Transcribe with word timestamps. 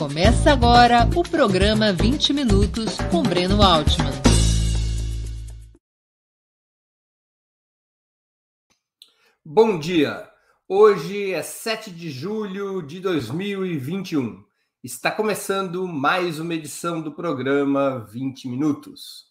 Começa 0.00 0.50
agora 0.50 1.06
o 1.14 1.22
programa 1.22 1.92
20 1.92 2.32
Minutos 2.32 2.96
com 3.10 3.22
Breno 3.22 3.62
Altman. 3.62 4.10
Bom 9.44 9.78
dia! 9.78 10.26
Hoje 10.66 11.32
é 11.32 11.42
7 11.42 11.90
de 11.90 12.10
julho 12.10 12.80
de 12.80 12.98
2021. 12.98 14.42
Está 14.82 15.10
começando 15.10 15.86
mais 15.86 16.40
uma 16.40 16.54
edição 16.54 17.02
do 17.02 17.12
programa 17.12 17.98
20 18.10 18.48
Minutos. 18.48 19.26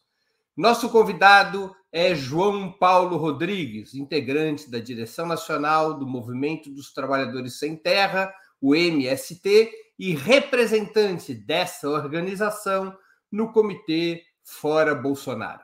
Nosso 0.55 0.87
convidado 0.91 1.75
é 1.91 2.13
João 2.13 2.71
Paulo 2.71 3.17
Rodrigues, 3.17 3.95
integrante 3.95 4.69
da 4.69 4.77
direção 4.77 5.25
nacional 5.25 5.97
do 5.97 6.05
Movimento 6.05 6.69
dos 6.69 6.93
Trabalhadores 6.93 7.57
Sem 7.57 7.75
Terra, 7.75 8.31
o 8.61 8.75
MST, 8.75 9.71
e 9.99 10.15
representante 10.15 11.33
dessa 11.33 11.89
organização 11.89 12.97
no 13.29 13.51
Comitê 13.51 14.23
Fora 14.41 14.95
Bolsonaro. 14.95 15.61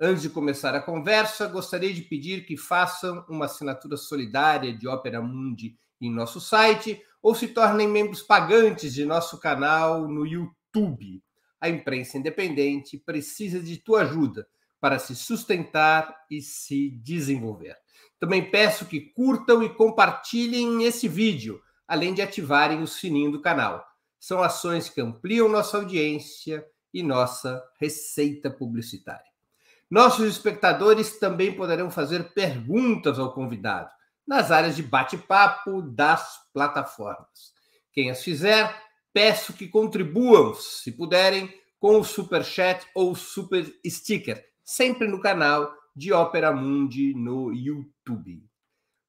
Antes 0.00 0.22
de 0.22 0.30
começar 0.30 0.72
a 0.74 0.80
conversa, 0.80 1.48
gostaria 1.48 1.92
de 1.92 2.02
pedir 2.02 2.46
que 2.46 2.56
façam 2.56 3.26
uma 3.28 3.46
assinatura 3.46 3.96
solidária 3.96 4.72
de 4.72 4.86
Ópera 4.86 5.20
Mundi 5.20 5.76
em 6.00 6.12
nosso 6.12 6.40
site 6.40 7.02
ou 7.20 7.34
se 7.34 7.48
tornem 7.48 7.88
membros 7.88 8.22
pagantes 8.22 8.94
de 8.94 9.04
nosso 9.04 9.38
canal 9.38 10.08
no 10.08 10.24
YouTube. 10.24 11.22
A 11.60 11.68
imprensa 11.68 12.18
independente 12.18 12.98
precisa 12.98 13.60
de 13.60 13.76
tua 13.78 14.02
ajuda 14.02 14.46
para 14.80 14.98
se 14.98 15.14
sustentar 15.14 16.16
e 16.30 16.40
se 16.40 16.90
desenvolver. 17.02 17.76
Também 18.18 18.48
peço 18.50 18.86
que 18.86 19.00
curtam 19.00 19.62
e 19.62 19.68
compartilhem 19.74 20.84
esse 20.84 21.06
vídeo 21.08 21.60
além 21.86 22.14
de 22.14 22.22
ativarem 22.22 22.82
o 22.82 22.86
sininho 22.86 23.32
do 23.32 23.40
canal. 23.40 23.84
São 24.18 24.42
ações 24.42 24.88
que 24.88 25.00
ampliam 25.00 25.48
nossa 25.48 25.76
audiência 25.76 26.64
e 26.92 27.02
nossa 27.02 27.62
receita 27.80 28.50
publicitária. 28.50 29.32
Nossos 29.90 30.26
espectadores 30.26 31.18
também 31.18 31.54
poderão 31.54 31.90
fazer 31.90 32.32
perguntas 32.32 33.18
ao 33.18 33.32
convidado 33.32 33.90
nas 34.26 34.50
áreas 34.50 34.76
de 34.76 34.82
bate-papo 34.82 35.82
das 35.82 36.38
plataformas. 36.52 37.52
Quem 37.92 38.10
as 38.10 38.22
fizer, 38.22 38.74
peço 39.12 39.52
que 39.52 39.68
contribuam, 39.68 40.54
se 40.54 40.92
puderem, 40.92 41.52
com 41.78 41.98
o 41.98 42.04
super 42.04 42.44
chat 42.44 42.86
ou 42.94 43.14
super 43.14 43.66
sticker, 43.84 44.42
sempre 44.64 45.08
no 45.08 45.20
canal 45.20 45.74
de 45.94 46.12
Ópera 46.12 46.52
Mundi 46.52 47.12
no 47.12 47.52
YouTube. 47.52 48.51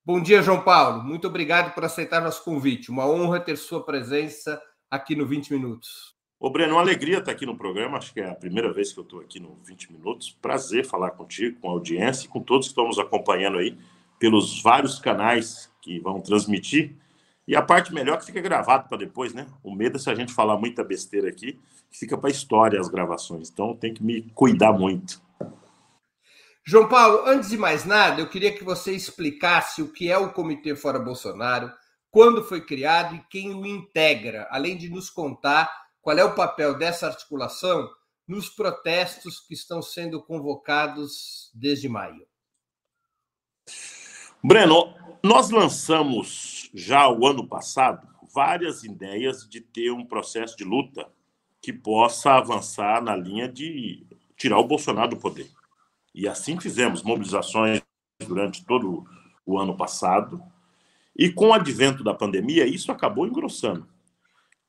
Bom 0.06 0.22
dia, 0.22 0.42
João 0.42 0.60
Paulo. 0.60 1.02
Muito 1.02 1.30
obrigado 1.30 1.74
por 1.74 1.86
aceitar 1.86 2.22
nosso 2.22 2.44
convite. 2.44 2.92
Uma 2.92 3.08
honra 3.08 3.40
ter 3.40 3.56
sua 3.58 3.86
presença 3.86 4.62
aqui 4.92 5.16
no 5.16 5.26
20 5.26 5.54
Minutos. 5.54 6.14
Ô, 6.38 6.50
Breno, 6.50 6.74
uma 6.74 6.82
alegria 6.82 7.20
estar 7.20 7.32
aqui 7.32 7.46
no 7.46 7.58
programa. 7.58 7.98
Acho 7.98 8.14
que 8.14 8.20
é 8.20 8.30
a 8.30 8.36
primeira 8.36 8.74
vez 8.74 8.92
que 8.92 9.00
eu 9.00 9.06
estou 9.06 9.22
aqui 9.22 9.40
no 9.40 9.58
20 9.64 9.94
Minutos. 9.94 10.38
Prazer 10.42 10.86
falar 10.86 11.12
contigo, 11.12 11.58
com 11.62 11.70
a 11.70 11.72
audiência 11.72 12.26
e 12.26 12.28
com 12.28 12.42
todos 12.42 12.68
que 12.68 12.72
estão 12.72 12.88
nos 12.88 13.00
acompanhando 13.00 13.60
aí 13.60 13.78
pelos 14.20 14.62
vários 14.62 15.00
canais 15.00 15.72
que 15.82 16.02
vão 16.02 16.20
transmitir. 16.20 16.98
E 17.48 17.56
a 17.56 17.62
parte 17.62 17.94
melhor 17.94 18.18
que 18.18 18.26
fica 18.26 18.42
gravado 18.42 18.90
para 18.90 18.98
depois, 18.98 19.34
né? 19.34 19.48
O 19.64 19.74
medo 19.74 19.96
é 19.96 20.00
se 20.02 20.10
a 20.10 20.16
gente 20.16 20.34
falar 20.34 20.58
muita 20.58 20.84
besteira 20.84 21.30
aqui, 21.30 21.58
fica 21.90 22.18
para 22.18 22.30
história 22.30 22.78
as 22.78 22.90
gravações. 22.90 23.50
Então 23.50 23.74
tem 23.74 23.94
que 23.94 24.04
me 24.04 24.24
cuidar 24.36 24.74
muito. 24.74 25.22
João 26.66 26.88
Paulo, 26.88 27.24
antes 27.26 27.50
de 27.50 27.58
mais 27.58 27.84
nada, 27.84 28.22
eu 28.22 28.30
queria 28.30 28.56
que 28.56 28.64
você 28.64 28.94
explicasse 28.94 29.82
o 29.82 29.92
que 29.92 30.10
é 30.10 30.18
o 30.18 30.32
Comitê 30.32 30.76
Fora 30.76 30.98
Bolsonaro, 30.98 31.70
quando 32.10 32.44
foi 32.44 32.66
criado 32.66 33.16
e 33.16 33.24
quem 33.30 33.54
o 33.54 33.66
integra, 33.66 34.48
além 34.50 34.78
de 34.78 34.88
nos 34.88 35.10
contar 35.10 35.70
qual 36.02 36.18
é 36.18 36.24
o 36.24 36.36
papel 36.36 36.78
dessa 36.78 37.08
articulação 37.08 37.90
nos 38.26 38.50
protestos 38.50 39.42
que 39.42 39.54
estão 39.54 39.82
sendo 39.82 40.24
convocados 40.24 41.52
desde 41.54 41.90
maio. 41.90 42.26
Breno, 44.42 44.94
nós 45.22 45.50
lançamos 45.50 46.70
já 46.74 47.10
o 47.10 47.28
ano 47.28 47.46
passado 47.46 48.08
várias 48.34 48.86
ideias 48.86 49.48
de 49.48 49.60
ter 49.60 49.92
um 49.92 50.06
processo 50.06 50.56
de 50.56 50.64
luta 50.64 51.12
que 51.62 51.74
possa 51.74 52.32
avançar 52.32 53.02
na 53.02 53.16
linha 53.16 53.50
de 53.50 54.06
tirar 54.38 54.60
o 54.60 54.68
Bolsonaro 54.68 55.12
do 55.12 55.18
poder. 55.18 55.50
E 56.14 56.28
assim 56.28 56.60
fizemos 56.60 57.02
mobilizações 57.02 57.82
durante 58.20 58.66
todo 58.66 59.06
o 59.46 59.58
ano 59.58 59.76
passado. 59.76 60.42
E 61.16 61.32
com 61.32 61.50
o 61.50 61.54
advento 61.54 62.04
da 62.04 62.14
pandemia, 62.14 62.66
isso 62.66 62.92
acabou 62.92 63.28
engrossando. 63.28 63.88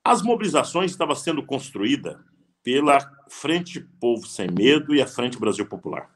As 0.03 0.23
mobilizações 0.23 0.91
estavam 0.91 1.15
sendo 1.15 1.45
construídas 1.45 2.19
pela 2.63 2.99
Frente 3.29 3.81
Povo 3.81 4.27
Sem 4.27 4.51
Medo 4.51 4.95
e 4.95 5.03
a 5.03 5.07
Frente 5.07 5.39
Brasil 5.39 5.67
Popular. 5.67 6.11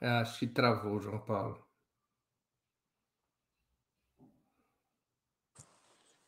Acho 0.00 0.40
que 0.40 0.48
travou, 0.48 1.00
João 1.00 1.20
Paulo. 1.20 1.64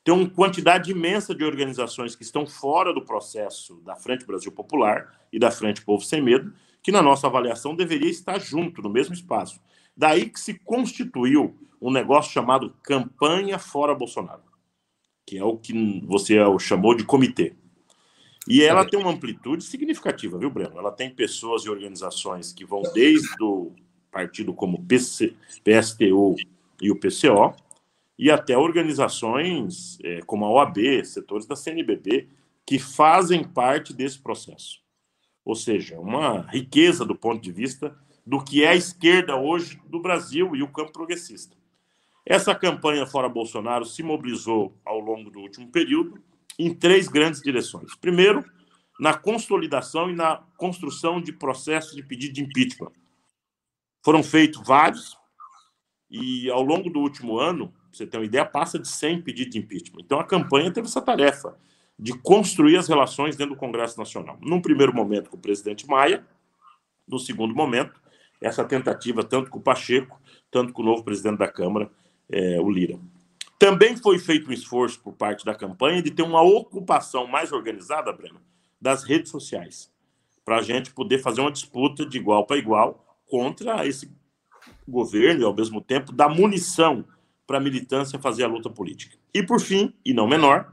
Tem 0.04 0.12
uma 0.12 0.28
quantidade 0.28 0.90
imensa 0.90 1.34
de 1.34 1.42
organizações 1.42 2.14
que 2.14 2.22
estão 2.22 2.46
fora 2.46 2.92
do 2.92 3.02
processo 3.02 3.80
da 3.82 3.96
Frente 3.96 4.26
Brasil 4.26 4.52
Popular 4.52 5.18
e 5.32 5.38
da 5.38 5.50
Frente 5.50 5.82
Povo 5.82 6.04
Sem 6.04 6.20
Medo, 6.20 6.52
que 6.82 6.92
na 6.92 7.00
nossa 7.00 7.26
avaliação 7.26 7.74
deveria 7.74 8.10
estar 8.10 8.38
junto, 8.38 8.82
no 8.82 8.90
mesmo 8.90 9.14
espaço. 9.14 9.58
Daí 9.96 10.28
que 10.28 10.38
se 10.38 10.54
constituiu 10.58 11.56
um 11.80 11.90
negócio 11.90 12.30
chamado 12.30 12.76
Campanha 12.82 13.58
Fora 13.58 13.94
Bolsonaro, 13.94 14.42
que 15.26 15.38
é 15.38 15.44
o 15.44 15.56
que 15.56 15.72
você 16.06 16.36
chamou 16.60 16.94
de 16.94 17.04
comitê. 17.04 17.54
E 18.46 18.62
ela 18.62 18.84
tem 18.84 19.00
uma 19.00 19.10
amplitude 19.10 19.64
significativa, 19.64 20.38
viu, 20.38 20.50
Breno? 20.50 20.78
Ela 20.78 20.92
tem 20.92 21.08
pessoas 21.08 21.64
e 21.64 21.70
organizações 21.70 22.52
que 22.52 22.66
vão 22.66 22.82
desde 22.92 23.42
o 23.42 23.72
partido 24.10 24.52
como 24.52 24.84
PC, 24.84 25.34
PSTU 25.64 26.36
e 26.80 26.90
o 26.90 26.96
PCO, 26.96 27.54
e 28.18 28.30
até 28.30 28.56
organizações 28.56 29.98
é, 30.02 30.20
como 30.22 30.44
a 30.44 30.50
OAB, 30.50 31.04
setores 31.04 31.46
da 31.46 31.56
CNBB, 31.56 32.28
que 32.66 32.78
fazem 32.78 33.44
parte 33.44 33.92
desse 33.92 34.18
processo. 34.18 34.82
Ou 35.44 35.54
seja, 35.54 35.98
uma 36.00 36.42
riqueza 36.42 37.04
do 37.04 37.14
ponto 37.14 37.42
de 37.42 37.52
vista 37.52 37.96
do 38.26 38.42
que 38.42 38.64
é 38.64 38.68
a 38.68 38.76
esquerda 38.76 39.36
hoje 39.36 39.80
do 39.86 40.00
Brasil 40.00 40.56
e 40.56 40.62
o 40.62 40.68
campo 40.68 40.92
progressista. 40.92 41.56
Essa 42.24 42.54
campanha 42.54 43.06
Fora 43.06 43.28
Bolsonaro 43.28 43.84
se 43.84 44.02
mobilizou 44.02 44.74
ao 44.84 44.98
longo 44.98 45.30
do 45.30 45.40
último 45.40 45.70
período 45.70 46.22
em 46.58 46.72
três 46.72 47.06
grandes 47.06 47.42
direções. 47.42 47.94
Primeiro, 47.96 48.42
na 48.98 49.12
consolidação 49.12 50.10
e 50.10 50.14
na 50.14 50.42
construção 50.56 51.20
de 51.20 51.32
processos 51.32 51.94
de 51.94 52.02
pedido 52.02 52.34
de 52.34 52.42
impeachment. 52.42 52.92
Foram 54.02 54.22
feitos 54.22 54.62
vários, 54.66 55.16
e 56.10 56.48
ao 56.50 56.62
longo 56.62 56.88
do 56.88 57.00
último 57.00 57.38
ano, 57.38 57.74
você 57.96 58.06
ter 58.06 58.18
uma 58.18 58.24
ideia, 58.24 58.44
passa 58.44 58.78
de 58.78 58.88
100 58.88 59.22
pedidos 59.22 59.52
de 59.52 59.58
impeachment. 59.58 60.02
Então 60.04 60.18
a 60.18 60.24
campanha 60.24 60.72
teve 60.72 60.86
essa 60.86 61.00
tarefa 61.00 61.56
de 61.98 62.12
construir 62.18 62.76
as 62.76 62.88
relações 62.88 63.36
dentro 63.36 63.54
do 63.54 63.58
Congresso 63.58 63.98
Nacional. 63.98 64.38
Num 64.40 64.60
primeiro 64.60 64.94
momento 64.94 65.30
com 65.30 65.36
o 65.36 65.40
presidente 65.40 65.86
Maia, 65.86 66.26
no 67.06 67.18
segundo 67.18 67.54
momento, 67.54 68.00
essa 68.40 68.64
tentativa 68.64 69.22
tanto 69.22 69.50
com 69.50 69.58
o 69.58 69.62
Pacheco, 69.62 70.20
tanto 70.50 70.72
com 70.72 70.82
o 70.82 70.84
novo 70.84 71.04
presidente 71.04 71.38
da 71.38 71.48
Câmara, 71.48 71.90
é, 72.28 72.60
o 72.60 72.70
Lira. 72.70 72.98
Também 73.58 73.96
foi 73.96 74.18
feito 74.18 74.50
um 74.50 74.52
esforço 74.52 75.00
por 75.00 75.12
parte 75.12 75.44
da 75.44 75.54
campanha 75.54 76.02
de 76.02 76.10
ter 76.10 76.22
uma 76.22 76.42
ocupação 76.42 77.26
mais 77.26 77.52
organizada, 77.52 78.12
Breno, 78.12 78.40
das 78.80 79.04
redes 79.04 79.30
sociais, 79.30 79.90
para 80.44 80.56
a 80.56 80.62
gente 80.62 80.92
poder 80.92 81.18
fazer 81.18 81.40
uma 81.40 81.52
disputa 81.52 82.04
de 82.04 82.18
igual 82.18 82.46
para 82.46 82.58
igual 82.58 83.04
contra 83.26 83.86
esse 83.86 84.10
governo 84.86 85.40
e, 85.40 85.44
ao 85.44 85.54
mesmo 85.54 85.80
tempo, 85.80 86.12
dar 86.12 86.28
munição 86.28 87.04
para 87.46 87.58
a 87.58 87.60
militância 87.60 88.18
fazer 88.18 88.44
a 88.44 88.48
luta 88.48 88.70
política. 88.70 89.16
E, 89.32 89.42
por 89.42 89.60
fim, 89.60 89.94
e 90.04 90.14
não 90.14 90.26
menor, 90.26 90.72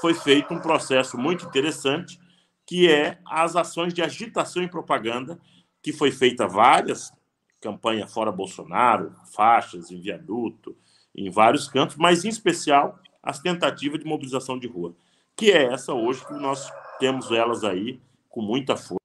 foi 0.00 0.14
feito 0.14 0.54
um 0.54 0.60
processo 0.60 1.18
muito 1.18 1.44
interessante, 1.46 2.18
que 2.66 2.90
é 2.90 3.18
as 3.26 3.56
ações 3.56 3.92
de 3.92 4.02
agitação 4.02 4.62
e 4.62 4.68
propaganda, 4.68 5.38
que 5.82 5.92
foi 5.92 6.10
feita 6.10 6.46
várias, 6.46 7.12
campanha 7.60 8.06
fora 8.06 8.32
Bolsonaro, 8.32 9.14
faixas 9.34 9.90
em 9.90 10.00
viaduto, 10.00 10.76
em 11.14 11.30
vários 11.30 11.68
cantos, 11.68 11.96
mas 11.96 12.24
em 12.24 12.28
especial 12.28 12.98
as 13.22 13.40
tentativas 13.40 13.98
de 13.98 14.06
mobilização 14.06 14.58
de 14.58 14.66
rua, 14.66 14.94
que 15.36 15.50
é 15.50 15.64
essa 15.64 15.92
hoje 15.92 16.26
que 16.26 16.32
nós 16.34 16.70
temos 16.98 17.30
elas 17.30 17.64
aí 17.64 18.00
com 18.28 18.40
muita 18.40 18.76
força. 18.76 19.00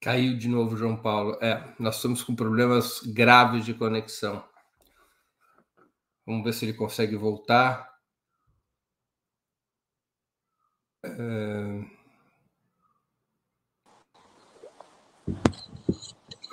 Caiu 0.00 0.36
de 0.36 0.48
novo, 0.48 0.76
João 0.76 0.96
Paulo. 0.96 1.38
É, 1.40 1.62
nós 1.78 1.96
estamos 1.96 2.22
com 2.22 2.34
problemas 2.34 3.00
graves 3.00 3.64
de 3.64 3.72
conexão. 3.72 4.44
Vamos 6.24 6.44
ver 6.44 6.52
se 6.52 6.64
ele 6.64 6.74
consegue 6.74 7.16
voltar. 7.16 7.92
É... 11.04 11.84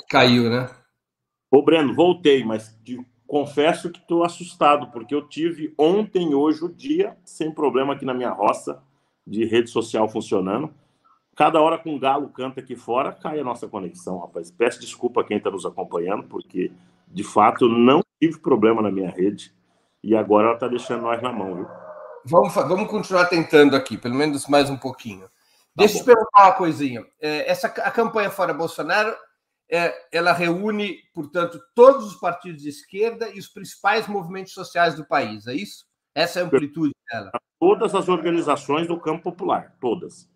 Caiu, 0.10 0.50
né? 0.50 0.70
Ô, 1.52 1.62
Breno, 1.62 1.94
voltei, 1.94 2.44
mas 2.44 2.76
te 2.84 3.00
confesso 3.28 3.92
que 3.92 4.00
estou 4.00 4.24
assustado, 4.24 4.92
porque 4.92 5.14
eu 5.14 5.28
tive 5.28 5.74
ontem, 5.78 6.34
hoje, 6.34 6.66
o 6.66 6.74
dia, 6.74 7.16
sem 7.24 7.52
problema 7.52 7.94
aqui 7.94 8.06
na 8.06 8.14
minha 8.14 8.32
roça, 8.32 8.82
de 9.26 9.46
rede 9.46 9.70
social 9.70 10.10
funcionando. 10.10 10.74
Cada 11.36 11.62
hora 11.62 11.78
que 11.78 11.88
um 11.88 12.00
galo 12.00 12.30
canta 12.30 12.60
aqui 12.60 12.76
fora, 12.76 13.14
cai 13.14 13.40
a 13.40 13.44
nossa 13.44 13.68
conexão, 13.68 14.18
rapaz. 14.20 14.50
Peço 14.50 14.82
desculpa 14.82 15.22
a 15.22 15.24
quem 15.24 15.38
está 15.38 15.52
nos 15.52 15.66
acompanhando, 15.66 16.24
porque, 16.24 16.72
de 17.08 17.24
fato, 17.24 17.70
não 17.70 18.02
tive 18.20 18.40
problema 18.40 18.82
na 18.82 18.92
minha 18.92 19.12
rede 19.12 19.54
e 20.04 20.16
agora 20.16 20.48
ela 20.48 20.56
está 20.56 20.68
deixando 20.68 21.02
nós 21.02 21.22
na 21.22 21.32
mão, 21.32 21.56
viu? 21.56 21.68
Vamos, 22.26 22.54
vamos 22.54 22.90
continuar 22.90 23.26
tentando 23.26 23.76
aqui, 23.76 23.98
pelo 23.98 24.16
menos 24.16 24.48
mais 24.48 24.70
um 24.70 24.78
pouquinho. 24.78 25.22
Tá 25.22 25.30
Deixa 25.78 25.98
eu 25.98 26.02
te 26.02 26.06
perguntar 26.06 26.46
uma 26.46 26.52
coisinha. 26.54 27.06
É, 27.22 27.50
essa, 27.50 27.68
a 27.68 27.92
campanha 27.92 28.30
Fora 28.30 28.54
Bolsonaro 28.54 29.16
é, 29.70 29.94
ela 30.12 30.34
reúne, 30.34 30.98
portanto, 31.14 31.60
todos 31.76 32.06
os 32.08 32.16
partidos 32.16 32.64
de 32.64 32.70
esquerda 32.70 33.30
e 33.30 33.40
os 33.40 33.48
principais 33.48 34.08
movimentos 34.08 34.54
sociais 34.54 34.96
do 34.96 35.06
país, 35.06 35.46
é 35.48 35.54
isso? 35.54 35.86
Essa 36.14 36.40
é 36.40 36.44
a 36.44 36.46
amplitude 36.46 36.94
dela. 37.10 37.32
Todas 37.60 37.94
as 37.94 38.10
organizações 38.10 38.88
do 38.88 39.00
campo 39.00 39.24
popular, 39.24 39.76
todas. 39.80 40.30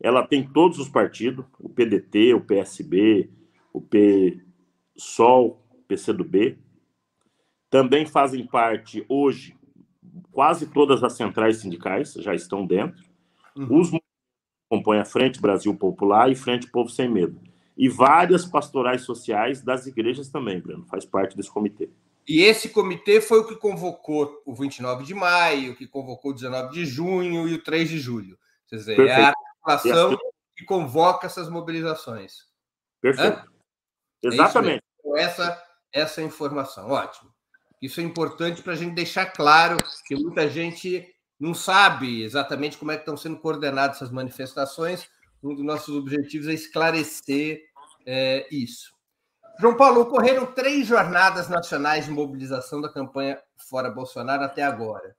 Ela 0.00 0.26
tem 0.26 0.46
todos 0.46 0.78
os 0.78 0.88
partidos, 0.88 1.44
o 1.60 1.68
PDT, 1.68 2.34
o 2.34 2.40
PSB, 2.40 3.30
o 3.72 3.80
PSOL, 3.80 5.64
o 5.70 5.82
PCdoB. 5.86 6.58
Também 7.72 8.04
fazem 8.04 8.46
parte, 8.46 9.02
hoje, 9.08 9.56
quase 10.30 10.66
todas 10.66 11.02
as 11.02 11.14
centrais 11.14 11.56
sindicais 11.56 12.12
já 12.12 12.34
estão 12.34 12.66
dentro. 12.66 13.02
Uhum. 13.56 13.80
Os 13.80 13.90
compõem 14.68 14.98
a 14.98 15.06
Frente 15.06 15.40
Brasil 15.40 15.74
Popular 15.74 16.30
e 16.30 16.34
Frente 16.34 16.70
Povo 16.70 16.90
Sem 16.90 17.08
Medo 17.08 17.40
e 17.74 17.88
várias 17.88 18.44
pastorais 18.44 19.00
sociais 19.00 19.62
das 19.62 19.86
igrejas 19.86 20.28
também, 20.28 20.60
Bruno, 20.60 20.84
faz 20.84 21.06
parte 21.06 21.34
desse 21.34 21.50
comitê. 21.50 21.88
E 22.28 22.42
esse 22.42 22.68
comitê 22.68 23.22
foi 23.22 23.40
o 23.40 23.46
que 23.46 23.56
convocou 23.56 24.42
o 24.44 24.54
29 24.54 25.04
de 25.04 25.14
maio, 25.14 25.74
que 25.74 25.86
convocou 25.86 26.32
o 26.32 26.34
19 26.34 26.74
de 26.74 26.84
junho 26.84 27.48
e 27.48 27.54
o 27.54 27.62
3 27.62 27.88
de 27.88 27.98
julho. 27.98 28.38
Quer 28.68 28.76
dizer, 28.76 28.96
Perfeito. 28.96 29.18
é 29.18 29.24
a 29.24 29.34
população 29.62 30.18
que 30.54 30.64
convoca 30.66 31.26
essas 31.26 31.48
mobilizações. 31.48 32.46
Perfeito. 33.00 33.38
Hã? 33.38 33.46
Exatamente. 34.24 34.82
É 35.06 35.22
essa, 35.22 35.62
essa 35.90 36.22
informação, 36.22 36.90
ótimo. 36.90 37.32
Isso 37.82 38.00
é 38.00 38.04
importante 38.04 38.62
para 38.62 38.74
a 38.74 38.76
gente 38.76 38.94
deixar 38.94 39.26
claro 39.26 39.76
que 40.06 40.14
muita 40.14 40.48
gente 40.48 41.12
não 41.38 41.52
sabe 41.52 42.22
exatamente 42.22 42.78
como 42.78 42.92
é 42.92 42.94
que 42.94 43.02
estão 43.02 43.16
sendo 43.16 43.36
coordenadas 43.36 43.96
essas 43.96 44.12
manifestações, 44.12 45.08
um 45.42 45.56
dos 45.56 45.64
nossos 45.64 45.96
objetivos 45.96 46.46
é 46.46 46.54
esclarecer 46.54 47.64
é, 48.06 48.46
isso. 48.54 48.92
João 49.58 49.76
Paulo, 49.76 50.02
ocorreram 50.02 50.46
três 50.46 50.86
jornadas 50.86 51.48
nacionais 51.48 52.04
de 52.04 52.12
mobilização 52.12 52.80
da 52.80 52.88
campanha 52.88 53.42
Fora 53.68 53.90
Bolsonaro 53.90 54.44
até 54.44 54.62
agora. 54.62 55.16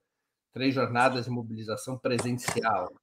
Três 0.53 0.73
jornadas 0.73 1.25
de 1.25 1.31
mobilização 1.31 1.97
presencial. 1.97 2.93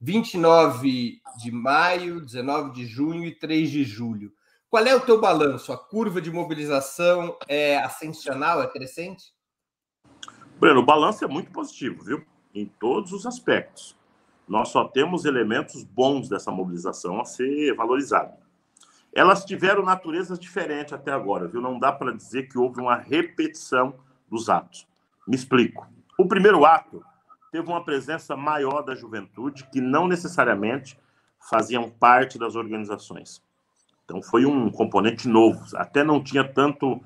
29 0.00 1.20
de 1.36 1.50
maio, 1.50 2.20
19 2.20 2.72
de 2.72 2.86
junho 2.86 3.24
e 3.24 3.34
3 3.34 3.70
de 3.70 3.84
julho. 3.84 4.32
Qual 4.70 4.86
é 4.86 4.94
o 4.94 5.00
teu 5.00 5.20
balanço? 5.20 5.72
A 5.72 5.76
curva 5.76 6.20
de 6.20 6.30
mobilização 6.30 7.36
é 7.48 7.76
ascensional, 7.78 8.62
é 8.62 8.68
crescente? 8.68 9.34
Breno, 10.60 10.78
o 10.78 10.86
balanço 10.86 11.24
é 11.24 11.28
muito 11.28 11.50
positivo, 11.50 12.04
viu? 12.04 12.24
Em 12.54 12.66
todos 12.66 13.12
os 13.12 13.26
aspectos 13.26 13.98
nós 14.46 14.68
só 14.68 14.84
temos 14.84 15.24
elementos 15.24 15.84
bons 15.84 16.28
dessa 16.28 16.50
mobilização 16.50 17.20
a 17.20 17.24
ser 17.24 17.72
valorizado. 17.74 18.32
Elas 19.12 19.44
tiveram 19.44 19.84
naturezas 19.84 20.40
diferentes 20.40 20.92
até 20.92 21.12
agora, 21.12 21.46
viu? 21.46 21.60
Não 21.60 21.78
dá 21.78 21.92
para 21.92 22.12
dizer 22.12 22.48
que 22.48 22.58
houve 22.58 22.80
uma 22.80 22.96
repetição 22.96 23.94
dos 24.28 24.48
atos. 24.48 24.88
Me 25.26 25.36
explico. 25.36 25.88
O 26.18 26.26
primeiro 26.26 26.64
ato 26.64 27.00
teve 27.52 27.68
uma 27.68 27.84
presença 27.84 28.36
maior 28.36 28.82
da 28.82 28.94
juventude 28.94 29.68
que 29.72 29.80
não 29.80 30.08
necessariamente 30.08 30.98
faziam 31.48 31.88
parte 31.88 32.36
das 32.36 32.56
organizações. 32.56 33.40
Então 34.10 34.20
foi 34.20 34.44
um 34.44 34.68
componente 34.72 35.28
novo. 35.28 35.64
Até 35.76 36.02
não 36.02 36.20
tinha 36.20 36.42
tanto 36.42 37.00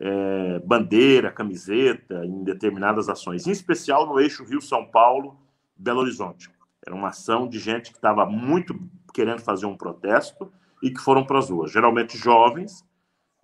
é, 0.00 0.58
bandeira, 0.58 1.30
camiseta 1.30 2.26
em 2.26 2.42
determinadas 2.42 3.08
ações, 3.08 3.46
em 3.46 3.52
especial 3.52 4.04
no 4.04 4.18
eixo 4.18 4.44
Rio-São 4.44 4.84
Paulo-Belo 4.84 6.00
Horizonte. 6.00 6.50
Era 6.84 6.96
uma 6.96 7.10
ação 7.10 7.46
de 7.46 7.60
gente 7.60 7.92
que 7.92 7.98
estava 7.98 8.26
muito 8.26 8.76
querendo 9.14 9.40
fazer 9.40 9.66
um 9.66 9.76
protesto 9.76 10.52
e 10.82 10.90
que 10.90 11.00
foram 11.00 11.24
para 11.24 11.38
as 11.38 11.48
ruas. 11.48 11.70
Geralmente 11.70 12.18
jovens 12.18 12.84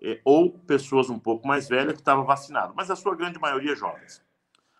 eh, 0.02 0.20
ou 0.24 0.50
pessoas 0.50 1.08
um 1.08 1.18
pouco 1.18 1.46
mais 1.46 1.68
velhas 1.68 1.92
que 1.92 2.00
estavam 2.00 2.24
vacinadas, 2.24 2.74
mas 2.74 2.90
a 2.90 2.96
sua 2.96 3.14
grande 3.14 3.38
maioria 3.38 3.76
jovens. 3.76 4.20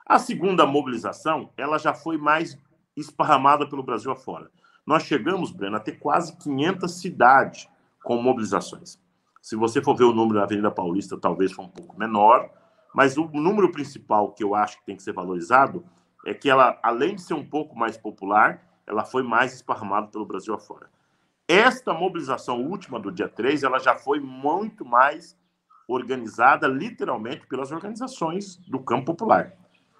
A 0.04 0.18
segunda 0.18 0.66
mobilização, 0.66 1.50
ela 1.56 1.78
já 1.78 1.94
foi 1.94 2.18
mais 2.18 2.58
esparramada 2.96 3.68
pelo 3.68 3.84
Brasil 3.84 4.10
afora. 4.10 4.50
Nós 4.84 5.04
chegamos, 5.04 5.52
Breno, 5.52 5.76
a 5.76 5.80
ter 5.80 5.98
quase 5.98 6.36
500 6.38 7.00
cidades 7.00 7.68
com 8.06 8.22
mobilizações. 8.22 9.00
Se 9.42 9.56
você 9.56 9.82
for 9.82 9.96
ver 9.96 10.04
o 10.04 10.12
número 10.12 10.38
da 10.38 10.44
Avenida 10.44 10.70
Paulista, 10.70 11.18
talvez 11.18 11.50
foi 11.50 11.64
um 11.64 11.68
pouco 11.68 11.98
menor, 11.98 12.48
mas 12.94 13.18
o 13.18 13.24
número 13.24 13.72
principal 13.72 14.30
que 14.32 14.44
eu 14.44 14.54
acho 14.54 14.78
que 14.78 14.86
tem 14.86 14.94
que 14.94 15.02
ser 15.02 15.12
valorizado 15.12 15.84
é 16.24 16.32
que 16.32 16.48
ela, 16.48 16.78
além 16.84 17.16
de 17.16 17.22
ser 17.22 17.34
um 17.34 17.44
pouco 17.44 17.76
mais 17.76 17.96
popular, 17.96 18.62
ela 18.86 19.04
foi 19.04 19.24
mais 19.24 19.54
esparramada 19.54 20.06
pelo 20.06 20.24
Brasil 20.24 20.54
afora. 20.54 20.88
Esta 21.48 21.92
mobilização 21.92 22.62
última 22.62 23.00
do 23.00 23.10
dia 23.10 23.28
3, 23.28 23.64
ela 23.64 23.80
já 23.80 23.96
foi 23.96 24.20
muito 24.20 24.84
mais 24.84 25.36
organizada, 25.88 26.68
literalmente, 26.68 27.44
pelas 27.48 27.72
organizações 27.72 28.56
do 28.68 28.78
campo 28.78 29.06
popular. 29.06 29.52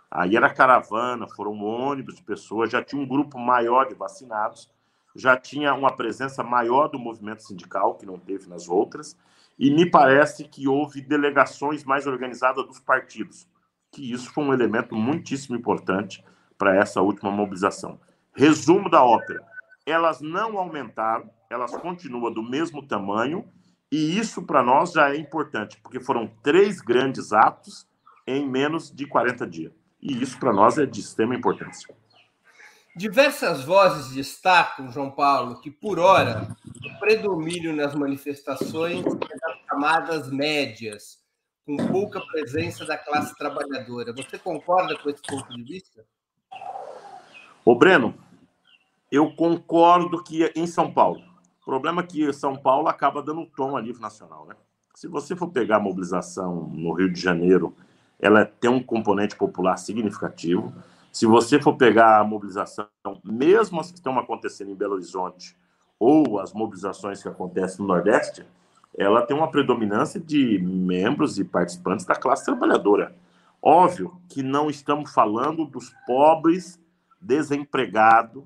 Aí 0.09 0.37
era 0.37 0.55
caravana, 0.55 1.27
foram 1.35 1.61
ônibus 1.61 2.15
de 2.15 2.23
pessoas, 2.23 2.71
já 2.71 2.81
tinha 2.85 3.03
um 3.03 3.07
grupo 3.07 3.37
maior 3.37 3.89
de 3.89 3.97
vacinados, 3.97 4.71
já 5.17 5.37
tinha 5.37 5.75
uma 5.75 5.95
presença 5.95 6.43
maior 6.43 6.89
do 6.89 6.99
movimento 6.99 7.43
sindical, 7.43 7.97
que 7.97 8.07
não 8.07 8.19
teve 8.19 8.49
nas 8.49 8.69
outras, 8.69 9.17
e 9.59 9.71
me 9.71 9.89
parece 9.89 10.45
que 10.45 10.69
houve 10.69 11.01
delegações 11.01 11.85
mais 11.85 12.07
organizadas 12.07 12.67
dos 12.67 12.79
partidos 12.79 13.49
que 13.97 14.13
isso 14.13 14.31
foi 14.31 14.45
um 14.45 14.53
elemento 14.53 14.95
muitíssimo 14.95 15.57
importante 15.57 16.23
para 16.59 16.77
essa 16.77 17.01
última 17.01 17.31
mobilização. 17.31 17.99
Resumo 18.35 18.91
da 18.91 19.03
ópera: 19.03 19.43
elas 19.87 20.21
não 20.21 20.59
aumentaram, 20.59 21.31
elas 21.49 21.75
continuam 21.77 22.31
do 22.31 22.43
mesmo 22.43 22.87
tamanho, 22.87 23.49
e 23.91 24.19
isso 24.19 24.43
para 24.43 24.63
nós 24.63 24.93
já 24.93 25.11
é 25.11 25.17
importante, 25.17 25.81
porque 25.81 25.99
foram 25.99 26.31
três 26.43 26.81
grandes 26.81 27.33
atos 27.33 27.89
em 28.27 28.47
menos 28.47 28.95
de 28.95 29.07
40 29.07 29.47
dias. 29.47 29.73
E 30.03 30.23
isso 30.23 30.39
para 30.39 30.53
nós 30.53 30.77
é 30.77 30.85
de 30.85 31.01
extrema 31.01 31.35
importância. 31.35 31.95
Diversas 32.97 33.63
vozes 33.63 34.15
destacam, 34.15 34.91
João 34.91 35.11
Paulo, 35.11 35.61
que 35.61 35.71
por 35.71 35.99
hora 35.99 36.49
o 36.83 36.99
predomínio 36.99 37.77
nas 37.77 37.95
manifestações 37.95 39.05
é 39.05 39.39
das 39.39 39.67
camadas 39.67 40.31
médias, 40.33 41.19
com 41.67 41.77
pouca 41.77 42.19
presença 42.33 42.87
da 42.87 42.97
classe 42.97 43.37
trabalhadora. 43.37 44.15
Você 44.15 44.39
concorda 44.39 44.97
com 44.97 45.11
esse 45.11 45.21
ponto 45.21 45.55
de 45.55 45.63
vista? 45.63 46.07
Ô, 47.63 47.75
Breno, 47.75 48.15
eu 49.13 49.31
concordo 49.37 50.25
que 50.25 50.51
em 50.57 50.67
São 50.67 50.91
Paulo. 50.91 51.21
O 51.61 51.65
problema 51.67 52.01
é 52.01 52.07
que 52.07 52.33
São 52.33 52.57
Paulo 52.57 52.89
acaba 52.89 53.23
dando 53.23 53.45
tom 53.45 53.77
a 53.77 53.83
nível 53.83 54.01
nacional, 54.01 54.47
né? 54.47 54.55
Se 54.95 55.07
você 55.07 55.37
for 55.37 55.49
pegar 55.49 55.77
a 55.77 55.81
mobilização 55.81 56.69
no 56.73 56.95
Rio 56.95 57.13
de 57.13 57.21
Janeiro, 57.21 57.77
ela 58.19 58.47
tem 58.47 58.71
um 58.71 58.83
componente 58.83 59.37
popular 59.37 59.77
significativo. 59.77 60.73
Se 61.17 61.25
você 61.25 61.59
for 61.59 61.75
pegar 61.79 62.21
a 62.21 62.25
mobilização, 62.25 62.87
mesmo 63.25 63.81
as 63.81 63.91
que 63.91 63.97
estão 63.97 64.19
acontecendo 64.19 64.71
em 64.71 64.75
Belo 64.75 64.93
Horizonte, 64.93 65.57
ou 65.99 66.39
as 66.39 66.53
mobilizações 66.53 67.23
que 67.23 67.29
acontecem 67.31 67.81
no 67.81 67.87
Nordeste, 67.87 68.47
ela 68.99 69.23
tem 69.23 69.35
uma 69.35 69.51
predominância 69.51 70.21
de 70.21 70.59
membros 70.59 71.39
e 71.39 71.45
participantes 71.45 72.05
da 72.05 72.15
classe 72.15 72.45
trabalhadora. 72.45 73.17
Óbvio 73.63 74.21
que 74.29 74.43
não 74.43 74.69
estamos 74.69 75.11
falando 75.11 75.65
dos 75.65 75.89
pobres 76.07 76.79
desempregados, 77.19 78.45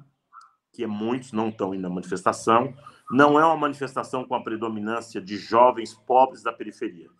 que 0.72 0.86
muitos 0.86 1.32
não 1.32 1.48
estão 1.48 1.74
indo 1.74 1.82
na 1.82 1.90
manifestação. 1.90 2.72
Não 3.10 3.36
é 3.36 3.44
uma 3.44 3.56
manifestação 3.56 4.24
com 4.24 4.36
a 4.36 4.44
predominância 4.44 5.20
de 5.20 5.36
jovens 5.36 5.92
pobres 5.92 6.44
da 6.44 6.52
periferia. 6.52 7.10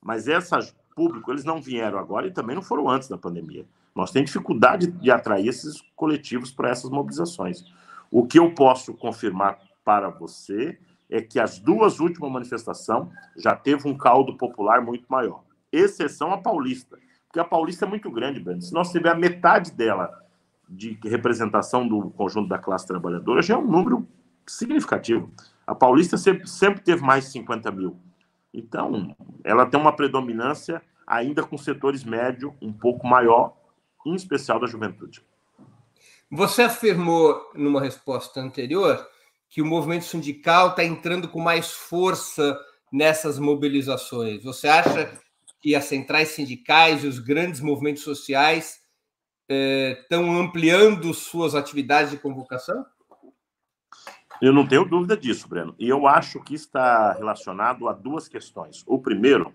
Mas 0.00 0.28
esse 0.28 0.54
público, 0.94 1.32
eles 1.32 1.42
não 1.42 1.60
vieram 1.60 1.98
agora 1.98 2.28
e 2.28 2.32
também 2.32 2.54
não 2.54 2.62
foram 2.62 2.88
antes 2.88 3.08
da 3.08 3.18
pandemia. 3.18 3.66
Nós 3.94 4.10
temos 4.10 4.30
dificuldade 4.30 4.86
de 4.86 5.10
atrair 5.10 5.48
esses 5.48 5.80
coletivos 5.94 6.50
para 6.50 6.70
essas 6.70 6.90
mobilizações. 6.90 7.64
O 8.10 8.26
que 8.26 8.38
eu 8.38 8.54
posso 8.54 8.94
confirmar 8.94 9.58
para 9.84 10.08
você 10.08 10.78
é 11.10 11.20
que 11.20 11.38
as 11.38 11.58
duas 11.58 12.00
últimas 12.00 12.30
manifestações 12.30 13.08
já 13.36 13.54
teve 13.54 13.86
um 13.88 13.96
caldo 13.96 14.36
popular 14.36 14.80
muito 14.80 15.04
maior. 15.08 15.42
Exceção 15.70 16.32
a 16.32 16.38
paulista, 16.38 16.98
porque 17.26 17.40
a 17.40 17.44
paulista 17.44 17.84
é 17.84 17.88
muito 17.88 18.10
grande, 18.10 18.40
Breno. 18.40 18.62
Se 18.62 18.72
nós 18.72 18.90
tiver 18.90 19.10
a 19.10 19.14
metade 19.14 19.72
dela 19.72 20.10
de 20.68 20.98
representação 21.04 21.86
do 21.86 22.10
conjunto 22.10 22.48
da 22.48 22.58
classe 22.58 22.86
trabalhadora, 22.86 23.42
já 23.42 23.54
é 23.54 23.58
um 23.58 23.66
número 23.66 24.06
significativo. 24.46 25.30
A 25.66 25.74
paulista 25.74 26.16
sempre, 26.16 26.46
sempre 26.46 26.82
teve 26.82 27.02
mais 27.02 27.24
de 27.24 27.32
50 27.32 27.70
mil. 27.70 27.96
Então, 28.52 29.14
ela 29.44 29.66
tem 29.66 29.80
uma 29.80 29.92
predominância 29.92 30.82
ainda 31.06 31.42
com 31.42 31.56
setores 31.56 32.04
médio 32.04 32.54
um 32.60 32.72
pouco 32.72 33.06
maior, 33.06 33.56
em 34.06 34.14
especial 34.14 34.58
da 34.60 34.66
juventude. 34.66 35.24
Você 36.30 36.62
afirmou 36.62 37.50
numa 37.54 37.80
resposta 37.80 38.40
anterior 38.40 39.06
que 39.50 39.60
o 39.60 39.66
movimento 39.66 40.06
sindical 40.06 40.70
está 40.70 40.82
entrando 40.82 41.28
com 41.28 41.40
mais 41.40 41.70
força 41.70 42.58
nessas 42.90 43.38
mobilizações. 43.38 44.42
Você 44.42 44.66
acha 44.66 45.12
que 45.60 45.74
as 45.74 45.84
centrais 45.84 46.28
sindicais 46.28 47.04
e 47.04 47.06
os 47.06 47.18
grandes 47.18 47.60
movimentos 47.60 48.02
sociais 48.02 48.80
estão 49.48 50.34
eh, 50.34 50.40
ampliando 50.40 51.12
suas 51.12 51.54
atividades 51.54 52.10
de 52.10 52.16
convocação? 52.16 52.84
Eu 54.40 54.52
não 54.52 54.66
tenho 54.66 54.84
dúvida 54.84 55.16
disso, 55.16 55.46
Breno. 55.46 55.74
E 55.78 55.88
eu 55.88 56.06
acho 56.06 56.42
que 56.42 56.54
está 56.54 57.12
relacionado 57.12 57.88
a 57.88 57.92
duas 57.92 58.26
questões. 58.26 58.82
O 58.86 58.98
primeiro 58.98 59.54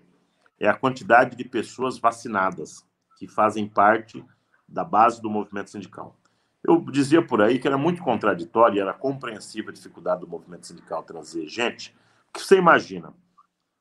é 0.58 0.68
a 0.68 0.74
quantidade 0.74 1.36
de 1.36 1.44
pessoas 1.44 1.98
vacinadas 1.98 2.86
que 3.18 3.28
fazem 3.28 3.68
parte 3.68 4.24
da 4.68 4.84
base 4.84 5.20
do 5.22 5.30
movimento 5.30 5.70
sindical. 5.70 6.16
Eu 6.62 6.80
dizia 6.80 7.24
por 7.24 7.40
aí 7.40 7.58
que 7.58 7.66
era 7.66 7.78
muito 7.78 8.02
contraditório 8.02 8.80
era 8.80 8.92
compreensível 8.92 9.70
a 9.70 9.72
dificuldade 9.72 10.20
do 10.20 10.28
movimento 10.28 10.66
sindical 10.66 11.02
trazer 11.02 11.46
gente. 11.46 11.96
que 12.32 12.40
você 12.40 12.58
imagina? 12.58 13.14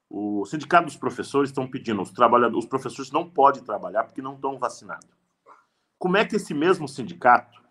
O 0.10 0.46
sindicato 0.46 0.86
dos 0.86 0.96
professores 0.96 1.50
estão 1.50 1.67
pedindo, 1.67 2.01
os 2.01 2.12
trabalhadores, 2.12 2.63
os 2.63 2.70
professores 2.70 3.12
não 3.12 3.29
podem 3.29 3.62
trabalhar 3.62 4.06
porque 4.06 4.22
não 4.22 4.36
estão 4.36 4.58
vacinados. 4.58 5.10
Como 6.00 6.15
é 6.15 6.24
que 6.24 6.38
esse 6.38 6.53
mesmo 6.53 6.88
sindicato 6.88 7.62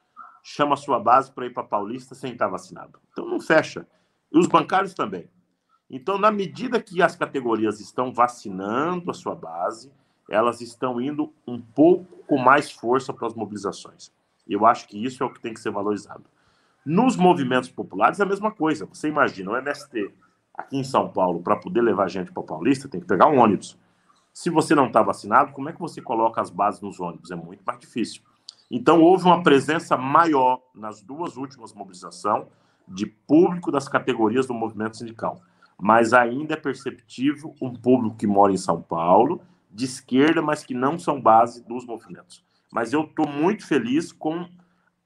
chama 0.49 0.75
a 0.75 0.77
sua 0.77 1.01
base 1.01 1.33
para 1.33 1.47
ir 1.47 1.53
para 1.53 1.65
Paulista 1.65 2.15
sem 2.15 2.33
estar 2.33 2.47
vacinado. 2.47 3.01
Então 3.11 3.27
não 3.27 3.41
fecha. 3.41 3.85
E 4.33 4.39
os 4.39 4.47
bancários 4.47 4.95
também. 4.95 5.29
Então, 5.91 6.19
na 6.19 6.31
medida 6.31 6.81
que 6.81 7.03
as 7.03 7.17
categorias 7.17 7.81
estão 7.81 8.13
vacinando 8.13 9.11
a 9.11 9.15
sua 9.15 9.35
base, 9.35 9.93
elas 10.31 10.61
estão 10.61 11.01
indo 11.01 11.33
um 11.47 11.61
pouco 11.61 12.16
com 12.27 12.39
mais 12.39 12.71
força 12.71 13.13
para 13.13 13.27
as 13.27 13.35
mobilizações. 13.35 14.11
Eu 14.49 14.65
acho 14.67 14.87
que 14.89 15.03
isso 15.03 15.23
é 15.23 15.27
o 15.27 15.33
que 15.33 15.41
tem 15.41 15.55
que 15.55 15.61
ser 15.61 15.71
valorizado. 15.71 16.25
Nos 16.85 17.17
movimentos 17.17 17.69
populares, 17.69 18.21
é 18.21 18.23
a 18.23 18.27
mesma 18.27 18.51
coisa. 18.51 18.87
Você 18.87 19.09
imagina, 19.09 19.51
o 19.51 19.57
MST 19.57 20.13
aqui 20.55 20.79
em 20.79 20.85
São 20.85 21.09
Paulo, 21.09 21.43
para 21.43 21.57
poder 21.57 21.83
levar 21.83 22.09
gente 22.09 22.33
para 22.33 22.43
Paulista, 22.43 22.89
tem 22.89 23.01
que 23.01 23.07
pegar 23.07 23.27
um 23.27 23.39
ônibus. 23.39 23.79
Se 24.33 24.51
você 24.51 24.75
não 24.75 24.87
está 24.87 25.03
vacinado, 25.03 25.53
como 25.53 25.69
é 25.69 25.73
que 25.73 25.81
você 25.81 26.01
coloca 26.01 26.41
as 26.41 26.51
bases 26.51 26.81
nos 26.81 27.01
ônibus? 27.01 27.31
É 27.31 27.37
muito 27.37 27.63
mais 27.65 27.79
difícil. 27.79 28.23
Então, 28.71 29.01
houve 29.01 29.25
uma 29.25 29.43
presença 29.43 29.97
maior 29.97 30.61
nas 30.75 31.03
duas 31.03 31.37
últimas 31.37 31.73
mobilizações 31.73 32.47
de 32.87 33.07
público 33.07 33.71
das 33.71 33.89
categorias 33.89 34.47
do 34.47 34.55
movimento 34.55 34.97
sindical. 34.97 35.41
Mas 35.79 36.13
ainda 36.13 36.55
é 36.55 36.57
perceptível 36.57 37.55
um 37.61 37.73
público 37.73 38.17
que 38.17 38.27
mora 38.27 38.53
em 38.53 38.57
São 38.57 38.81
Paulo, 38.81 39.41
de 39.71 39.85
esquerda, 39.85 40.41
mas 40.41 40.65
que 40.65 40.75
não 40.75 40.99
são 40.99 41.21
base 41.21 41.63
dos 41.67 41.85
movimentos. 41.85 42.45
Mas 42.73 42.93
eu 42.93 43.03
estou 43.03 43.29
muito 43.29 43.67
feliz 43.67 44.13
com 44.13 44.49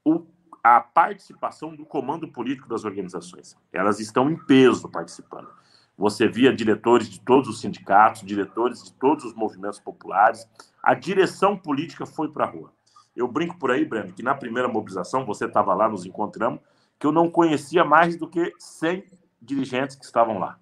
o, 0.04 0.26
a 0.62 0.80
participação 0.80 1.74
do 1.74 1.84
comando 1.84 2.28
político 2.28 2.68
das 2.68 2.84
organizações. 2.84 3.56
Elas 3.72 4.00
estão 4.00 4.30
em 4.30 4.36
peso 4.36 4.88
participando. 4.88 5.48
Você 5.96 6.26
via 6.26 6.54
diretores 6.54 7.08
de 7.08 7.20
todos 7.20 7.48
os 7.48 7.60
sindicatos, 7.60 8.22
diretores 8.22 8.82
de 8.82 8.92
todos 8.94 9.24
os 9.24 9.34
movimentos 9.34 9.78
populares. 9.78 10.48
A 10.82 10.94
direção 10.94 11.56
política 11.56 12.06
foi 12.06 12.30
para 12.30 12.46
a 12.46 12.48
rua. 12.48 12.72
Eu 13.14 13.28
brinco 13.28 13.58
por 13.58 13.70
aí, 13.70 13.84
Breno, 13.84 14.12
que 14.12 14.22
na 14.22 14.34
primeira 14.34 14.66
mobilização, 14.66 15.26
você 15.26 15.44
estava 15.44 15.74
lá, 15.74 15.88
nos 15.88 16.06
encontramos, 16.06 16.60
que 16.98 17.06
eu 17.06 17.12
não 17.12 17.30
conhecia 17.30 17.84
mais 17.84 18.16
do 18.16 18.28
que 18.28 18.52
100 18.58 19.04
dirigentes 19.42 19.96
que 19.96 20.04
estavam 20.04 20.38
lá. 20.38 20.58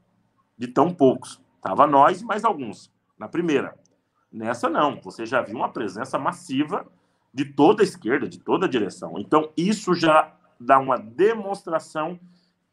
De 0.56 0.66
tão 0.66 0.92
poucos. 0.92 1.40
Estava 1.56 1.86
nós 1.86 2.20
e 2.20 2.24
mais 2.24 2.44
alguns, 2.44 2.92
na 3.18 3.28
primeira. 3.28 3.78
Nessa, 4.30 4.68
não. 4.68 5.00
Você 5.00 5.24
já 5.24 5.40
viu 5.40 5.56
uma 5.56 5.70
presença 5.70 6.18
massiva 6.18 6.86
de 7.32 7.44
toda 7.44 7.82
a 7.82 7.84
esquerda, 7.84 8.28
de 8.28 8.38
toda 8.38 8.66
a 8.66 8.68
direção. 8.68 9.18
Então, 9.18 9.50
isso 9.56 9.94
já 9.94 10.34
dá 10.58 10.78
uma 10.78 10.98
demonstração 10.98 12.18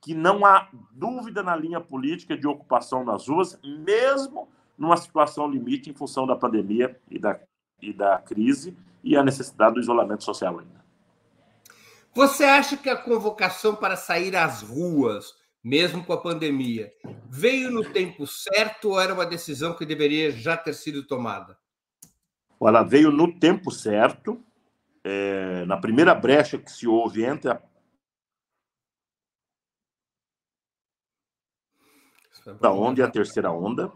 que 0.02 0.14
não 0.14 0.46
há 0.46 0.70
dúvida 0.92 1.42
na 1.42 1.56
linha 1.56 1.82
política 1.82 2.38
de 2.38 2.48
ocupação 2.48 3.04
nas 3.04 3.28
ruas, 3.28 3.60
mesmo 3.64 4.48
numa 4.78 4.98
situação 4.98 5.50
limite 5.50 5.90
em 5.90 5.94
função 5.94 6.28
da 6.28 6.36
pandemia 6.36 7.00
e 7.10 7.18
da, 7.18 7.40
e 7.82 7.94
da 7.94 8.18
crise, 8.20 8.78
e 9.04 9.16
a 9.16 9.24
necessidade 9.24 9.76
do 9.76 9.82
isolamento 9.82 10.24
social 10.24 10.60
ainda. 10.60 10.84
Você 12.14 12.44
acha 12.44 12.78
que 12.78 12.90
a 12.90 12.96
convocação 12.96 13.76
para 13.76 13.96
sair 13.96 14.36
às 14.36 14.62
ruas, 14.62 15.34
mesmo 15.66 16.06
com 16.06 16.14
a 16.14 16.22
pandemia, 16.22 16.94
veio 17.28 17.72
no 17.72 17.84
tempo 17.84 18.28
certo 18.28 18.92
ou 18.92 19.00
era 19.00 19.14
uma 19.14 19.26
decisão 19.26 19.76
que 19.76 19.86
deveria 19.86 20.32
já 20.32 20.56
ter 20.56 20.74
sido 20.74 21.04
tomada? 21.04 21.58
Ela 22.62 22.84
veio 22.84 23.12
no 23.12 23.38
tempo 23.40 23.72
certo, 23.72 24.42
é, 25.04 25.66
na 25.66 25.78
primeira 25.78 26.14
brecha 26.16 26.58
que 26.58 26.72
se 26.72 26.88
houve 26.88 27.26
entre 27.26 27.52
a 27.52 27.62
da 32.62 32.72
onda 32.72 33.00
e 33.00 33.04
a 33.04 33.10
terceira 33.10 33.52
onda, 33.52 33.92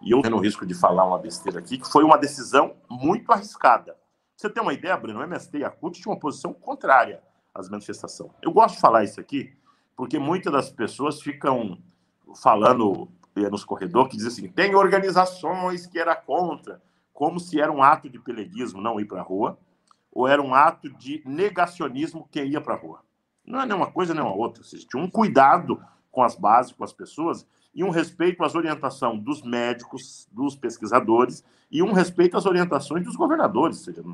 e 0.00 0.10
eu 0.12 0.22
tenho 0.22 0.36
o 0.36 0.40
risco 0.40 0.64
de 0.64 0.72
falar 0.72 1.04
uma 1.04 1.18
besteira 1.18 1.58
aqui, 1.58 1.76
que 1.76 1.86
foi 1.86 2.02
uma 2.02 2.16
decisão 2.16 2.74
muito 2.88 3.30
arriscada 3.30 3.94
você 4.36 4.50
tem 4.50 4.62
uma 4.62 4.72
ideia, 4.72 4.96
Bruno, 4.96 5.20
o 5.20 5.22
MST 5.22 5.58
e 5.58 5.64
a 5.64 5.70
CUT 5.70 6.00
tinham 6.00 6.12
uma 6.12 6.20
posição 6.20 6.52
contrária 6.52 7.22
às 7.54 7.68
manifestações. 7.68 8.32
Eu 8.42 8.52
gosto 8.52 8.74
de 8.74 8.80
falar 8.80 9.04
isso 9.04 9.20
aqui, 9.20 9.56
porque 9.96 10.18
muitas 10.18 10.52
das 10.52 10.70
pessoas 10.70 11.20
ficam 11.20 11.78
falando 12.42 13.08
eh, 13.36 13.48
nos 13.48 13.64
corredores 13.64 14.10
que 14.10 14.16
dizem 14.16 14.46
assim: 14.46 14.48
tem 14.48 14.74
organizações 14.74 15.86
que 15.86 15.98
era 15.98 16.14
contra, 16.14 16.82
como 17.12 17.38
se 17.38 17.60
era 17.60 17.70
um 17.70 17.82
ato 17.82 18.08
de 18.08 18.18
peleguismo 18.18 18.80
não 18.80 19.00
ir 19.00 19.06
para 19.06 19.20
a 19.20 19.24
rua, 19.24 19.58
ou 20.12 20.28
era 20.28 20.40
um 20.40 20.54
ato 20.54 20.90
de 20.90 21.22
negacionismo 21.24 22.28
quem 22.30 22.48
ia 22.48 22.60
para 22.60 22.74
a 22.74 22.78
rua. 22.78 23.00
Não 23.44 23.60
é 23.60 23.66
nenhuma 23.66 23.90
coisa 23.90 24.14
nem 24.14 24.22
uma 24.22 24.34
outra. 24.34 24.62
Tinha 24.62 25.02
um 25.02 25.10
cuidado 25.10 25.82
com 26.10 26.22
as 26.22 26.34
bases, 26.34 26.72
com 26.72 26.84
as 26.84 26.92
pessoas, 26.92 27.46
e 27.74 27.82
um 27.82 27.90
respeito 27.90 28.42
às 28.44 28.54
orientações 28.54 29.20
dos 29.22 29.42
médicos, 29.42 30.28
dos 30.32 30.54
pesquisadores, 30.54 31.44
e 31.70 31.82
um 31.82 31.92
respeito 31.92 32.36
às 32.36 32.46
orientações 32.46 33.04
dos 33.04 33.16
governadores. 33.16 33.78
Ou 33.78 33.84
seja, 33.84 34.04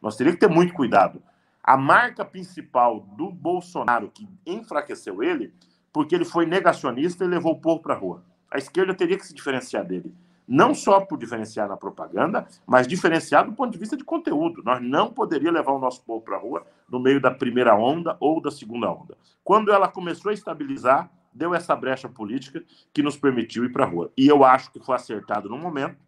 nós 0.00 0.16
teríamos 0.16 0.40
que 0.40 0.46
ter 0.46 0.52
muito 0.52 0.72
cuidado. 0.72 1.22
A 1.70 1.76
marca 1.76 2.24
principal 2.24 2.98
do 3.16 3.30
Bolsonaro, 3.30 4.10
que 4.10 4.28
enfraqueceu 4.44 5.22
ele, 5.22 5.54
porque 5.92 6.16
ele 6.16 6.24
foi 6.24 6.44
negacionista 6.44 7.24
e 7.24 7.28
levou 7.28 7.52
o 7.52 7.60
povo 7.60 7.80
para 7.80 7.94
a 7.94 7.96
rua. 7.96 8.24
A 8.50 8.58
esquerda 8.58 8.92
teria 8.92 9.16
que 9.16 9.24
se 9.24 9.32
diferenciar 9.32 9.84
dele. 9.84 10.12
Não 10.48 10.74
só 10.74 11.00
por 11.00 11.16
diferenciar 11.16 11.68
na 11.68 11.76
propaganda, 11.76 12.44
mas 12.66 12.88
diferenciar 12.88 13.46
do 13.46 13.52
ponto 13.52 13.70
de 13.70 13.78
vista 13.78 13.96
de 13.96 14.02
conteúdo. 14.02 14.64
Nós 14.64 14.82
não 14.82 15.12
poderíamos 15.12 15.60
levar 15.60 15.70
o 15.70 15.78
nosso 15.78 16.04
povo 16.04 16.24
para 16.24 16.34
a 16.34 16.40
rua 16.40 16.66
no 16.88 16.98
meio 16.98 17.20
da 17.20 17.30
primeira 17.30 17.76
onda 17.76 18.16
ou 18.18 18.42
da 18.42 18.50
segunda 18.50 18.90
onda. 18.90 19.16
Quando 19.44 19.70
ela 19.70 19.86
começou 19.86 20.30
a 20.30 20.34
estabilizar, 20.34 21.08
deu 21.32 21.54
essa 21.54 21.76
brecha 21.76 22.08
política 22.08 22.64
que 22.92 23.00
nos 23.00 23.16
permitiu 23.16 23.64
ir 23.64 23.70
para 23.70 23.84
a 23.84 23.88
rua. 23.88 24.10
E 24.16 24.26
eu 24.26 24.42
acho 24.42 24.72
que 24.72 24.80
foi 24.80 24.96
acertado 24.96 25.48
no 25.48 25.56
momento, 25.56 25.98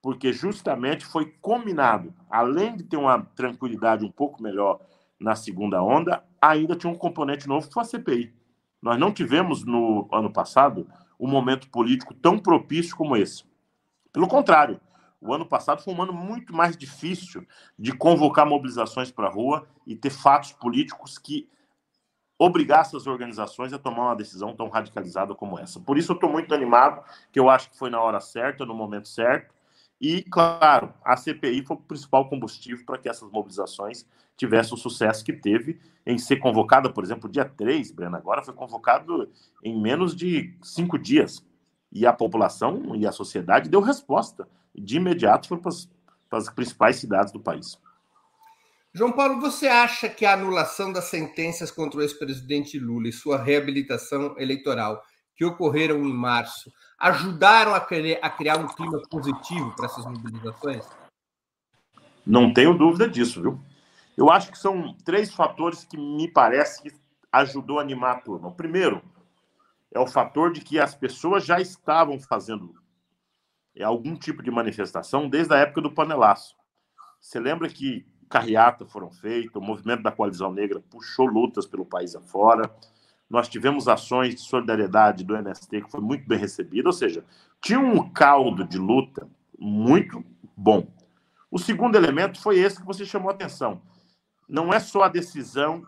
porque 0.00 0.32
justamente 0.32 1.04
foi 1.04 1.26
combinado, 1.42 2.14
além 2.30 2.74
de 2.74 2.84
ter 2.84 2.96
uma 2.96 3.20
tranquilidade 3.36 4.06
um 4.06 4.10
pouco 4.10 4.42
melhor 4.42 4.80
na 5.22 5.36
segunda 5.36 5.82
onda, 5.82 6.22
ainda 6.40 6.74
tinha 6.76 6.92
um 6.92 6.96
componente 6.96 7.48
novo 7.48 7.68
que 7.68 7.74
foi 7.74 7.82
a 7.82 7.86
CPI. 7.86 8.34
Nós 8.82 8.98
não 8.98 9.12
tivemos 9.12 9.64
no 9.64 10.08
ano 10.12 10.32
passado 10.32 10.86
um 11.18 11.28
momento 11.28 11.70
político 11.70 12.12
tão 12.14 12.38
propício 12.38 12.96
como 12.96 13.16
esse. 13.16 13.44
Pelo 14.12 14.26
contrário, 14.26 14.80
o 15.20 15.32
ano 15.32 15.46
passado 15.46 15.82
foi 15.82 15.94
um 15.94 16.02
ano 16.02 16.12
muito 16.12 16.54
mais 16.54 16.76
difícil 16.76 17.46
de 17.78 17.92
convocar 17.92 18.44
mobilizações 18.44 19.10
para 19.10 19.28
a 19.28 19.30
rua 19.30 19.68
e 19.86 19.94
ter 19.94 20.10
fatos 20.10 20.52
políticos 20.52 21.16
que 21.16 21.48
obrigar 22.36 22.80
essas 22.80 23.06
organizações 23.06 23.72
a 23.72 23.78
tomar 23.78 24.06
uma 24.06 24.16
decisão 24.16 24.56
tão 24.56 24.68
radicalizada 24.68 25.32
como 25.32 25.60
essa. 25.60 25.78
Por 25.78 25.96
isso 25.96 26.10
eu 26.10 26.16
estou 26.16 26.28
muito 26.28 26.52
animado, 26.52 27.04
que 27.30 27.38
eu 27.38 27.48
acho 27.48 27.70
que 27.70 27.78
foi 27.78 27.88
na 27.88 28.00
hora 28.00 28.18
certa, 28.18 28.66
no 28.66 28.74
momento 28.74 29.06
certo, 29.06 29.54
e, 30.00 30.24
claro, 30.24 30.92
a 31.04 31.16
CPI 31.16 31.64
foi 31.64 31.76
o 31.76 31.80
principal 31.80 32.28
combustível 32.28 32.84
para 32.84 32.98
que 32.98 33.08
essas 33.08 33.30
mobilizações 33.30 34.04
tivessem 34.36 34.74
o 34.74 34.76
sucesso 34.76 35.24
que 35.24 35.32
teve 35.32 35.80
em 36.06 36.18
ser 36.18 36.36
convocada, 36.36 36.90
por 36.90 37.04
exemplo, 37.04 37.30
dia 37.30 37.44
3, 37.44 37.92
Breno, 37.92 38.16
agora 38.16 38.42
foi 38.42 38.54
convocado 38.54 39.30
em 39.62 39.80
menos 39.80 40.14
de 40.14 40.56
cinco 40.62 40.98
dias. 40.98 41.44
E 41.92 42.06
a 42.06 42.12
população 42.12 42.96
e 42.96 43.06
a 43.06 43.12
sociedade 43.12 43.68
deu 43.68 43.80
resposta. 43.80 44.48
De 44.74 44.96
imediato 44.96 45.46
foi 45.46 45.58
para 45.58 45.70
as, 46.38 46.48
principais 46.50 46.96
cidades 46.96 47.32
do 47.32 47.38
país. 47.38 47.78
João 48.94 49.12
Paulo, 49.12 49.40
você 49.40 49.68
acha 49.68 50.08
que 50.08 50.24
a 50.24 50.32
anulação 50.32 50.92
das 50.92 51.04
sentenças 51.04 51.70
contra 51.70 51.98
o 51.98 52.02
ex-presidente 52.02 52.78
Lula 52.78 53.08
e 53.08 53.12
sua 53.12 53.42
reabilitação 53.42 54.34
eleitoral, 54.38 55.02
que 55.36 55.44
ocorreram 55.44 56.02
em 56.04 56.12
março, 56.12 56.70
ajudaram 56.98 57.74
a, 57.74 57.78
a 57.78 58.30
criar 58.30 58.58
um 58.58 58.66
clima 58.66 59.00
positivo 59.10 59.74
para 59.76 59.86
essas 59.86 60.04
mobilizações? 60.04 60.84
Não 62.26 62.52
tenho 62.52 62.76
dúvida 62.76 63.08
disso, 63.08 63.40
viu? 63.40 63.60
Eu 64.16 64.30
acho 64.30 64.50
que 64.50 64.58
são 64.58 64.94
três 65.04 65.32
fatores 65.32 65.84
que 65.84 65.96
me 65.96 66.28
parece 66.28 66.82
que 66.82 66.92
ajudou 67.30 67.78
a 67.78 67.82
animar 67.82 68.16
a 68.16 68.20
turma. 68.20 68.48
O 68.48 68.54
primeiro 68.54 69.02
é 69.90 69.98
o 69.98 70.06
fator 70.06 70.52
de 70.52 70.60
que 70.60 70.78
as 70.78 70.94
pessoas 70.94 71.44
já 71.44 71.60
estavam 71.60 72.18
fazendo 72.18 72.74
é 73.74 73.84
algum 73.84 74.14
tipo 74.14 74.42
de 74.42 74.50
manifestação 74.50 75.28
desde 75.28 75.54
a 75.54 75.58
época 75.58 75.80
do 75.80 75.90
panelaço. 75.90 76.54
Você 77.20 77.40
lembra 77.40 77.68
que 77.68 78.06
carreata 78.28 78.84
foram 78.86 79.10
feitas, 79.10 79.56
o 79.56 79.64
movimento 79.64 80.02
da 80.02 80.12
coalizão 80.12 80.52
negra 80.52 80.80
puxou 80.90 81.26
lutas 81.26 81.66
pelo 81.66 81.84
país 81.84 82.14
afora. 82.14 82.70
Nós 83.28 83.48
tivemos 83.48 83.88
ações 83.88 84.34
de 84.34 84.40
solidariedade 84.42 85.24
do 85.24 85.36
MST 85.36 85.82
que 85.82 85.90
foi 85.90 86.00
muito 86.00 86.28
bem 86.28 86.38
recebida, 86.38 86.88
ou 86.88 86.92
seja, 86.92 87.24
tinha 87.60 87.80
um 87.80 88.10
caldo 88.10 88.64
de 88.64 88.76
luta 88.76 89.26
muito 89.58 90.22
bom. 90.56 90.86
O 91.50 91.58
segundo 91.58 91.96
elemento 91.96 92.40
foi 92.40 92.58
esse 92.58 92.80
que 92.80 92.86
você 92.86 93.04
chamou 93.04 93.30
a 93.30 93.34
atenção. 93.34 93.80
Não 94.48 94.72
é 94.72 94.80
só 94.80 95.02
a 95.02 95.08
decisão 95.08 95.86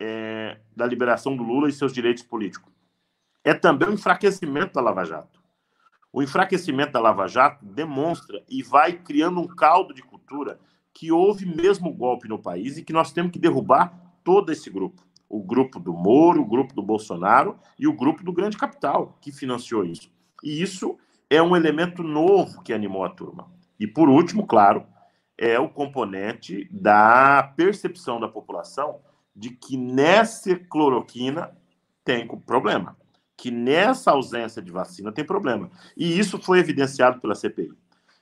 é, 0.00 0.58
da 0.76 0.86
liberação 0.86 1.36
do 1.36 1.42
Lula 1.42 1.68
e 1.68 1.72
seus 1.72 1.92
direitos 1.92 2.22
políticos. 2.22 2.72
É 3.42 3.54
também 3.54 3.88
o 3.88 3.94
enfraquecimento 3.94 4.74
da 4.74 4.80
Lava 4.80 5.04
Jato. 5.04 5.42
O 6.12 6.22
enfraquecimento 6.22 6.92
da 6.92 7.00
Lava 7.00 7.26
Jato 7.26 7.64
demonstra 7.64 8.42
e 8.48 8.62
vai 8.62 8.92
criando 8.92 9.40
um 9.40 9.46
caldo 9.46 9.92
de 9.92 10.02
cultura 10.02 10.58
que 10.92 11.10
houve 11.10 11.44
mesmo 11.44 11.92
golpe 11.92 12.28
no 12.28 12.38
país 12.38 12.78
e 12.78 12.84
que 12.84 12.92
nós 12.92 13.12
temos 13.12 13.32
que 13.32 13.38
derrubar 13.38 13.92
todo 14.22 14.52
esse 14.52 14.70
grupo. 14.70 15.02
O 15.28 15.42
grupo 15.42 15.80
do 15.80 15.92
Moro, 15.92 16.40
o 16.40 16.46
grupo 16.46 16.72
do 16.72 16.82
Bolsonaro 16.82 17.58
e 17.78 17.88
o 17.88 17.92
grupo 17.92 18.22
do 18.22 18.32
grande 18.32 18.56
capital 18.56 19.18
que 19.20 19.32
financiou 19.32 19.84
isso. 19.84 20.08
E 20.42 20.62
isso 20.62 20.96
é 21.28 21.42
um 21.42 21.56
elemento 21.56 22.02
novo 22.02 22.62
que 22.62 22.72
animou 22.72 23.04
a 23.04 23.10
turma. 23.10 23.50
E 23.78 23.86
por 23.86 24.08
último, 24.08 24.46
claro, 24.46 24.86
é 25.36 25.58
o 25.58 25.68
componente 25.68 26.68
da 26.70 27.42
percepção 27.56 28.20
da 28.20 28.28
população 28.28 29.00
de 29.34 29.50
que 29.50 29.76
nessa 29.76 30.54
cloroquina 30.56 31.56
tem 32.04 32.26
problema, 32.26 32.96
que 33.36 33.50
nessa 33.50 34.12
ausência 34.12 34.62
de 34.62 34.70
vacina 34.70 35.10
tem 35.10 35.24
problema. 35.24 35.70
E 35.96 36.18
isso 36.18 36.40
foi 36.40 36.58
evidenciado 36.58 37.20
pela 37.20 37.34
CPI. 37.34 37.72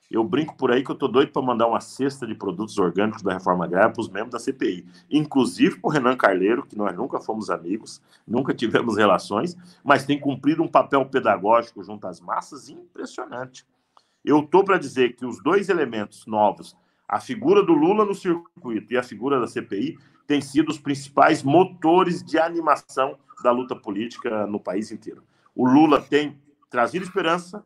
Eu 0.09 0.23
brinco 0.23 0.55
por 0.55 0.71
aí 0.71 0.83
que 0.83 0.91
eu 0.91 0.95
tô 0.95 1.07
doido 1.07 1.31
para 1.31 1.41
mandar 1.41 1.65
uma 1.65 1.81
cesta 1.81 2.27
de 2.27 2.35
produtos 2.35 2.77
orgânicos 2.77 3.23
da 3.23 3.33
reforma 3.33 3.65
agrária 3.65 3.91
para 3.91 4.01
os 4.01 4.09
membros 4.09 4.31
da 4.31 4.39
CPI, 4.39 4.85
inclusive 5.09 5.79
para 5.79 5.87
o 5.87 5.91
Renan 5.91 6.15
Carleiro, 6.15 6.63
que 6.63 6.77
nós 6.77 6.95
nunca 6.95 7.19
fomos 7.19 7.49
amigos, 7.49 7.99
nunca 8.27 8.53
tivemos 8.53 8.95
relações, 8.95 9.57
mas 9.83 10.05
tem 10.05 10.19
cumprido 10.19 10.61
um 10.61 10.67
papel 10.67 11.03
pedagógico 11.07 11.83
junto 11.83 12.05
às 12.05 12.19
massas 12.19 12.69
impressionante. 12.69 13.65
Eu 14.23 14.43
tô 14.43 14.63
para 14.63 14.77
dizer 14.77 15.15
que 15.15 15.25
os 15.25 15.41
dois 15.41 15.67
elementos 15.67 16.27
novos, 16.27 16.77
a 17.13 17.19
figura 17.19 17.61
do 17.61 17.73
Lula 17.73 18.05
no 18.05 18.15
circuito 18.15 18.91
e 18.91 18.97
a 18.97 19.03
figura 19.03 19.39
da 19.39 19.45
CPI, 19.45 19.99
têm 20.25 20.41
sido 20.41 20.69
os 20.69 20.79
principais 20.79 21.43
motores 21.43 22.23
de 22.23 22.39
animação 22.39 23.19
da 23.43 23.51
luta 23.51 23.75
política 23.75 24.47
no 24.47 24.59
país 24.59 24.91
inteiro. 24.91 25.23
O 25.55 25.63
Lula 25.63 26.01
tem 26.01 26.41
trazido 26.71 27.05
esperança, 27.05 27.63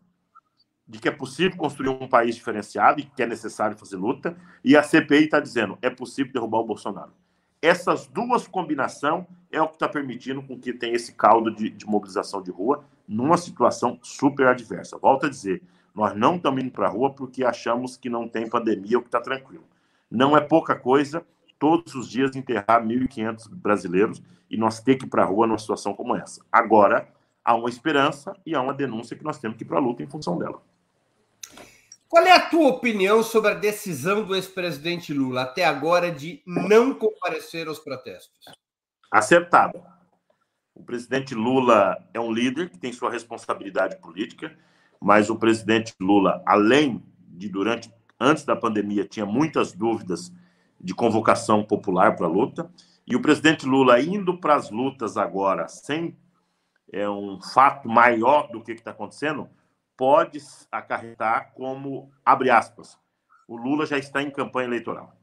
de 0.86 1.00
que 1.00 1.08
é 1.08 1.12
possível 1.12 1.58
construir 1.58 1.88
um 1.88 2.10
país 2.10 2.36
diferenciado 2.36 3.00
e 3.00 3.04
que 3.04 3.24
é 3.24 3.26
necessário 3.26 3.78
fazer 3.78 3.96
luta, 3.96 4.36
e 4.66 4.76
a 4.76 4.84
CPI 4.84 5.24
está 5.24 5.40
dizendo 5.40 5.78
é 5.82 5.90
possível 5.90 6.34
derrubar 6.34 6.60
o 6.60 6.66
Bolsonaro. 6.66 7.14
Essas 7.62 8.06
duas 8.06 8.46
combinações 8.48 9.24
é 9.50 9.62
o 9.62 9.68
que 9.70 9.76
está 9.76 9.88
permitindo 9.88 10.44
com 10.44 10.60
que 10.60 10.74
tenha 10.74 10.94
esse 10.94 11.14
caldo 11.14 11.56
de, 11.56 11.70
de, 11.70 11.86
mobilização 11.86 12.42
de 12.42 12.52
rua 12.52 12.84
numa 13.08 13.38
situação 13.38 13.98
super 14.04 14.48
adversa. 14.48 14.98
Volto 14.98 15.26
a 15.26 15.30
dizer, 15.30 15.64
nós 15.98 16.16
não 16.16 16.36
estamos 16.36 16.64
indo 16.64 16.70
para 16.70 16.86
a 16.86 16.92
rua 16.92 17.12
porque 17.12 17.44
achamos 17.44 17.98
que 17.98 18.08
não 18.08 18.30
tem 18.30 18.48
pandemia 18.48 18.98
ou 18.98 19.02
que 19.02 19.08
está 19.08 19.20
tranquilo. 19.20 19.64
Não 20.12 20.38
é 20.38 20.40
pouca 20.40 20.76
coisa 20.76 21.26
todos 21.58 21.96
os 21.96 22.08
dias 22.08 22.36
enterrar 22.36 22.86
1.500 22.86 23.50
brasileiros 23.50 24.22
e 24.48 24.58
nós 24.58 24.80
ter 24.80 24.96
que 24.96 25.06
ir 25.06 25.10
para 25.10 25.24
a 25.24 25.26
rua 25.26 25.48
numa 25.48 25.58
situação 25.58 25.96
como 25.96 26.16
essa. 26.16 26.46
Agora, 26.52 27.10
há 27.44 27.56
uma 27.56 27.68
esperança 27.68 28.32
e 28.46 28.54
há 28.54 28.62
uma 28.62 28.76
denúncia 28.76 29.18
que 29.18 29.24
nós 29.24 29.40
temos 29.40 29.58
que 29.58 29.64
ir 29.64 29.68
para 29.68 29.78
a 29.78 29.82
luta 29.82 30.04
em 30.04 30.08
função 30.08 30.38
dela. 30.38 30.62
Qual 32.08 32.24
é 32.24 32.32
a 32.32 32.48
tua 32.48 32.68
opinião 32.68 33.24
sobre 33.24 33.50
a 33.50 33.56
decisão 33.56 34.24
do 34.24 34.36
ex-presidente 34.36 35.12
Lula 35.12 35.42
até 35.42 35.66
agora 35.66 36.12
de 36.12 36.44
não 36.46 36.94
comparecer 36.94 37.68
aos 37.68 37.80
protestos? 37.80 38.46
Acertada. 39.12 39.84
O 40.76 40.84
presidente 40.84 41.34
Lula 41.34 41.98
é 42.14 42.20
um 42.20 42.32
líder 42.32 42.70
que 42.70 42.78
tem 42.78 42.94
sua 42.94 43.10
responsabilidade 43.10 43.98
política, 43.98 44.56
mas 45.02 45.30
o 45.30 45.36
presidente 45.36 45.94
Lula, 46.00 46.42
além 46.46 47.04
de 47.30 47.50
durante 47.50 47.92
antes 48.20 48.44
da 48.44 48.56
pandemia 48.56 49.06
tinha 49.06 49.26
muitas 49.26 49.72
dúvidas 49.72 50.32
de 50.80 50.94
convocação 50.94 51.64
popular 51.64 52.16
para 52.16 52.26
a 52.26 52.30
luta, 52.30 52.70
e 53.06 53.16
o 53.16 53.22
presidente 53.22 53.66
Lula 53.66 54.02
indo 54.02 54.38
para 54.38 54.56
as 54.56 54.70
lutas 54.70 55.18
agora 55.18 55.68
sem 55.68 56.16
é 56.92 57.10
um 57.10 57.40
fato 57.42 57.88
maior 57.90 58.50
do 58.50 58.62
que 58.62 58.72
está 58.72 58.92
acontecendo, 58.92 59.50
pode 59.96 60.40
acarretar 60.72 61.52
como, 61.54 62.10
abre 62.24 62.50
aspas, 62.50 62.98
o 63.48 63.58
Lula 63.58 63.86
já 63.86 63.98
está 63.98 64.22
em 64.22 64.30
campanha 64.30 64.68
eleitoral. 64.68 65.14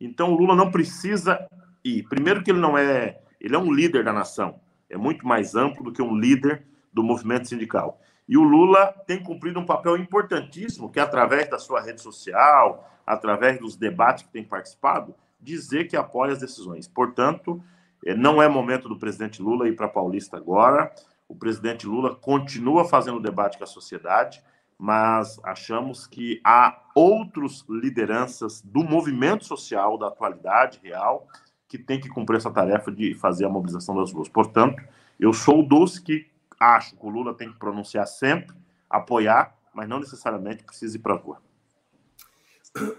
Então 0.00 0.32
o 0.32 0.36
Lula 0.36 0.54
não 0.54 0.70
precisa 0.70 1.46
ir. 1.82 2.02
Primeiro 2.08 2.42
que 2.42 2.50
ele 2.50 2.60
não 2.60 2.76
é, 2.76 3.20
ele 3.40 3.54
é 3.54 3.58
um 3.58 3.72
líder 3.72 4.04
da 4.04 4.12
nação, 4.12 4.60
é 4.88 4.96
muito 4.96 5.26
mais 5.26 5.54
amplo 5.54 5.84
do 5.84 5.92
que 5.92 6.02
um 6.02 6.16
líder 6.16 6.66
do 6.92 7.02
movimento 7.02 7.48
sindical. 7.48 8.00
E 8.28 8.36
o 8.36 8.42
Lula 8.42 8.86
tem 9.06 9.22
cumprido 9.22 9.60
um 9.60 9.66
papel 9.66 9.96
importantíssimo, 9.96 10.90
que 10.90 10.98
é 10.98 11.02
através 11.02 11.48
da 11.48 11.58
sua 11.58 11.80
rede 11.80 12.00
social, 12.00 12.90
através 13.06 13.58
dos 13.58 13.76
debates 13.76 14.24
que 14.24 14.32
tem 14.32 14.44
participado, 14.44 15.14
dizer 15.40 15.84
que 15.84 15.96
apoia 15.96 16.32
as 16.32 16.38
decisões. 16.38 16.88
Portanto, 16.88 17.62
eh, 18.04 18.14
não 18.14 18.42
é 18.42 18.48
momento 18.48 18.88
do 18.88 18.98
presidente 18.98 19.42
Lula 19.42 19.68
ir 19.68 19.76
para 19.76 19.88
Paulista 19.88 20.36
agora 20.38 20.90
o 21.28 21.34
presidente 21.34 21.86
Lula 21.86 22.14
continua 22.14 22.84
fazendo 22.84 23.20
debate 23.20 23.58
com 23.58 23.64
a 23.64 23.66
sociedade, 23.66 24.42
mas 24.78 25.40
achamos 25.42 26.06
que 26.06 26.40
há 26.44 26.82
outras 26.94 27.64
lideranças 27.68 28.60
do 28.62 28.82
movimento 28.84 29.44
social 29.44 29.96
da 29.96 30.08
atualidade 30.08 30.80
real 30.82 31.26
que 31.68 31.78
tem 31.78 32.00
que 32.00 32.08
cumprir 32.08 32.36
essa 32.36 32.50
tarefa 32.50 32.90
de 32.92 33.14
fazer 33.14 33.46
a 33.46 33.48
mobilização 33.48 33.96
das 33.96 34.12
ruas. 34.12 34.28
Portanto, 34.28 34.82
eu 35.18 35.32
sou 35.32 35.66
dos 35.66 35.98
que 35.98 36.26
acho 36.64 36.96
que 36.96 37.06
o 37.06 37.08
Lula 37.08 37.34
tem 37.34 37.52
que 37.52 37.58
pronunciar 37.58 38.06
sempre, 38.06 38.56
apoiar, 38.88 39.56
mas 39.74 39.88
não 39.88 40.00
necessariamente 40.00 40.64
precisa 40.64 40.96
ir 40.96 41.00
para 41.00 41.14
a 41.14 41.18
rua. 41.18 41.42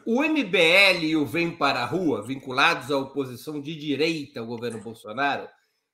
O 0.06 0.24
MBL 0.24 1.04
e 1.04 1.18
o 1.18 1.26
Vem 1.26 1.52
para 1.52 1.82
a 1.82 1.86
Rua, 1.86 2.24
vinculados 2.24 2.90
à 2.90 2.98
oposição 2.98 3.60
de 3.60 3.76
direita 3.76 4.40
ao 4.40 4.46
governo 4.46 4.80
Bolsonaro, 4.80 5.50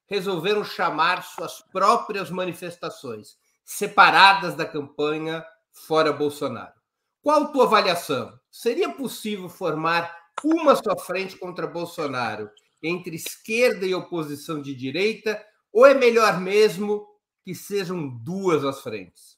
resolveram 0.06 0.64
chamar 0.64 1.24
suas 1.24 1.62
próprias 1.62 2.30
manifestações, 2.30 3.38
separadas 3.66 4.54
da 4.54 4.66
campanha 4.66 5.44
fora 5.72 6.14
Bolsonaro. 6.14 6.74
Qual 7.24 7.44
a 7.44 7.48
tua 7.48 7.66
avaliação? 7.66 8.32
Seria 8.52 8.90
possível 8.90 9.50
formar 9.50 10.16
uma 10.44 10.76
só 10.76 10.96
frente 10.98 11.38
contra 11.38 11.66
Bolsonaro 11.66 12.50
entre 12.84 13.16
esquerda 13.16 13.86
e 13.86 13.96
oposição 13.96 14.62
de 14.62 14.76
direita, 14.76 15.44
ou 15.72 15.86
é 15.86 15.94
melhor 15.94 16.40
mesmo 16.40 17.08
que 17.44 17.56
sejam 17.56 18.08
duas 18.08 18.64
as 18.64 18.82
frentes? 18.82 19.38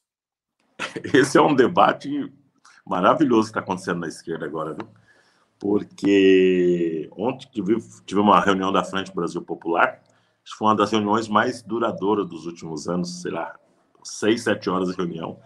Esse 1.14 1.38
é 1.38 1.42
um 1.42 1.54
debate 1.54 2.32
maravilhoso 2.86 3.44
que 3.44 3.50
está 3.50 3.60
acontecendo 3.60 4.00
na 4.00 4.08
esquerda 4.08 4.44
agora, 4.44 4.74
viu? 4.74 4.88
Porque 5.58 7.08
ontem 7.16 7.48
tive, 7.50 7.76
tive 8.04 8.20
uma 8.20 8.40
reunião 8.40 8.70
da 8.70 8.84
Frente 8.84 9.14
Brasil 9.14 9.40
Popular 9.40 10.02
que 10.44 10.54
foi 10.54 10.68
uma 10.68 10.76
das 10.76 10.92
reuniões 10.92 11.26
mais 11.26 11.62
duradouras 11.62 12.28
dos 12.28 12.44
últimos 12.44 12.86
anos, 12.86 13.22
sei 13.22 13.32
lá, 13.32 13.58
seis, 14.02 14.44
sete 14.44 14.68
horas 14.68 14.90
de 14.90 14.96
reunião. 14.96 15.38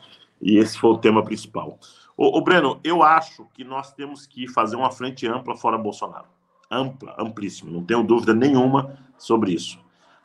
E 0.43 0.59
esse 0.59 0.77
foi 0.77 0.91
o 0.91 0.99
tema 0.99 1.25
principal. 1.25 1.79
O, 2.17 2.41
Breno, 2.41 2.81
eu 2.83 3.05
acho 3.05 3.47
que 3.55 3.63
nós 3.63 3.93
temos 3.95 4.27
que 4.27 4.49
fazer 4.49 4.75
uma 4.75 4.91
frente 4.91 5.27
ampla 5.29 5.57
fora 5.57 5.79
Bolsonaro. 5.79 6.27
Ampla, 6.69 7.15
amplíssima, 7.17 7.71
não 7.71 7.85
tenho 7.85 8.03
dúvida 8.03 8.35
nenhuma 8.35 8.99
sobre 9.17 9.53
isso. 9.53 9.79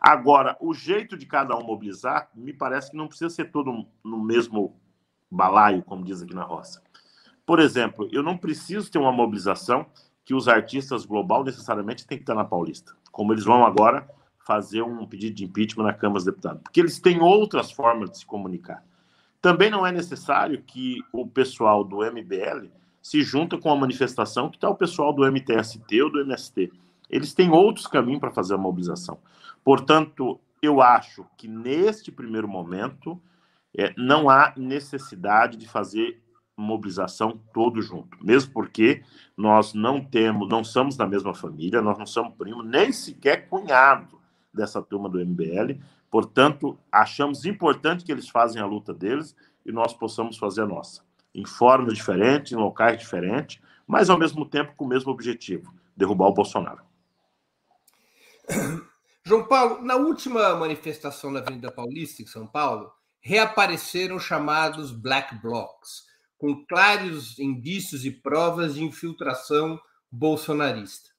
Agora, 0.06 0.58
o 0.60 0.74
jeito 0.74 1.18
de 1.18 1.26
cada 1.26 1.58
um 1.58 1.64
mobilizar, 1.64 2.30
me 2.36 2.52
parece 2.52 2.92
que 2.92 2.98
não 2.98 3.08
precisa 3.08 3.30
ser 3.30 3.50
todo 3.52 3.86
no 4.04 4.22
mesmo 4.22 4.76
balaio, 5.32 5.82
como 5.82 6.04
diz 6.04 6.22
aqui 6.22 6.36
na 6.36 6.44
roça. 6.44 6.84
Por 7.46 7.58
exemplo, 7.58 8.10
eu 8.12 8.22
não 8.22 8.38
preciso 8.38 8.92
ter 8.92 8.98
uma 8.98 9.14
mobilização 9.14 9.86
que 10.26 10.34
os 10.34 10.50
artistas 10.50 11.06
global 11.06 11.46
necessariamente 11.46 12.06
têm 12.06 12.18
que 12.18 12.24
estar 12.24 12.36
na 12.36 12.44
Paulista, 12.44 12.94
como 13.14 13.32
eles 13.32 13.46
vão 13.46 13.66
agora 13.66 14.06
fazer 14.46 14.82
um 14.82 15.08
pedido 15.08 15.38
de 15.38 15.46
impeachment 15.46 15.86
na 15.86 15.94
Câmara 15.94 16.16
dos 16.16 16.26
Deputados, 16.26 16.62
porque 16.64 16.82
eles 16.82 17.00
têm 17.00 17.22
outras 17.22 17.72
formas 17.72 18.12
de 18.12 18.18
se 18.20 18.26
comunicar. 18.26 18.84
Também 19.42 19.70
não 19.70 19.88
é 19.88 19.92
necessário 19.92 20.62
que 20.64 21.00
o 21.14 21.26
pessoal 21.26 21.82
do 21.82 22.00
MBL 22.00 22.68
se 23.02 23.22
junta 23.22 23.58
com 23.58 23.72
a 23.72 23.76
manifestação 23.76 24.50
que 24.50 24.58
está 24.58 24.70
o 24.70 24.76
pessoal 24.76 25.14
do 25.14 25.30
MTST 25.30 26.02
ou 26.02 26.12
do 26.12 26.20
MST. 26.20 26.72
Eles 27.10 27.34
têm 27.34 27.52
outros 27.52 27.88
caminhos 27.88 28.20
para 28.20 28.32
fazer 28.32 28.54
a 28.54 28.58
mobilização. 28.58 29.18
Portanto, 29.64 30.40
eu 30.62 30.82
acho 30.82 31.26
que 31.38 31.48
neste 31.48 32.12
primeiro 32.12 32.48
momento 32.48 33.22
é, 33.78 33.94
não 33.98 34.30
há 34.30 34.54
necessidade 34.56 35.58
de 35.58 35.68
fazer 35.68 36.22
mobilização 36.56 37.40
todo 37.52 37.82
junto, 37.82 38.18
mesmo 38.24 38.54
porque 38.54 39.04
nós 39.36 39.74
não 39.74 40.04
temos, 40.04 40.48
não 40.48 40.64
somos 40.64 40.96
da 40.96 41.08
mesma 41.08 41.34
família, 41.34 41.82
nós 41.82 41.98
não 41.98 42.06
somos 42.06 42.36
primos, 42.36 42.66
nem 42.66 42.92
sequer 42.92 43.48
cunhado 43.50 44.20
dessa 44.54 44.82
turma 44.82 45.10
do 45.10 45.20
MBL. 45.20 45.80
Portanto, 46.12 46.78
achamos 46.92 47.44
importante 47.46 48.06
que 48.06 48.12
eles 48.12 48.30
façam 48.30 48.62
a 48.62 48.68
luta 48.68 48.94
deles 48.94 49.36
e 49.66 49.72
nós 49.72 49.94
possamos 49.94 50.38
fazer 50.38 50.62
a 50.62 50.68
nossa. 50.68 51.02
em 51.34 51.46
formas 51.46 51.96
diferentes, 51.96 52.52
em 52.52 52.56
locais 52.56 53.00
diferentes, 53.00 53.60
mas 53.88 54.10
ao 54.10 54.20
mesmo 54.20 54.46
tempo 54.46 54.74
com 54.76 54.86
o 54.86 54.88
mesmo 54.88 55.12
objetivo: 55.12 55.74
derrubar 55.98 56.28
o 56.28 56.34
Bolsonaro. 56.34 56.84
João 59.26 59.48
Paulo, 59.48 59.82
na 59.82 59.96
última 59.96 60.54
manifestação 60.56 61.32
na 61.32 61.40
Avenida 61.40 61.72
Paulista, 61.72 62.22
em 62.22 62.26
São 62.26 62.46
Paulo, 62.46 62.92
reapareceram 63.22 64.20
chamados 64.20 64.92
black 64.92 65.36
blocs, 65.42 66.04
com 66.38 66.66
claros 66.66 67.40
indícios 67.40 68.04
e 68.04 68.12
provas 68.12 68.76
de 68.76 68.84
infiltração 68.84 69.80
bolsonarista. 70.12 71.10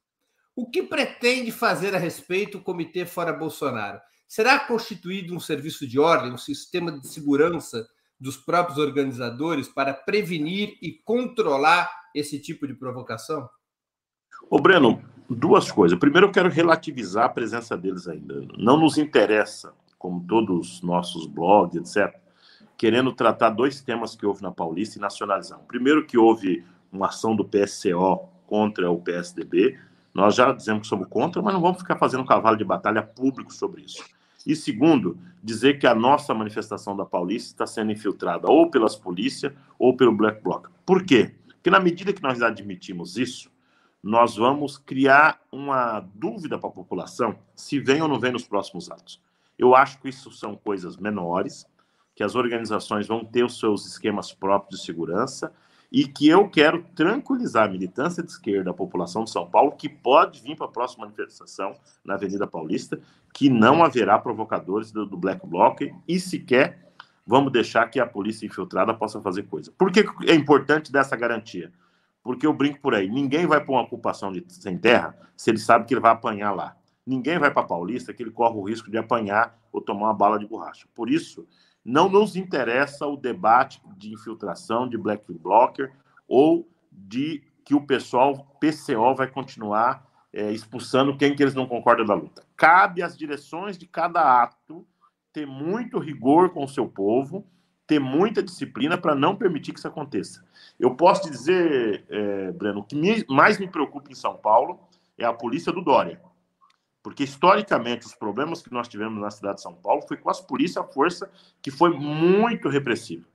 O 0.54 0.70
que 0.70 0.82
pretende 0.82 1.50
fazer 1.50 1.94
a 1.94 1.98
respeito 1.98 2.58
o 2.58 2.62
Comitê 2.62 3.06
Fora 3.06 3.32
Bolsonaro? 3.32 3.98
Será 4.28 4.58
constituído 4.58 5.34
um 5.34 5.40
serviço 5.40 5.86
de 5.86 5.98
ordem, 5.98 6.30
um 6.30 6.38
sistema 6.38 6.92
de 6.92 7.08
segurança 7.08 7.88
dos 8.20 8.36
próprios 8.36 8.78
organizadores 8.78 9.66
para 9.66 9.94
prevenir 9.94 10.76
e 10.82 10.92
controlar 11.04 11.90
esse 12.14 12.38
tipo 12.38 12.66
de 12.66 12.74
provocação? 12.74 13.48
Ô, 14.50 14.60
Breno, 14.60 15.02
duas 15.28 15.70
coisas. 15.70 15.98
Primeiro, 15.98 16.28
eu 16.28 16.32
quero 16.32 16.48
relativizar 16.48 17.24
a 17.24 17.28
presença 17.28 17.76
deles 17.76 18.06
ainda. 18.06 18.46
Não 18.56 18.76
nos 18.76 18.98
interessa, 18.98 19.72
como 19.98 20.20
todos 20.20 20.74
os 20.74 20.82
nossos 20.82 21.26
blogs, 21.26 21.76
etc., 21.76 22.14
querendo 22.76 23.12
tratar 23.12 23.50
dois 23.50 23.80
temas 23.80 24.14
que 24.16 24.26
houve 24.26 24.42
na 24.42 24.50
Paulista 24.50 24.98
e 24.98 25.00
nacionalizar. 25.00 25.58
Primeiro, 25.68 26.04
que 26.04 26.18
houve 26.18 26.64
uma 26.92 27.06
ação 27.06 27.34
do 27.34 27.44
PSCO 27.44 28.28
contra 28.46 28.90
o 28.90 29.00
PSDB. 29.00 29.78
Nós 30.12 30.34
já 30.34 30.52
dizemos 30.52 30.82
que 30.82 30.88
somos 30.88 31.08
contra, 31.08 31.40
mas 31.40 31.54
não 31.54 31.60
vamos 31.60 31.78
ficar 31.78 31.96
fazendo 31.96 32.24
cavalo 32.24 32.56
de 32.56 32.64
batalha 32.64 33.02
público 33.02 33.52
sobre 33.52 33.82
isso. 33.82 34.04
E 34.46 34.54
segundo, 34.54 35.18
dizer 35.42 35.78
que 35.78 35.86
a 35.86 35.94
nossa 35.94 36.34
manifestação 36.34 36.96
da 36.96 37.04
Paulista 37.04 37.50
está 37.50 37.66
sendo 37.66 37.90
infiltrada 37.90 38.50
ou 38.50 38.70
pelas 38.70 38.94
polícias 38.94 39.52
ou 39.78 39.96
pelo 39.96 40.14
Black 40.14 40.42
Bloc. 40.42 40.68
Por 40.84 41.04
quê? 41.04 41.34
Porque 41.46 41.70
na 41.70 41.80
medida 41.80 42.12
que 42.12 42.22
nós 42.22 42.42
admitimos 42.42 43.16
isso, 43.16 43.50
nós 44.04 44.36
vamos 44.36 44.76
criar 44.76 45.40
uma 45.50 46.00
dúvida 46.14 46.58
para 46.58 46.68
a 46.68 46.72
população 46.72 47.38
se 47.54 47.80
vem 47.80 48.02
ou 48.02 48.08
não 48.08 48.20
vem 48.20 48.32
nos 48.32 48.46
próximos 48.46 48.90
atos. 48.90 49.18
Eu 49.58 49.74
acho 49.74 49.98
que 49.98 50.10
isso 50.10 50.30
são 50.30 50.54
coisas 50.54 50.98
menores, 50.98 51.66
que 52.14 52.22
as 52.22 52.34
organizações 52.34 53.06
vão 53.06 53.24
ter 53.24 53.42
os 53.42 53.58
seus 53.58 53.86
esquemas 53.86 54.30
próprios 54.30 54.80
de 54.80 54.86
segurança 54.86 55.54
e 55.90 56.06
que 56.06 56.28
eu 56.28 56.46
quero 56.50 56.84
tranquilizar 56.94 57.66
a 57.66 57.72
militância 57.72 58.22
de 58.22 58.30
esquerda, 58.30 58.72
a 58.72 58.74
população 58.74 59.24
de 59.24 59.30
São 59.30 59.48
Paulo, 59.48 59.72
que 59.72 59.88
pode 59.88 60.42
vir 60.42 60.54
para 60.54 60.66
a 60.66 60.70
próxima 60.70 61.06
manifestação 61.06 61.74
na 62.04 62.12
Avenida 62.12 62.46
Paulista, 62.46 63.00
que 63.32 63.48
não 63.48 63.82
haverá 63.82 64.18
provocadores 64.18 64.92
do, 64.92 65.06
do 65.06 65.16
Black 65.16 65.46
Bloc 65.46 65.80
e 66.06 66.20
sequer 66.20 66.92
vamos 67.26 67.50
deixar 67.50 67.88
que 67.88 67.98
a 67.98 68.06
polícia 68.06 68.44
infiltrada 68.44 68.92
possa 68.92 69.18
fazer 69.22 69.44
coisa. 69.44 69.72
Por 69.78 69.90
que 69.90 70.04
é 70.26 70.34
importante 70.34 70.92
dessa 70.92 71.16
garantia? 71.16 71.72
Porque 72.24 72.46
eu 72.46 72.54
brinco 72.54 72.80
por 72.80 72.94
aí, 72.94 73.08
ninguém 73.08 73.46
vai 73.46 73.62
para 73.62 73.70
uma 73.70 73.82
ocupação 73.82 74.32
de 74.32 74.42
sem 74.48 74.78
terra 74.78 75.16
se 75.36 75.50
ele 75.50 75.58
sabe 75.58 75.84
que 75.84 75.92
ele 75.92 76.00
vai 76.00 76.10
apanhar 76.10 76.52
lá. 76.52 76.74
Ninguém 77.06 77.38
vai 77.38 77.50
para 77.50 77.66
Paulista 77.66 78.14
que 78.14 78.22
ele 78.22 78.30
corre 78.30 78.56
o 78.56 78.62
risco 78.62 78.90
de 78.90 78.96
apanhar 78.96 79.58
ou 79.70 79.80
tomar 79.80 80.06
uma 80.06 80.14
bala 80.14 80.38
de 80.38 80.46
borracha. 80.46 80.88
Por 80.94 81.10
isso, 81.10 81.46
não 81.84 82.08
nos 82.08 82.34
interessa 82.34 83.06
o 83.06 83.14
debate 83.14 83.82
de 83.98 84.14
infiltração 84.14 84.88
de 84.88 84.96
Black 84.96 85.30
Blocker 85.34 85.92
ou 86.26 86.66
de 86.90 87.42
que 87.62 87.74
o 87.74 87.86
pessoal 87.86 88.56
PCO 88.58 89.14
vai 89.14 89.26
continuar 89.26 90.08
é, 90.32 90.50
expulsando 90.50 91.16
quem 91.16 91.36
que 91.36 91.42
eles 91.42 91.54
não 91.54 91.66
concordam 91.66 92.06
da 92.06 92.14
luta. 92.14 92.42
Cabe 92.56 93.02
às 93.02 93.16
direções 93.16 93.76
de 93.76 93.86
cada 93.86 94.42
ato 94.42 94.86
ter 95.32 95.46
muito 95.46 95.98
rigor 95.98 96.50
com 96.50 96.64
o 96.64 96.68
seu 96.68 96.88
povo, 96.88 97.46
ter 97.86 97.98
muita 97.98 98.42
disciplina 98.42 98.96
para 98.96 99.14
não 99.14 99.36
permitir 99.36 99.72
que 99.72 99.78
isso 99.78 99.88
aconteça. 99.88 100.44
Eu 100.78 100.94
posso 100.94 101.30
dizer, 101.30 102.04
é, 102.08 102.52
Breno, 102.52 102.80
o 102.80 102.84
que 102.84 102.96
me, 102.96 103.24
mais 103.28 103.58
me 103.58 103.68
preocupa 103.68 104.10
em 104.10 104.14
São 104.14 104.36
Paulo 104.36 104.80
é 105.18 105.24
a 105.24 105.32
polícia 105.32 105.72
do 105.72 105.82
Dória. 105.82 106.20
Porque, 107.02 107.24
historicamente, 107.24 108.06
os 108.06 108.14
problemas 108.14 108.62
que 108.62 108.72
nós 108.72 108.88
tivemos 108.88 109.20
na 109.20 109.30
cidade 109.30 109.56
de 109.56 109.62
São 109.62 109.74
Paulo 109.74 110.02
foi 110.08 110.16
com 110.16 110.30
as 110.30 110.40
polícias, 110.40 110.82
a 110.82 110.88
força 110.88 111.30
que 111.60 111.70
foi 111.70 111.90
muito 111.90 112.68
repressiva. 112.68 113.26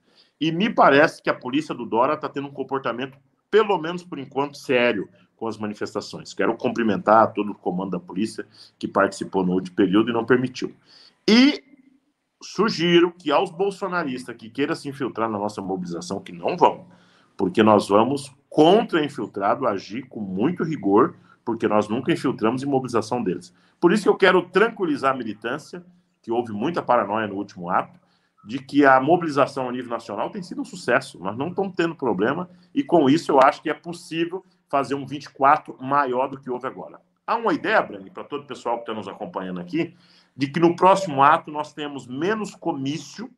E 0.41 0.51
me 0.51 0.69
parece 0.73 1.21
que 1.21 1.29
a 1.29 1.35
polícia 1.35 1.75
do 1.75 1.85
Dora 1.85 2.15
está 2.15 2.27
tendo 2.27 2.47
um 2.47 2.51
comportamento, 2.51 3.15
pelo 3.51 3.77
menos 3.77 4.03
por 4.03 4.17
enquanto, 4.17 4.57
sério 4.57 5.07
com 5.37 5.47
as 5.47 5.57
manifestações. 5.57 6.33
Quero 6.33 6.57
cumprimentar 6.57 7.31
todo 7.31 7.51
o 7.51 7.55
comando 7.55 7.91
da 7.91 7.99
polícia 7.99 8.45
que 8.77 8.87
participou 8.87 9.45
no 9.45 9.53
último 9.53 9.75
período 9.75 10.09
e 10.09 10.13
não 10.13 10.25
permitiu. 10.25 10.75
E 11.27 11.63
sugiro 12.41 13.11
que 13.11 13.31
aos 13.31 13.51
bolsonaristas 13.51 14.35
que 14.35 14.49
queiram 14.49 14.75
se 14.75 14.87
infiltrar 14.87 15.29
na 15.29 15.37
nossa 15.37 15.61
mobilização, 15.61 16.19
que 16.21 16.31
não 16.31 16.55
vão, 16.55 16.87
porque 17.35 17.61
nós 17.61 17.87
vamos 17.87 18.33
contra 18.49 19.03
infiltrado 19.03 19.67
agir 19.67 20.07
com 20.07 20.19
muito 20.19 20.63
rigor 20.63 21.15
porque 21.49 21.67
nós 21.67 21.87
nunca 21.87 22.13
infiltramos 22.13 22.61
em 22.61 22.67
mobilização 22.67 23.23
deles. 23.23 23.51
Por 23.79 23.91
isso 23.91 24.03
que 24.03 24.09
eu 24.09 24.15
quero 24.15 24.43
tranquilizar 24.43 25.15
a 25.15 25.17
militância, 25.17 25.83
que 26.21 26.31
houve 26.31 26.51
muita 26.51 26.79
paranoia 26.79 27.27
no 27.27 27.35
último 27.35 27.71
ato, 27.71 27.99
de 28.45 28.59
que 28.59 28.85
a 28.85 28.99
mobilização 29.01 29.67
a 29.67 29.71
nível 29.71 29.89
nacional 29.89 30.29
tem 30.29 30.43
sido 30.43 30.61
um 30.61 30.65
sucesso. 30.65 31.17
Nós 31.19 31.35
não 31.35 31.47
estamos 31.47 31.73
tendo 31.75 31.95
problema 31.95 32.47
e 32.73 32.83
com 32.83 33.09
isso 33.09 33.31
eu 33.31 33.39
acho 33.41 33.63
que 33.63 33.69
é 33.69 33.73
possível 33.73 34.45
fazer 34.69 34.93
um 34.93 35.07
24 35.07 35.75
maior 35.81 36.27
do 36.27 36.39
que 36.39 36.51
houve 36.51 36.67
agora. 36.67 37.01
Há 37.25 37.35
uma 37.35 37.53
ideia, 37.53 37.81
Brani, 37.81 38.09
para 38.09 38.23
todo 38.23 38.43
o 38.43 38.47
pessoal 38.47 38.75
que 38.75 38.81
está 38.83 38.93
nos 38.93 39.07
acompanhando 39.07 39.59
aqui, 39.59 39.95
de 40.39 40.47
que 40.47 40.57
no 40.57 40.73
próximo 40.73 41.21
ato 41.21 41.51
nós 41.51 41.73
temos 41.73 42.07
menos 42.07 42.55
comício 42.55 43.29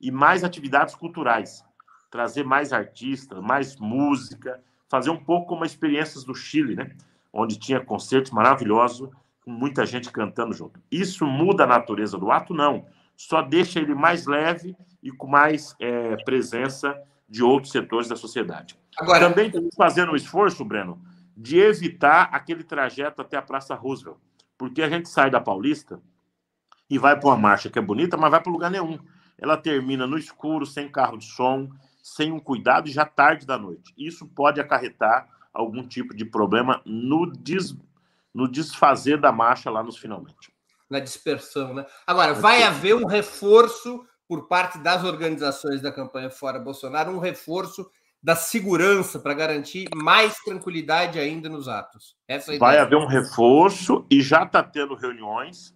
e 0.00 0.12
mais 0.12 0.44
atividades 0.44 0.94
culturais. 0.94 1.64
Trazer 2.08 2.44
mais 2.44 2.72
artistas, 2.72 3.40
mais 3.42 3.76
música, 3.76 4.62
fazer 4.88 5.10
um 5.10 5.16
pouco 5.16 5.48
como 5.48 5.64
as 5.64 5.72
experiências 5.72 6.22
do 6.22 6.36
Chile, 6.36 6.76
né? 6.76 6.92
onde 7.32 7.58
tinha 7.58 7.80
concertos 7.80 8.30
maravilhosos, 8.30 9.10
com 9.44 9.50
muita 9.50 9.84
gente 9.84 10.08
cantando 10.12 10.54
junto. 10.54 10.80
Isso 10.88 11.26
muda 11.26 11.64
a 11.64 11.66
natureza 11.66 12.16
do 12.16 12.30
ato? 12.30 12.54
Não. 12.54 12.86
Só 13.16 13.42
deixa 13.42 13.80
ele 13.80 13.96
mais 13.96 14.24
leve 14.24 14.76
e 15.02 15.10
com 15.10 15.26
mais 15.26 15.74
é, 15.80 16.14
presença 16.22 16.96
de 17.28 17.42
outros 17.42 17.72
setores 17.72 18.06
da 18.06 18.14
sociedade. 18.14 18.78
Agora, 18.96 19.28
Também 19.28 19.48
estamos 19.48 19.74
fazendo 19.74 20.12
um 20.12 20.16
esforço, 20.16 20.64
Breno, 20.64 21.02
de 21.36 21.58
evitar 21.58 22.28
aquele 22.30 22.62
trajeto 22.62 23.20
até 23.20 23.36
a 23.36 23.42
Praça 23.42 23.74
Roosevelt, 23.74 24.18
porque 24.56 24.80
a 24.80 24.88
gente 24.88 25.08
sai 25.08 25.28
da 25.28 25.40
Paulista 25.40 26.00
e 26.88 26.98
vai 26.98 27.18
para 27.18 27.28
uma 27.28 27.36
marcha 27.36 27.70
que 27.70 27.78
é 27.78 27.82
bonita, 27.82 28.16
mas 28.16 28.30
vai 28.30 28.40
para 28.40 28.52
lugar 28.52 28.70
nenhum. 28.70 28.98
Ela 29.38 29.56
termina 29.56 30.06
no 30.06 30.18
escuro, 30.18 30.64
sem 30.64 30.88
carro 30.88 31.18
de 31.18 31.26
som, 31.26 31.70
sem 32.02 32.32
um 32.32 32.40
cuidado 32.40 32.88
e 32.88 32.92
já 32.92 33.04
tarde 33.04 33.46
da 33.46 33.58
noite. 33.58 33.92
Isso 33.98 34.26
pode 34.26 34.60
acarretar 34.60 35.28
algum 35.52 35.86
tipo 35.86 36.14
de 36.14 36.24
problema 36.24 36.80
no, 36.84 37.30
des, 37.32 37.76
no 38.32 38.50
desfazer 38.50 39.20
da 39.20 39.32
marcha 39.32 39.70
lá 39.70 39.82
nos 39.82 39.96
finalmente. 39.96 40.54
Na 40.88 41.00
dispersão, 41.00 41.74
né? 41.74 41.84
Agora, 42.06 42.32
vai 42.32 42.62
haver 42.62 42.94
um 42.94 43.06
reforço 43.06 44.06
por 44.28 44.46
parte 44.46 44.78
das 44.78 45.04
organizações 45.04 45.80
da 45.80 45.90
campanha 45.92 46.30
Fora 46.30 46.58
Bolsonaro, 46.58 47.12
um 47.12 47.18
reforço 47.18 47.88
da 48.22 48.34
segurança 48.34 49.18
para 49.18 49.34
garantir 49.34 49.88
mais 49.94 50.34
tranquilidade 50.38 51.18
ainda 51.18 51.48
nos 51.48 51.68
atos. 51.68 52.16
Essa 52.26 52.54
é 52.54 52.58
vai 52.58 52.78
haver 52.78 52.96
um 52.96 53.06
reforço 53.06 54.04
e 54.10 54.20
já 54.20 54.42
está 54.42 54.62
tendo 54.62 54.94
reuniões 54.94 55.75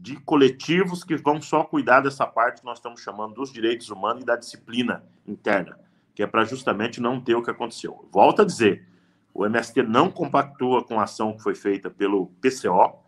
de 0.00 0.16
coletivos 0.16 1.04
que 1.04 1.16
vão 1.16 1.40
só 1.40 1.64
cuidar 1.64 2.00
dessa 2.00 2.26
parte 2.26 2.60
que 2.60 2.66
nós 2.66 2.78
estamos 2.78 3.00
chamando 3.00 3.34
dos 3.34 3.52
direitos 3.52 3.90
humanos 3.90 4.22
e 4.22 4.26
da 4.26 4.36
disciplina 4.36 5.04
interna, 5.26 5.78
que 6.14 6.22
é 6.22 6.26
para 6.26 6.44
justamente 6.44 7.00
não 7.00 7.20
ter 7.20 7.34
o 7.34 7.42
que 7.42 7.50
aconteceu. 7.50 8.08
Volto 8.12 8.42
a 8.42 8.44
dizer, 8.44 8.86
o 9.32 9.44
MST 9.44 9.82
não 9.82 10.10
compactua 10.10 10.84
com 10.84 11.00
a 11.00 11.04
ação 11.04 11.32
que 11.36 11.42
foi 11.42 11.54
feita 11.54 11.90
pelo 11.90 12.26
PCO. 12.40 12.98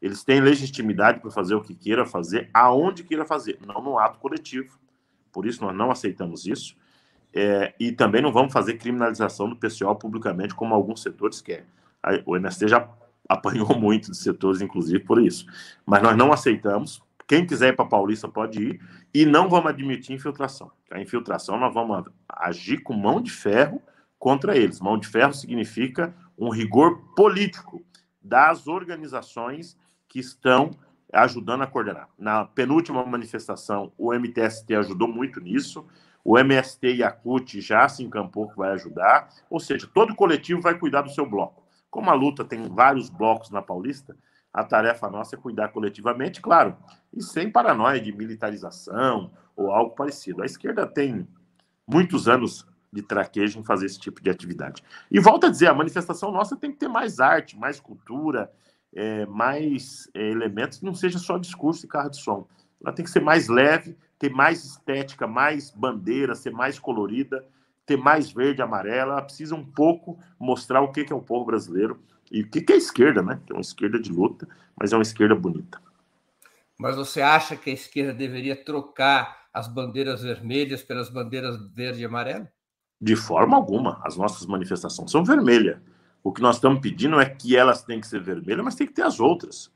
Eles 0.00 0.22
têm 0.22 0.40
legitimidade 0.40 1.20
para 1.20 1.30
fazer 1.30 1.54
o 1.54 1.62
que 1.62 1.74
queira 1.74 2.04
fazer, 2.04 2.50
aonde 2.52 3.04
queira 3.04 3.24
fazer, 3.24 3.58
não 3.66 3.82
no 3.82 3.98
ato 3.98 4.18
coletivo. 4.18 4.78
Por 5.32 5.46
isso, 5.46 5.64
nós 5.64 5.74
não 5.74 5.90
aceitamos 5.90 6.46
isso. 6.46 6.76
É, 7.32 7.74
e 7.78 7.92
também 7.92 8.20
não 8.20 8.32
vamos 8.32 8.52
fazer 8.52 8.74
criminalização 8.74 9.48
do 9.48 9.56
PCO 9.56 9.94
publicamente, 9.94 10.54
como 10.54 10.74
alguns 10.74 11.02
setores 11.02 11.40
querem. 11.40 11.66
O 12.26 12.36
MST 12.36 12.68
já 12.68 12.88
apanhou 13.30 13.72
muito 13.78 14.10
de 14.10 14.16
setores, 14.16 14.60
inclusive, 14.60 14.98
por 15.04 15.22
isso. 15.22 15.46
Mas 15.86 16.02
nós 16.02 16.16
não 16.16 16.32
aceitamos. 16.32 17.00
Quem 17.28 17.46
quiser 17.46 17.68
ir 17.68 17.76
para 17.76 17.84
Paulista 17.84 18.28
pode 18.28 18.60
ir. 18.60 18.80
E 19.14 19.24
não 19.24 19.48
vamos 19.48 19.70
admitir 19.70 20.14
infiltração. 20.14 20.72
A 20.90 21.00
infiltração 21.00 21.56
nós 21.58 21.72
vamos 21.72 22.04
agir 22.28 22.82
com 22.82 22.92
mão 22.92 23.20
de 23.20 23.30
ferro 23.30 23.80
contra 24.18 24.56
eles. 24.56 24.80
Mão 24.80 24.98
de 24.98 25.06
ferro 25.06 25.32
significa 25.32 26.12
um 26.36 26.50
rigor 26.50 26.98
político 27.14 27.82
das 28.20 28.66
organizações 28.66 29.76
que 30.08 30.18
estão 30.18 30.72
ajudando 31.12 31.62
a 31.62 31.66
coordenar. 31.66 32.08
Na 32.18 32.44
penúltima 32.44 33.04
manifestação, 33.04 33.92
o 33.96 34.12
MTST 34.12 34.74
ajudou 34.74 35.08
muito 35.08 35.40
nisso, 35.40 35.86
o 36.24 36.38
MST 36.38 36.96
e 36.96 37.02
a 37.02 37.10
CUT 37.10 37.60
já 37.60 37.88
se 37.88 38.04
encampou 38.04 38.48
que 38.48 38.56
vai 38.56 38.72
ajudar, 38.72 39.28
ou 39.48 39.58
seja, 39.58 39.88
todo 39.92 40.14
coletivo 40.14 40.60
vai 40.60 40.78
cuidar 40.78 41.02
do 41.02 41.10
seu 41.10 41.26
bloco. 41.26 41.60
Como 41.90 42.10
a 42.10 42.14
luta 42.14 42.44
tem 42.44 42.68
vários 42.68 43.10
blocos 43.10 43.50
na 43.50 43.60
Paulista, 43.60 44.16
a 44.52 44.64
tarefa 44.64 45.08
nossa 45.08 45.36
é 45.36 45.38
cuidar 45.38 45.68
coletivamente, 45.68 46.40
claro, 46.40 46.76
e 47.12 47.22
sem 47.22 47.50
paranoia 47.50 48.00
de 48.00 48.12
militarização 48.12 49.32
ou 49.56 49.70
algo 49.70 49.94
parecido. 49.94 50.42
A 50.42 50.46
esquerda 50.46 50.86
tem 50.86 51.26
muitos 51.86 52.28
anos 52.28 52.66
de 52.92 53.02
traquejo 53.02 53.58
em 53.58 53.64
fazer 53.64 53.86
esse 53.86 53.98
tipo 53.98 54.22
de 54.22 54.30
atividade. 54.30 54.82
E 55.10 55.20
volto 55.20 55.46
a 55.46 55.50
dizer, 55.50 55.68
a 55.68 55.74
manifestação 55.74 56.32
nossa 56.32 56.56
tem 56.56 56.72
que 56.72 56.78
ter 56.78 56.88
mais 56.88 57.20
arte, 57.20 57.56
mais 57.56 57.78
cultura, 57.78 58.50
é, 58.92 59.24
mais 59.26 60.08
é, 60.14 60.30
elementos 60.30 60.82
não 60.82 60.94
seja 60.94 61.18
só 61.18 61.38
discurso 61.38 61.86
e 61.86 61.88
carro 61.88 62.10
de 62.10 62.20
som. 62.20 62.46
Ela 62.82 62.92
tem 62.92 63.04
que 63.04 63.10
ser 63.10 63.20
mais 63.20 63.48
leve, 63.48 63.96
ter 64.18 64.30
mais 64.30 64.64
estética, 64.64 65.26
mais 65.26 65.70
bandeira, 65.70 66.34
ser 66.34 66.50
mais 66.50 66.78
colorida, 66.78 67.46
ter 67.90 67.96
mais 67.96 68.30
verde 68.30 68.60
e 68.60 68.62
amarela. 68.62 69.14
Ela 69.14 69.22
precisa 69.22 69.56
um 69.56 69.64
pouco 69.64 70.16
mostrar 70.38 70.80
o 70.80 70.92
que 70.92 71.06
é 71.10 71.14
o 71.14 71.20
povo 71.20 71.46
brasileiro 71.46 72.00
e 72.30 72.42
o 72.42 72.48
que 72.48 72.64
é 72.70 72.74
a 72.74 72.78
esquerda, 72.78 73.20
né? 73.20 73.40
Que 73.44 73.52
é 73.52 73.56
uma 73.56 73.60
esquerda 73.60 73.98
de 73.98 74.12
luta, 74.12 74.46
mas 74.76 74.92
é 74.92 74.96
uma 74.96 75.02
esquerda 75.02 75.34
bonita. 75.34 75.80
Mas 76.78 76.94
você 76.94 77.20
acha 77.20 77.56
que 77.56 77.68
a 77.68 77.72
esquerda 77.72 78.14
deveria 78.14 78.54
trocar 78.54 79.48
as 79.52 79.66
bandeiras 79.66 80.22
vermelhas 80.22 80.84
pelas 80.84 81.10
bandeiras 81.10 81.58
verde 81.74 82.02
e 82.02 82.04
amarela? 82.04 82.48
De 83.00 83.16
forma 83.16 83.56
alguma. 83.56 84.00
As 84.04 84.16
nossas 84.16 84.46
manifestações 84.46 85.10
são 85.10 85.24
vermelhas. 85.24 85.78
O 86.22 86.32
que 86.32 86.40
nós 86.40 86.56
estamos 86.56 86.80
pedindo 86.80 87.18
é 87.18 87.28
que 87.28 87.56
elas 87.56 87.82
têm 87.82 88.00
que 88.00 88.06
ser 88.06 88.20
vermelhas, 88.22 88.64
mas 88.64 88.76
tem 88.76 88.86
que 88.86 88.92
ter 88.92 89.02
as 89.02 89.18
outras. 89.18 89.72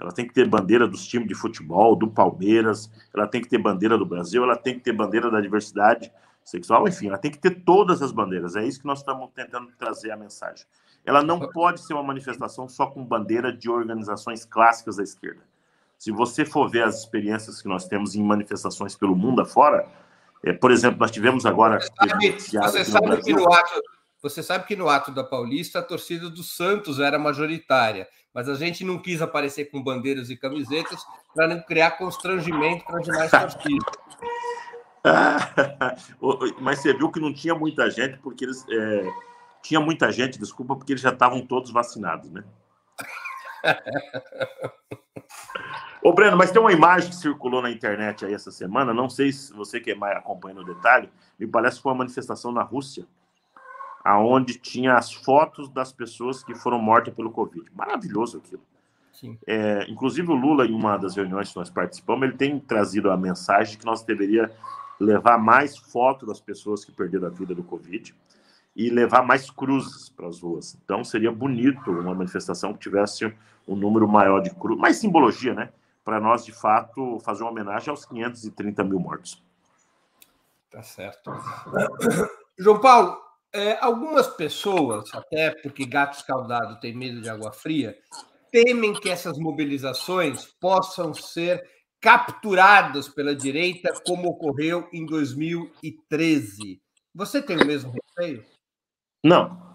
Ela 0.00 0.12
tem 0.12 0.26
que 0.26 0.32
ter 0.32 0.48
bandeira 0.48 0.88
dos 0.88 1.06
times 1.06 1.28
de 1.28 1.34
futebol, 1.34 1.94
do 1.94 2.08
Palmeiras, 2.08 2.90
ela 3.14 3.26
tem 3.26 3.42
que 3.42 3.48
ter 3.48 3.58
bandeira 3.58 3.98
do 3.98 4.06
Brasil, 4.06 4.42
ela 4.42 4.56
tem 4.56 4.74
que 4.74 4.80
ter 4.80 4.92
bandeira 4.92 5.30
da 5.30 5.40
diversidade 5.40 6.10
sexual, 6.50 6.88
enfim, 6.88 7.08
ela 7.08 7.18
tem 7.18 7.30
que 7.30 7.38
ter 7.38 7.62
todas 7.62 8.02
as 8.02 8.10
bandeiras. 8.10 8.56
É 8.56 8.64
isso 8.64 8.80
que 8.80 8.86
nós 8.86 9.00
estamos 9.00 9.30
tentando 9.34 9.70
trazer 9.78 10.10
a 10.10 10.16
mensagem. 10.16 10.66
Ela 11.04 11.22
não 11.22 11.38
pode 11.38 11.80
ser 11.80 11.94
uma 11.94 12.02
manifestação 12.02 12.68
só 12.68 12.86
com 12.86 13.04
bandeira 13.04 13.52
de 13.52 13.70
organizações 13.70 14.44
clássicas 14.44 14.96
da 14.96 15.02
esquerda. 15.02 15.42
Se 15.98 16.10
você 16.10 16.44
for 16.44 16.70
ver 16.70 16.84
as 16.84 17.00
experiências 17.00 17.60
que 17.60 17.68
nós 17.68 17.86
temos 17.86 18.14
em 18.14 18.22
manifestações 18.22 18.94
pelo 18.94 19.16
mundo 19.16 19.40
afora, 19.40 19.86
é, 20.44 20.52
por 20.52 20.70
exemplo, 20.70 20.98
nós 21.00 21.10
tivemos 21.10 21.44
agora. 21.44 21.80
Você 21.80 21.90
sabe, 21.96 22.32
você 22.32 22.84
sabe 22.84 23.22
que 23.22 23.32
no 23.32 23.52
ato, 23.52 23.82
você 24.22 24.42
sabe 24.42 24.66
que 24.66 24.76
no 24.76 24.88
ato 24.88 25.10
da 25.10 25.24
Paulista 25.24 25.80
a 25.80 25.82
torcida 25.82 26.30
do 26.30 26.42
Santos 26.42 27.00
era 27.00 27.18
majoritária, 27.18 28.06
mas 28.32 28.48
a 28.48 28.54
gente 28.54 28.84
não 28.84 28.98
quis 28.98 29.20
aparecer 29.20 29.66
com 29.66 29.82
bandeiras 29.82 30.30
e 30.30 30.36
camisetas 30.36 31.00
para 31.34 31.48
não 31.48 31.60
criar 31.62 31.92
constrangimento 31.92 32.84
para 32.84 33.00
demais 33.00 33.30
torcidas. 33.30 33.92
mas 36.60 36.80
você 36.80 36.92
viu 36.92 37.10
que 37.10 37.20
não 37.20 37.32
tinha 37.32 37.54
muita 37.54 37.90
gente, 37.90 38.18
porque 38.18 38.44
eles. 38.44 38.64
É, 38.70 39.08
tinha 39.62 39.80
muita 39.80 40.10
gente, 40.12 40.38
desculpa, 40.38 40.76
porque 40.76 40.92
eles 40.92 41.02
já 41.02 41.10
estavam 41.10 41.44
todos 41.44 41.70
vacinados, 41.70 42.30
né? 42.30 42.44
Ô, 46.02 46.12
Breno, 46.12 46.36
mas 46.36 46.50
tem 46.50 46.60
uma 46.60 46.72
imagem 46.72 47.10
que 47.10 47.16
circulou 47.16 47.60
na 47.60 47.70
internet 47.70 48.24
aí 48.24 48.32
essa 48.32 48.52
semana, 48.52 48.94
não 48.94 49.10
sei 49.10 49.32
se 49.32 49.52
você 49.52 49.80
que 49.80 49.90
é 49.90 49.94
mais 49.94 50.16
acompanha 50.16 50.60
o 50.60 50.64
detalhe, 50.64 51.10
me 51.38 51.46
parece 51.46 51.76
que 51.76 51.82
foi 51.82 51.92
uma 51.92 51.98
manifestação 51.98 52.52
na 52.52 52.62
Rússia, 52.62 53.04
aonde 54.04 54.54
tinha 54.58 54.94
as 54.94 55.12
fotos 55.12 55.68
das 55.68 55.92
pessoas 55.92 56.42
que 56.42 56.54
foram 56.54 56.78
mortas 56.78 57.12
pelo 57.12 57.32
Covid. 57.32 57.68
Maravilhoso 57.74 58.38
aquilo. 58.38 58.62
É, 59.46 59.84
inclusive 59.88 60.30
o 60.30 60.34
Lula, 60.34 60.64
em 60.64 60.72
uma 60.72 60.96
das 60.96 61.16
reuniões 61.16 61.50
que 61.50 61.56
nós 61.56 61.68
participamos, 61.68 62.28
ele 62.28 62.36
tem 62.36 62.60
trazido 62.60 63.10
a 63.10 63.16
mensagem 63.16 63.76
que 63.76 63.84
nós 63.84 64.02
deveria 64.02 64.50
levar 64.98 65.38
mais 65.38 65.76
fotos 65.76 66.28
das 66.28 66.40
pessoas 66.40 66.84
que 66.84 66.92
perderam 66.92 67.28
a 67.28 67.30
vida 67.30 67.54
do 67.54 67.62
Covid 67.62 68.14
e 68.74 68.90
levar 68.90 69.22
mais 69.24 69.50
cruzes 69.50 70.08
para 70.08 70.28
as 70.28 70.40
ruas. 70.40 70.76
Então 70.84 71.02
seria 71.02 71.32
bonito 71.32 71.90
uma 71.90 72.14
manifestação 72.14 72.72
que 72.72 72.80
tivesse 72.80 73.32
um 73.66 73.76
número 73.76 74.08
maior 74.08 74.40
de 74.40 74.50
cruzes, 74.50 74.80
mais 74.80 74.96
simbologia, 74.96 75.54
né? 75.54 75.70
Para 76.04 76.20
nós, 76.20 76.44
de 76.44 76.52
fato, 76.52 77.18
fazer 77.20 77.42
uma 77.42 77.50
homenagem 77.50 77.90
aos 77.90 78.04
530 78.04 78.82
mil 78.84 78.98
mortos. 78.98 79.42
Tá 80.70 80.82
certo. 80.82 81.30
João 82.58 82.80
Paulo, 82.80 83.18
é, 83.52 83.78
algumas 83.80 84.26
pessoas, 84.28 85.12
até 85.14 85.50
porque 85.62 85.84
gato 85.84 86.16
escaldado 86.16 86.78
tem 86.80 86.94
medo 86.94 87.20
de 87.20 87.28
água 87.28 87.52
fria, 87.52 87.96
temem 88.50 88.92
que 88.94 89.10
essas 89.10 89.38
mobilizações 89.38 90.46
possam 90.60 91.12
ser 91.12 91.62
capturadas 92.00 93.08
pela 93.08 93.34
direita, 93.34 93.92
como 94.06 94.28
ocorreu 94.28 94.88
em 94.92 95.04
2013. 95.04 96.80
Você 97.14 97.42
tem 97.42 97.56
o 97.56 97.66
mesmo 97.66 97.92
receio? 97.92 98.44
Não. 99.24 99.68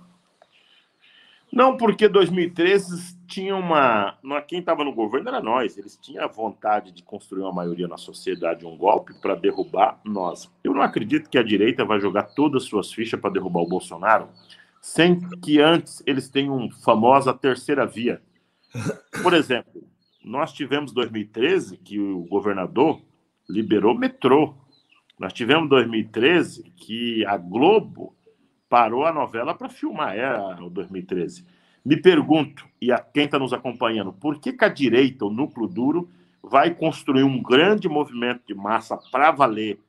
Não, 1.51 1.77
porque 1.77 2.07
2013 2.07 3.15
tinha 3.27 3.55
uma. 3.55 4.17
Quem 4.47 4.59
estava 4.59 4.83
no 4.83 4.91
governo 4.91 5.29
era 5.29 5.39
nós. 5.39 5.77
Eles 5.77 5.95
tinham 6.01 6.23
a 6.23 6.27
vontade 6.27 6.91
de 6.91 7.03
construir 7.03 7.43
uma 7.43 7.53
maioria 7.53 7.88
na 7.88 7.97
sociedade, 7.97 8.65
um 8.65 8.75
golpe 8.75 9.13
para 9.21 9.36
derrubar 9.36 9.99
nós. 10.03 10.51
Eu 10.63 10.73
não 10.73 10.81
acredito 10.81 11.29
que 11.29 11.38
a 11.38 11.43
direita 11.43 11.86
vai 11.86 11.99
jogar 11.99 12.23
todas 12.23 12.63
as 12.63 12.69
suas 12.69 12.91
fichas 12.91 13.19
para 13.19 13.29
derrubar 13.29 13.62
o 13.62 13.67
Bolsonaro, 13.67 14.29
sem 14.81 15.19
que 15.41 15.59
antes 15.62 16.01
eles 16.07 16.27
tenham 16.27 16.71
famosa 16.83 17.31
terceira 17.33 17.86
via. 17.86 18.19
Por 19.21 19.33
exemplo, 19.33 19.83
nós 20.23 20.53
tivemos 20.53 20.91
2013 20.91 21.77
que 21.77 21.99
o 21.99 22.23
governador 22.25 23.01
liberou 23.49 23.97
metrô. 23.97 24.55
Nós 25.19 25.33
tivemos 25.33 25.69
2013 25.69 26.71
que 26.77 27.25
a 27.25 27.38
Globo 27.38 28.15
parou 28.69 29.05
a 29.05 29.13
novela 29.13 29.53
para 29.53 29.69
filmar, 29.69 30.17
é 30.17 30.36
o 30.62 30.69
2013. 30.69 31.45
Me 31.86 31.97
pergunto, 31.97 32.65
e 32.81 32.91
a 32.91 32.97
quem 32.97 33.25
está 33.25 33.38
nos 33.38 33.53
acompanhando, 33.53 34.13
por 34.13 34.39
que, 34.39 34.53
que 34.53 34.65
a 34.65 34.69
direita, 34.69 35.25
o 35.25 35.29
núcleo 35.29 35.67
duro, 35.67 36.09
vai 36.41 36.73
construir 36.73 37.23
um 37.23 37.41
grande 37.41 37.88
movimento 37.88 38.41
de 38.47 38.53
massa 38.53 38.97
para 39.12 39.31
valer 39.31 39.79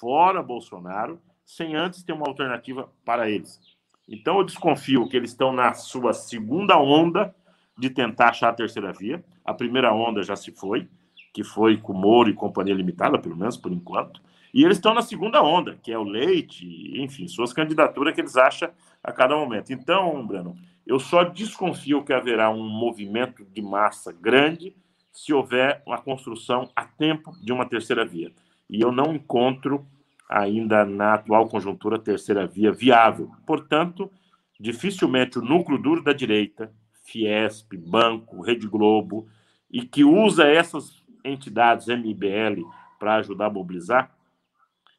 fora 0.00 0.42
Bolsonaro, 0.42 1.20
sem 1.44 1.76
antes 1.76 2.02
ter 2.02 2.12
uma 2.12 2.26
alternativa 2.26 2.90
para 3.04 3.30
eles? 3.30 3.60
Então 4.08 4.38
eu 4.38 4.44
desconfio 4.44 5.08
que 5.08 5.16
eles 5.16 5.30
estão 5.30 5.52
na 5.52 5.74
sua 5.74 6.12
segunda 6.12 6.78
onda 6.78 7.34
de 7.78 7.90
tentar 7.90 8.30
achar 8.30 8.48
a 8.48 8.54
terceira 8.54 8.92
via. 8.92 9.24
A 9.44 9.54
primeira 9.54 9.92
onda 9.92 10.22
já 10.22 10.36
se 10.36 10.52
foi, 10.52 10.88
que 11.32 11.42
foi 11.42 11.76
com 11.76 11.92
Moro 11.92 12.28
e 12.28 12.34
Companhia 12.34 12.74
Limitada, 12.74 13.18
pelo 13.18 13.36
menos 13.36 13.56
por 13.56 13.72
enquanto. 13.72 14.20
E 14.52 14.64
eles 14.64 14.76
estão 14.76 14.92
na 14.92 15.00
segunda 15.00 15.42
onda, 15.42 15.78
que 15.82 15.90
é 15.90 15.98
o 15.98 16.04
leite, 16.04 16.66
enfim, 17.00 17.26
suas 17.26 17.52
candidaturas 17.52 18.14
que 18.14 18.20
eles 18.20 18.36
acham 18.36 18.70
a 19.02 19.10
cada 19.10 19.34
momento. 19.34 19.72
Então, 19.72 20.26
Breno, 20.26 20.54
eu 20.86 21.00
só 21.00 21.24
desconfio 21.24 22.04
que 22.04 22.12
haverá 22.12 22.50
um 22.50 22.68
movimento 22.68 23.44
de 23.44 23.62
massa 23.62 24.12
grande 24.12 24.76
se 25.10 25.32
houver 25.32 25.82
uma 25.86 25.98
construção 25.98 26.70
a 26.76 26.84
tempo 26.84 27.32
de 27.42 27.52
uma 27.52 27.66
terceira 27.66 28.04
via. 28.04 28.32
E 28.68 28.80
eu 28.80 28.92
não 28.92 29.14
encontro 29.14 29.86
ainda 30.28 30.84
na 30.84 31.14
atual 31.14 31.48
conjuntura 31.48 31.98
terceira 31.98 32.46
via 32.46 32.72
viável. 32.72 33.30
Portanto, 33.46 34.10
dificilmente 34.58 35.38
o 35.38 35.42
núcleo 35.42 35.78
duro 35.78 36.02
da 36.02 36.12
direita, 36.12 36.72
Fiesp, 37.12 37.76
Banco, 37.76 38.40
Rede 38.40 38.66
Globo, 38.66 39.28
e 39.70 39.82
que 39.82 40.02
usa 40.02 40.48
essas 40.48 41.04
entidades 41.22 41.86
MBL 41.86 42.62
para 42.98 43.16
ajudar 43.16 43.46
a 43.46 43.50
mobilizar, 43.50 44.16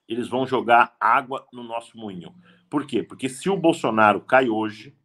eles 0.07 0.27
vão 0.27 0.45
jogar 0.45 0.95
água 0.99 1.47
no 1.51 1.63
nosso 1.63 1.97
moinho. 1.97 2.33
Por 2.69 2.85
quê? 2.85 3.01
Porque 3.01 3.27
se 3.27 3.49
o 3.49 3.57
Bolsonaro 3.57 4.21
cai 4.21 4.47
hoje, 4.47 4.95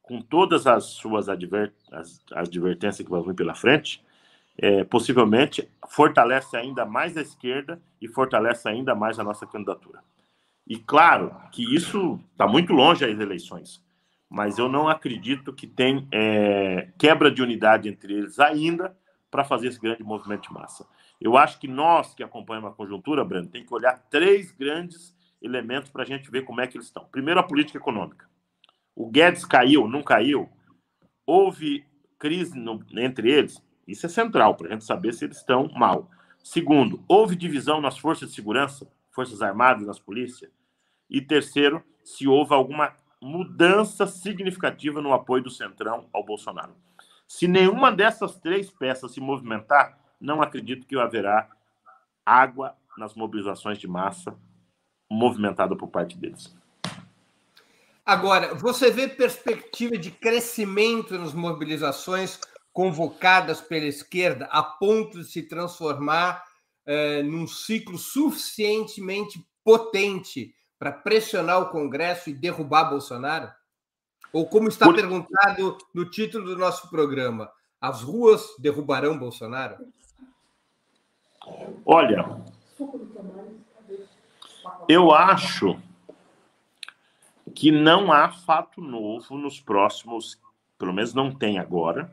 com 0.00 0.22
todas 0.22 0.66
as 0.66 0.84
suas 0.84 1.28
adver 1.28 1.74
as, 1.92 2.24
as 2.32 2.48
advertências 2.48 3.04
que 3.04 3.10
vão 3.10 3.22
vir 3.22 3.34
pela 3.34 3.54
frente, 3.54 4.02
é, 4.56 4.84
possivelmente 4.84 5.68
fortalece 5.88 6.56
ainda 6.56 6.86
mais 6.86 7.16
a 7.16 7.20
esquerda 7.20 7.80
e 8.00 8.08
fortalece 8.08 8.68
ainda 8.68 8.94
mais 8.94 9.18
a 9.18 9.24
nossa 9.24 9.46
candidatura. 9.46 10.02
E 10.66 10.78
claro 10.78 11.34
que 11.52 11.74
isso 11.74 12.18
está 12.32 12.46
muito 12.46 12.72
longe 12.72 13.06
das 13.06 13.20
eleições, 13.20 13.82
mas 14.28 14.58
eu 14.58 14.68
não 14.68 14.88
acredito 14.88 15.52
que 15.52 15.66
tem 15.66 16.06
é, 16.12 16.90
quebra 16.98 17.30
de 17.30 17.42
unidade 17.42 17.88
entre 17.88 18.12
eles 18.12 18.38
ainda 18.38 18.96
para 19.30 19.44
fazer 19.44 19.68
esse 19.68 19.80
grande 19.80 20.02
movimento 20.02 20.48
de 20.48 20.52
massa. 20.52 20.86
Eu 21.20 21.36
acho 21.36 21.58
que 21.58 21.66
nós 21.66 22.14
que 22.14 22.22
acompanhamos 22.22 22.70
a 22.70 22.74
conjuntura, 22.74 23.24
Breno, 23.24 23.48
tem 23.48 23.64
que 23.64 23.74
olhar 23.74 23.98
três 24.10 24.52
grandes 24.52 25.16
elementos 25.40 25.90
para 25.90 26.02
a 26.02 26.06
gente 26.06 26.30
ver 26.30 26.42
como 26.42 26.60
é 26.60 26.66
que 26.66 26.76
eles 26.76 26.86
estão. 26.86 27.04
Primeiro, 27.06 27.40
a 27.40 27.42
política 27.42 27.78
econômica. 27.78 28.28
O 28.94 29.08
Guedes 29.08 29.44
caiu, 29.44 29.88
não 29.88 30.02
caiu? 30.02 30.48
Houve 31.24 31.84
crise 32.18 32.58
no, 32.58 32.84
entre 32.96 33.30
eles? 33.30 33.62
Isso 33.86 34.06
é 34.06 34.08
central 34.08 34.54
para 34.54 34.68
a 34.68 34.72
gente 34.72 34.84
saber 34.84 35.14
se 35.14 35.24
eles 35.24 35.38
estão 35.38 35.68
mal. 35.68 36.10
Segundo, 36.42 37.02
houve 37.08 37.36
divisão 37.36 37.80
nas 37.80 37.98
forças 37.98 38.28
de 38.28 38.34
segurança, 38.34 38.90
forças 39.10 39.40
armadas, 39.40 39.86
nas 39.86 39.98
polícias? 39.98 40.50
E 41.08 41.20
terceiro, 41.20 41.82
se 42.04 42.26
houve 42.26 42.54
alguma 42.54 42.94
mudança 43.20 44.06
significativa 44.06 45.00
no 45.00 45.12
apoio 45.12 45.42
do 45.42 45.50
Centrão 45.50 46.08
ao 46.12 46.24
Bolsonaro. 46.24 46.74
Se 47.26 47.46
nenhuma 47.46 47.92
dessas 47.92 48.36
três 48.36 48.70
peças 48.70 49.12
se 49.12 49.20
movimentar, 49.20 49.98
não 50.20 50.40
acredito 50.40 50.86
que 50.86 50.98
haverá 50.98 51.48
água 52.24 52.76
nas 52.96 53.14
mobilizações 53.14 53.78
de 53.78 53.86
massa 53.86 54.36
movimentada 55.10 55.76
por 55.76 55.88
parte 55.88 56.16
deles. 56.16 56.54
Agora, 58.04 58.54
você 58.54 58.90
vê 58.90 59.06
perspectiva 59.06 59.98
de 59.98 60.10
crescimento 60.10 61.18
nas 61.18 61.34
mobilizações 61.34 62.40
convocadas 62.72 63.60
pela 63.60 63.84
esquerda 63.84 64.46
a 64.46 64.62
ponto 64.62 65.18
de 65.18 65.24
se 65.24 65.42
transformar 65.42 66.42
eh, 66.86 67.22
num 67.22 67.46
ciclo 67.46 67.98
suficientemente 67.98 69.44
potente 69.62 70.54
para 70.78 70.92
pressionar 70.92 71.60
o 71.60 71.70
Congresso 71.70 72.30
e 72.30 72.34
derrubar 72.34 72.90
Bolsonaro? 72.90 73.50
Ou 74.32 74.46
como 74.46 74.68
está 74.68 74.92
perguntado 74.92 75.78
no 75.92 76.04
título 76.04 76.44
do 76.44 76.56
nosso 76.56 76.88
programa, 76.90 77.50
as 77.80 78.02
ruas 78.02 78.44
derrubarão 78.58 79.18
Bolsonaro? 79.18 79.76
Olha, 81.84 82.42
eu 84.88 85.12
acho 85.12 85.80
que 87.54 87.70
não 87.70 88.12
há 88.12 88.30
fato 88.30 88.80
novo 88.80 89.36
nos 89.36 89.60
próximos, 89.60 90.38
pelo 90.78 90.92
menos 90.92 91.14
não 91.14 91.34
tem 91.34 91.58
agora, 91.58 92.12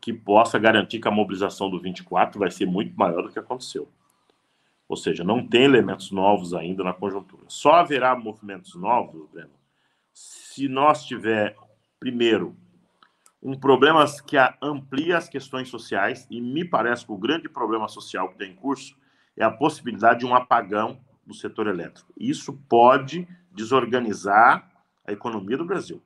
que 0.00 0.12
possa 0.12 0.58
garantir 0.58 1.00
que 1.00 1.08
a 1.08 1.10
mobilização 1.10 1.68
do 1.68 1.80
24 1.80 2.38
vai 2.38 2.50
ser 2.50 2.66
muito 2.66 2.96
maior 2.96 3.22
do 3.22 3.32
que 3.32 3.38
aconteceu. 3.38 3.88
Ou 4.88 4.96
seja, 4.96 5.22
não 5.22 5.46
tem 5.46 5.64
elementos 5.64 6.10
novos 6.10 6.54
ainda 6.54 6.82
na 6.82 6.94
conjuntura. 6.94 7.44
Só 7.48 7.72
haverá 7.72 8.16
movimentos 8.16 8.74
novos, 8.74 9.28
Breno, 9.30 9.52
se 10.12 10.66
nós 10.66 11.04
tiver, 11.04 11.54
primeiro, 12.00 12.56
um 13.42 13.54
problema 13.54 14.04
que 14.26 14.36
amplia 14.60 15.18
as 15.18 15.28
questões 15.28 15.68
sociais, 15.68 16.26
e 16.30 16.40
me 16.40 16.64
parece 16.64 17.04
que 17.04 17.12
o 17.12 17.18
grande 17.18 17.48
problema 17.48 17.86
social 17.86 18.30
que 18.30 18.38
tem 18.38 18.52
em 18.52 18.56
curso 18.56 18.96
é 19.36 19.44
a 19.44 19.50
possibilidade 19.50 20.20
de 20.20 20.26
um 20.26 20.34
apagão 20.34 20.98
do 21.24 21.34
setor 21.34 21.66
elétrico. 21.66 22.12
Isso 22.18 22.54
pode 22.68 23.28
desorganizar 23.52 24.68
a 25.06 25.12
economia 25.12 25.56
do 25.56 25.64
Brasil. 25.64 26.02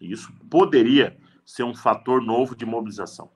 E 0.00 0.12
isso 0.12 0.32
poderia 0.50 1.16
ser 1.44 1.64
um 1.64 1.74
fator 1.74 2.20
novo 2.20 2.54
de 2.54 2.66
mobilização. 2.66 3.30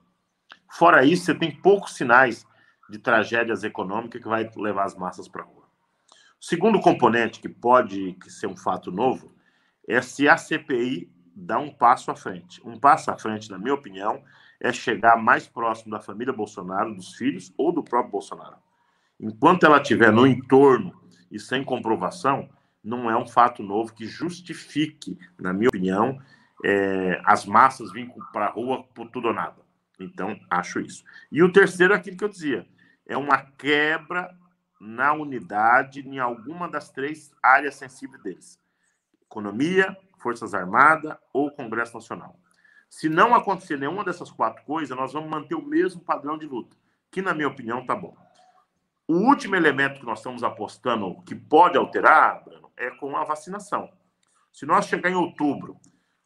Fora 0.69 1.03
isso, 1.03 1.25
você 1.25 1.35
tem 1.35 1.51
poucos 1.51 1.95
sinais 1.95 2.45
de 2.91 2.99
tragédias 2.99 3.63
econômicas 3.63 4.21
que 4.21 4.27
vai 4.27 4.49
levar 4.57 4.83
as 4.83 4.95
massas 4.95 5.27
para 5.27 5.43
a 5.43 5.45
rua. 5.45 5.63
O 6.39 6.45
segundo 6.45 6.79
componente 6.81 7.39
que 7.39 7.47
pode 7.47 8.17
ser 8.27 8.47
um 8.47 8.57
fato 8.57 8.91
novo 8.91 9.31
é 9.87 10.01
se 10.01 10.27
a 10.27 10.35
CPI 10.35 11.09
dá 11.33 11.57
um 11.57 11.71
passo 11.71 12.11
à 12.11 12.15
frente. 12.15 12.61
Um 12.65 12.77
passo 12.77 13.09
à 13.09 13.17
frente, 13.17 13.49
na 13.49 13.57
minha 13.57 13.73
opinião, 13.73 14.21
é 14.59 14.73
chegar 14.73 15.17
mais 15.17 15.47
próximo 15.47 15.91
da 15.91 15.99
família 15.99 16.33
Bolsonaro, 16.33 16.93
dos 16.93 17.15
filhos 17.15 17.53
ou 17.57 17.71
do 17.71 17.83
próprio 17.83 18.11
Bolsonaro. 18.11 18.57
Enquanto 19.19 19.65
ela 19.65 19.81
estiver 19.81 20.11
no 20.11 20.27
entorno 20.27 20.93
e 21.31 21.39
sem 21.39 21.63
comprovação, 21.63 22.49
não 22.83 23.09
é 23.09 23.15
um 23.15 23.25
fato 23.25 23.63
novo 23.63 23.93
que 23.93 24.05
justifique, 24.05 25.17
na 25.39 25.53
minha 25.53 25.69
opinião, 25.69 26.19
é, 26.63 27.21
as 27.23 27.45
massas 27.45 27.91
virem 27.91 28.11
para 28.33 28.47
a 28.47 28.49
rua 28.49 28.83
por 28.95 29.09
tudo 29.09 29.29
ou 29.29 29.33
nada. 29.33 29.61
Então, 29.99 30.39
acho 30.49 30.79
isso. 30.79 31.03
E 31.31 31.43
o 31.43 31.51
terceiro 31.51 31.93
é 31.93 31.95
aquilo 31.97 32.17
que 32.17 32.23
eu 32.23 32.29
dizia: 32.29 32.67
é 33.05 33.17
uma 33.17 33.37
quebra 33.37 34.35
na 34.79 35.13
unidade 35.13 36.01
em 36.01 36.19
alguma 36.19 36.67
das 36.69 36.89
três 36.89 37.31
áreas 37.41 37.75
sensíveis 37.75 38.21
deles: 38.23 38.59
economia, 39.23 39.95
Forças 40.17 40.53
Armadas 40.53 41.15
ou 41.33 41.51
Congresso 41.51 41.93
Nacional. 41.93 42.39
Se 42.89 43.07
não 43.07 43.33
acontecer 43.33 43.77
nenhuma 43.77 44.03
dessas 44.03 44.29
quatro 44.29 44.63
coisas, 44.65 44.95
nós 44.97 45.13
vamos 45.13 45.29
manter 45.29 45.55
o 45.55 45.65
mesmo 45.65 46.01
padrão 46.01 46.37
de 46.37 46.45
luta, 46.45 46.75
que, 47.09 47.21
na 47.21 47.33
minha 47.33 47.47
opinião, 47.47 47.79
está 47.79 47.95
bom. 47.95 48.15
O 49.07 49.15
último 49.15 49.55
elemento 49.55 49.99
que 49.99 50.05
nós 50.05 50.19
estamos 50.19 50.43
apostando 50.43 51.21
que 51.23 51.33
pode 51.33 51.77
alterar, 51.77 52.43
é 52.75 52.89
com 52.89 53.15
a 53.15 53.23
vacinação. 53.23 53.89
Se 54.51 54.65
nós 54.65 54.87
chegar 54.87 55.09
em 55.09 55.15
outubro 55.15 55.77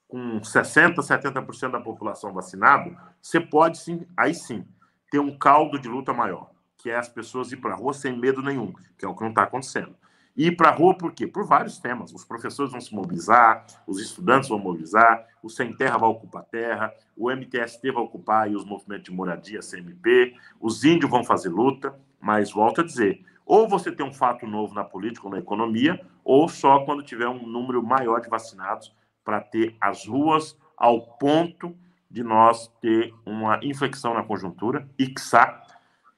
com 0.07 0.39
60%, 0.39 0.95
70% 0.95 1.71
da 1.71 1.81
população 1.81 2.33
vacinado, 2.33 2.97
você 3.21 3.39
pode 3.39 3.77
sim, 3.77 4.07
aí 4.15 4.33
sim, 4.33 4.65
ter 5.11 5.19
um 5.19 5.38
caldo 5.38 5.77
de 5.77 5.89
luta 5.89 6.13
maior, 6.13 6.51
que 6.86 6.91
é 6.91 6.98
as 6.98 7.10
pessoas 7.10 7.52
ir 7.52 7.58
para 7.58 7.74
a 7.74 7.76
rua 7.76 7.95
sem 7.95 8.15
medo 8.15 8.43
nenhum, 8.43 8.71
que 8.95 9.04
é 9.04 9.08
o 9.08 9.15
que 9.15 9.24
não 9.24 9.30
está 9.30 9.41
acontecendo. 9.41 9.95
E 10.38 10.50
ir 10.50 10.56
para 10.56 10.69
a 10.69 10.71
rua 10.71 10.95
por 10.95 11.13
quê? 11.13 11.26
Por 11.26 11.43
vários 11.43 11.80
temas. 11.80 12.13
Os 12.13 12.24
professores 12.24 12.71
vão 12.71 12.80
se 12.80 12.93
mobilizar, 12.93 13.65
os 13.88 14.00
estudantes 14.00 14.50
vão 14.50 14.60
mobilizar, 14.60 15.26
o 15.41 15.50
Sem 15.50 15.76
Terra 15.76 15.98
vai 15.98 16.08
ocupar 16.08 16.43
terra, 16.43 16.93
o 17.17 17.32
MTST 17.32 17.89
vai 17.89 18.04
ocupar 18.04 18.52
e 18.52 18.56
os 18.56 18.63
movimentos 18.63 19.06
de 19.06 19.12
moradia, 19.12 19.62
CMP, 19.62 20.36
os 20.62 20.84
índios 20.84 21.10
vão 21.10 21.24
fazer 21.24 21.50
luta, 21.50 22.00
mas 22.21 22.52
volto 22.52 22.82
a 22.82 22.84
dizer, 22.84 23.26
ou 23.43 23.67
você 23.67 23.91
tem 23.91 24.06
um 24.06 24.13
fato 24.13 24.45
novo 24.45 24.76
na 24.76 24.84
política 24.84 25.26
ou 25.26 25.34
na 25.34 25.39
economia, 25.39 26.00
ou 26.24 26.48
só 26.48 26.86
quando 26.86 27.02
tiver 27.02 27.28
um 27.28 27.48
número 27.48 27.82
maior 27.82 28.21
de 28.21 28.30
vacinados 28.30 28.93
para 29.24 29.41
ter 29.41 29.76
as 29.82 30.06
ruas 30.06 30.56
ao 30.78 31.02
ponto 31.17 31.76
de 32.12 32.21
nós 32.21 32.71
ter 32.80 33.12
uma 33.26 33.60
inflexão 33.63 34.13
na 34.13 34.21
conjuntura 34.21 34.88
e, 35.00 35.12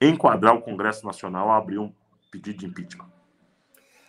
enquadrar 0.01 0.55
o 0.55 0.62
Congresso 0.62 1.05
Nacional 1.05 1.49
a 1.49 1.57
abrir 1.57 1.79
um 1.79 1.93
pedido 2.31 2.60
de 2.60 2.65
impeachment. 2.65 3.10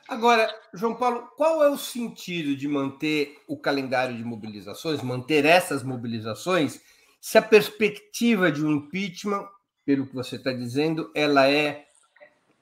Agora, 0.09 0.49
João 0.73 0.95
Paulo, 0.95 1.29
qual 1.37 1.63
é 1.63 1.69
o 1.69 1.77
sentido 1.77 2.57
de 2.57 2.67
manter 2.67 3.43
o 3.47 3.59
calendário 3.59 4.17
de 4.17 4.25
mobilizações, 4.25 5.03
manter 5.03 5.45
essas 5.45 5.83
mobilizações, 5.83 6.81
se 7.21 7.37
a 7.37 7.43
perspectiva 7.43 8.51
de 8.51 8.65
um 8.65 8.73
impeachment, 8.73 9.47
pelo 9.85 10.07
que 10.07 10.15
você 10.15 10.37
está 10.37 10.51
dizendo, 10.51 11.11
ela 11.15 11.47
é 11.47 11.87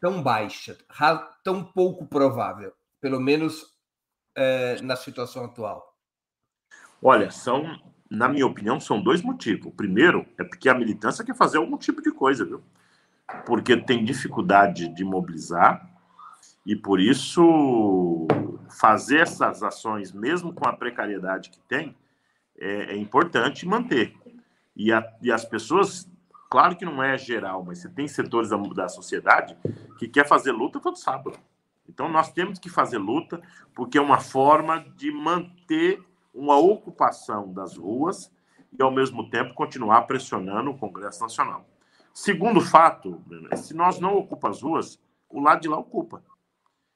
tão 0.01 0.23
baixa, 0.23 0.77
tão 1.45 1.63
pouco 1.63 2.07
provável, 2.07 2.73
pelo 3.01 3.21
menos 3.21 3.65
é, 4.35 4.81
na 4.83 4.97
situação 4.97 5.45
atual? 5.45 5.97
Olha, 7.01 7.31
são, 7.31 7.79
na 8.11 8.29
minha 8.29 8.47
opinião, 8.47 8.81
são 8.81 9.01
dois 9.01 9.23
motivos. 9.23 9.67
O 9.67 9.71
primeiro 9.71 10.27
é 10.39 10.43
porque 10.43 10.69
a 10.69 10.75
militância 10.75 11.25
quer 11.25 11.37
fazer 11.37 11.59
algum 11.59 11.77
tipo 11.77 12.03
de 12.03 12.11
coisa, 12.11 12.45
viu? 12.45 12.63
Porque 13.45 13.77
tem 13.77 14.05
dificuldade 14.05 14.89
de 14.89 15.05
mobilizar 15.05 15.91
e 16.65 16.75
por 16.77 17.01
isso 17.01 18.27
fazer 18.69 19.19
essas 19.19 19.63
ações, 19.63 20.13
mesmo 20.13 20.53
com 20.53 20.69
a 20.69 20.73
precariedade 20.73 21.51
que 21.51 21.59
tem, 21.61 21.97
é, 22.59 22.95
é 22.95 22.97
importante 22.97 23.67
manter. 23.67 24.15
E, 24.77 24.93
a, 24.93 25.05
e 25.23 25.33
as 25.33 25.45
pessoas 25.45 26.09
Claro 26.49 26.77
que 26.77 26.85
não 26.85 27.03
é 27.03 27.19
geral, 27.19 27.65
mas 27.65 27.79
você 27.79 27.89
tem 27.89 28.07
setores 28.07 28.51
da, 28.51 28.57
da 28.57 28.89
sociedade 28.89 29.57
que 29.99 30.09
quer 30.09 30.27
fazer 30.27 30.53
luta 30.53 30.81
todo 30.81 30.97
sábado. 30.97 31.39
Então 31.89 32.09
nós 32.09 32.33
temos 32.33 32.59
que 32.59 32.69
fazer 32.69 32.99
luta 32.99 33.41
porque 33.75 33.99
é 33.99 34.01
uma 34.01 34.21
forma 34.21 34.85
de 34.97 35.11
manter 35.11 36.03
uma 36.33 36.57
ocupação 36.57 37.53
das 37.53 37.77
ruas 37.77 38.33
e 38.79 38.83
ao 38.83 38.91
mesmo 38.91 39.29
tempo 39.29 39.55
continuar 39.55 40.03
pressionando 40.03 40.71
o 40.71 40.79
Congresso 40.79 41.21
Nacional. 41.21 41.67
Segundo 42.17 42.63
fato, 42.63 43.23
é 43.51 43.57
se 43.57 43.75
nós 43.75 44.01
não 44.01 44.17
ocupamos 44.17 44.57
as 44.57 44.63
ruas, 44.63 44.99
o 45.29 45.39
lado 45.39 45.61
de 45.61 45.69
lá 45.69 45.77
ocupa. 45.77 46.25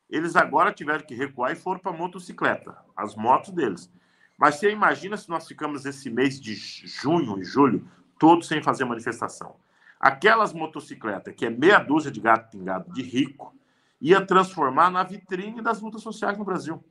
Eles 0.09 0.35
agora 0.35 0.73
tiveram 0.73 1.05
que 1.05 1.15
recuar 1.15 1.53
e 1.53 1.57
foram 1.57 1.79
para 1.79 1.93
motocicleta, 1.93 2.75
as 2.97 3.15
motos 3.15 3.51
deles. 3.51 3.93
Mas 4.39 4.55
você 4.55 4.71
imagina 4.71 5.19
se 5.19 5.29
nós 5.29 5.47
ficamos 5.47 5.85
esse 5.85 6.09
mês 6.09 6.41
de 6.41 6.55
junho 6.55 7.39
e 7.39 7.45
julho 7.45 7.87
todos 8.19 8.49
sem 8.49 8.63
fazer 8.63 8.87
manifestação. 8.87 9.57
Aquelas 10.01 10.55
motocicletas, 10.55 11.35
que 11.35 11.45
é 11.45 11.51
meia 11.51 11.81
dúzia 11.81 12.11
de 12.11 12.19
gato 12.19 12.51
pingado 12.51 12.91
de 12.91 13.03
rico, 13.03 13.55
ia 14.01 14.25
transformar 14.25 14.91
na 14.91 15.03
vitrine 15.03 15.61
das 15.61 15.83
lutas 15.83 16.01
sociais 16.01 16.39
no 16.39 16.47
Brasil. 16.47 16.83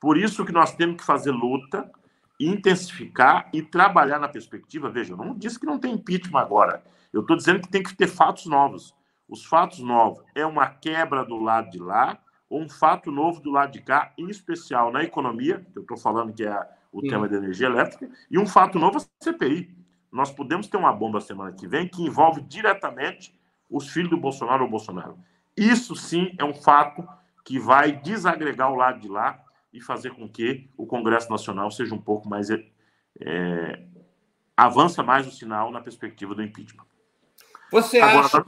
Por 0.00 0.16
isso 0.16 0.44
que 0.44 0.50
nós 0.50 0.74
temos 0.74 0.96
que 0.96 1.04
fazer 1.04 1.30
luta, 1.30 1.88
intensificar 2.40 3.48
e 3.52 3.62
trabalhar 3.62 4.18
na 4.18 4.26
perspectiva. 4.26 4.90
Veja, 4.90 5.12
eu 5.12 5.16
não 5.16 5.32
disse 5.32 5.60
que 5.60 5.64
não 5.64 5.78
tem 5.78 5.94
impeachment 5.94 6.40
agora. 6.40 6.82
Eu 7.12 7.22
estou 7.22 7.36
dizendo 7.36 7.60
que 7.60 7.68
tem 7.68 7.82
que 7.82 7.94
ter 7.96 8.06
fatos 8.06 8.46
novos. 8.46 8.94
Os 9.28 9.44
fatos 9.44 9.80
novos 9.80 10.22
é 10.34 10.44
uma 10.46 10.68
quebra 10.68 11.24
do 11.24 11.36
lado 11.36 11.70
de 11.70 11.78
lá 11.78 12.18
ou 12.48 12.62
um 12.62 12.68
fato 12.68 13.10
novo 13.10 13.40
do 13.40 13.50
lado 13.50 13.72
de 13.72 13.80
cá, 13.80 14.12
em 14.16 14.28
especial 14.28 14.92
na 14.92 15.02
economia, 15.02 15.66
que 15.72 15.78
eu 15.78 15.82
estou 15.82 15.96
falando 15.96 16.32
que 16.32 16.44
é 16.44 16.68
o 16.92 17.00
Sim. 17.00 17.08
tema 17.08 17.28
da 17.28 17.36
energia 17.36 17.66
elétrica, 17.66 18.08
e 18.30 18.38
um 18.38 18.46
fato 18.46 18.78
novo 18.78 18.98
é 18.98 19.00
a 19.00 19.24
CPI 19.24 19.76
nós 20.16 20.30
podemos 20.30 20.66
ter 20.66 20.78
uma 20.78 20.92
bomba 20.92 21.20
semana 21.20 21.52
que 21.52 21.66
vem 21.68 21.86
que 21.86 22.02
envolve 22.02 22.40
diretamente 22.40 23.38
os 23.68 23.90
filhos 23.90 24.08
do 24.08 24.16
Bolsonaro 24.16 24.64
ou 24.64 24.70
Bolsonaro. 24.70 25.18
Isso 25.54 25.94
sim 25.94 26.34
é 26.38 26.44
um 26.44 26.54
fato 26.54 27.06
que 27.44 27.58
vai 27.58 27.92
desagregar 27.92 28.72
o 28.72 28.76
lado 28.76 28.98
de 29.00 29.08
lá 29.08 29.38
e 29.72 29.80
fazer 29.80 30.12
com 30.12 30.26
que 30.26 30.70
o 30.74 30.86
Congresso 30.86 31.30
Nacional 31.30 31.70
seja 31.70 31.94
um 31.94 32.00
pouco 32.00 32.28
mais. 32.28 32.48
É, 32.50 33.82
avança 34.56 35.02
mais 35.02 35.26
o 35.26 35.30
sinal 35.30 35.70
na 35.70 35.82
perspectiva 35.82 36.34
do 36.34 36.42
impeachment. 36.42 36.86
Você, 37.70 38.00
Agora, 38.00 38.26
acha, 38.26 38.44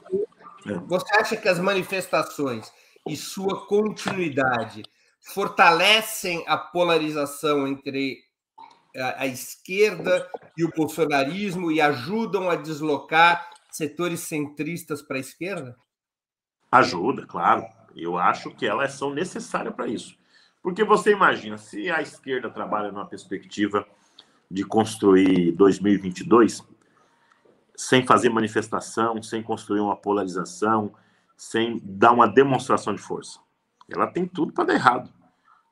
é. 0.66 0.74
você 0.86 1.16
acha 1.16 1.36
que 1.36 1.48
as 1.48 1.58
manifestações 1.58 2.70
e 3.06 3.16
sua 3.16 3.66
continuidade 3.66 4.82
fortalecem 5.20 6.44
a 6.46 6.56
polarização 6.56 7.66
entre 7.66 8.18
a, 8.96 9.22
a 9.22 9.26
esquerda 9.26 10.28
e 10.56 10.64
o 10.64 10.70
bolsonarismo 10.70 11.70
e 11.70 11.80
ajudam 11.80 12.48
a 12.48 12.56
deslocar 12.56 13.48
setores 13.70 14.20
centristas 14.20 15.02
para 15.02 15.16
a 15.16 15.20
esquerda? 15.20 15.76
Ajuda, 16.70 17.26
claro. 17.26 17.66
Eu 17.96 18.16
acho 18.16 18.50
que 18.50 18.66
elas 18.66 18.92
são 18.92 19.12
necessárias 19.12 19.74
para 19.74 19.86
isso. 19.86 20.16
Porque 20.62 20.84
você 20.84 21.12
imagina, 21.12 21.56
se 21.56 21.90
a 21.90 22.02
esquerda 22.02 22.50
trabalha 22.50 22.92
numa 22.92 23.06
perspectiva 23.06 23.86
de 24.50 24.64
construir 24.64 25.52
2022 25.52 26.62
sem 27.78 28.04
fazer 28.04 28.28
manifestação, 28.28 29.22
sem 29.22 29.40
construir 29.40 29.78
uma 29.78 29.94
polarização, 29.94 30.92
sem 31.36 31.80
dar 31.84 32.10
uma 32.10 32.26
demonstração 32.26 32.92
de 32.92 33.00
força, 33.00 33.38
ela 33.88 34.08
tem 34.08 34.26
tudo 34.26 34.52
para 34.52 34.64
dar 34.64 34.74
errado. 34.74 35.12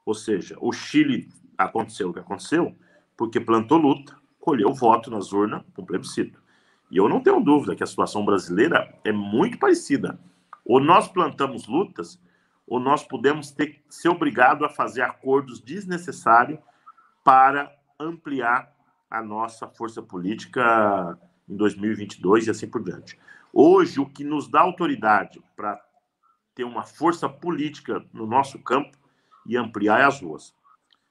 Ou 0.04 0.14
seja, 0.14 0.56
o 0.60 0.72
Chile 0.72 1.28
aconteceu 1.58 2.08
o 2.08 2.12
que 2.12 2.20
aconteceu 2.20 2.76
porque 3.16 3.40
plantou 3.40 3.76
luta, 3.76 4.16
colheu 4.38 4.72
voto 4.72 5.10
nas 5.10 5.32
urnas 5.32 5.64
com 5.74 5.84
plebiscito. 5.84 6.40
E 6.92 6.96
eu 6.96 7.08
não 7.08 7.20
tenho 7.20 7.40
dúvida 7.40 7.74
que 7.74 7.82
a 7.82 7.86
situação 7.86 8.24
brasileira 8.24 8.96
é 9.02 9.10
muito 9.10 9.58
parecida. 9.58 10.16
Ou 10.64 10.78
nós 10.78 11.08
plantamos 11.08 11.66
lutas, 11.66 12.22
ou 12.68 12.78
nós 12.78 13.02
podemos 13.02 13.50
ter, 13.50 13.82
ser 13.90 14.10
obrigado 14.10 14.64
a 14.64 14.68
fazer 14.68 15.02
acordos 15.02 15.60
desnecessários 15.60 16.60
para 17.24 17.76
ampliar 17.98 18.72
a 19.10 19.20
nossa 19.20 19.66
força 19.66 20.00
política 20.00 21.18
em 21.48 21.56
2022 21.56 22.46
e 22.46 22.50
assim 22.50 22.68
por 22.68 22.82
diante. 22.82 23.18
Hoje, 23.52 24.00
o 24.00 24.06
que 24.06 24.24
nos 24.24 24.48
dá 24.48 24.60
autoridade 24.60 25.42
para 25.56 25.80
ter 26.54 26.64
uma 26.64 26.82
força 26.82 27.28
política 27.28 28.04
no 28.12 28.26
nosso 28.26 28.58
campo 28.58 28.96
e 29.46 29.56
ampliar 29.56 30.00
é 30.00 30.04
as 30.04 30.20
ruas. 30.20 30.54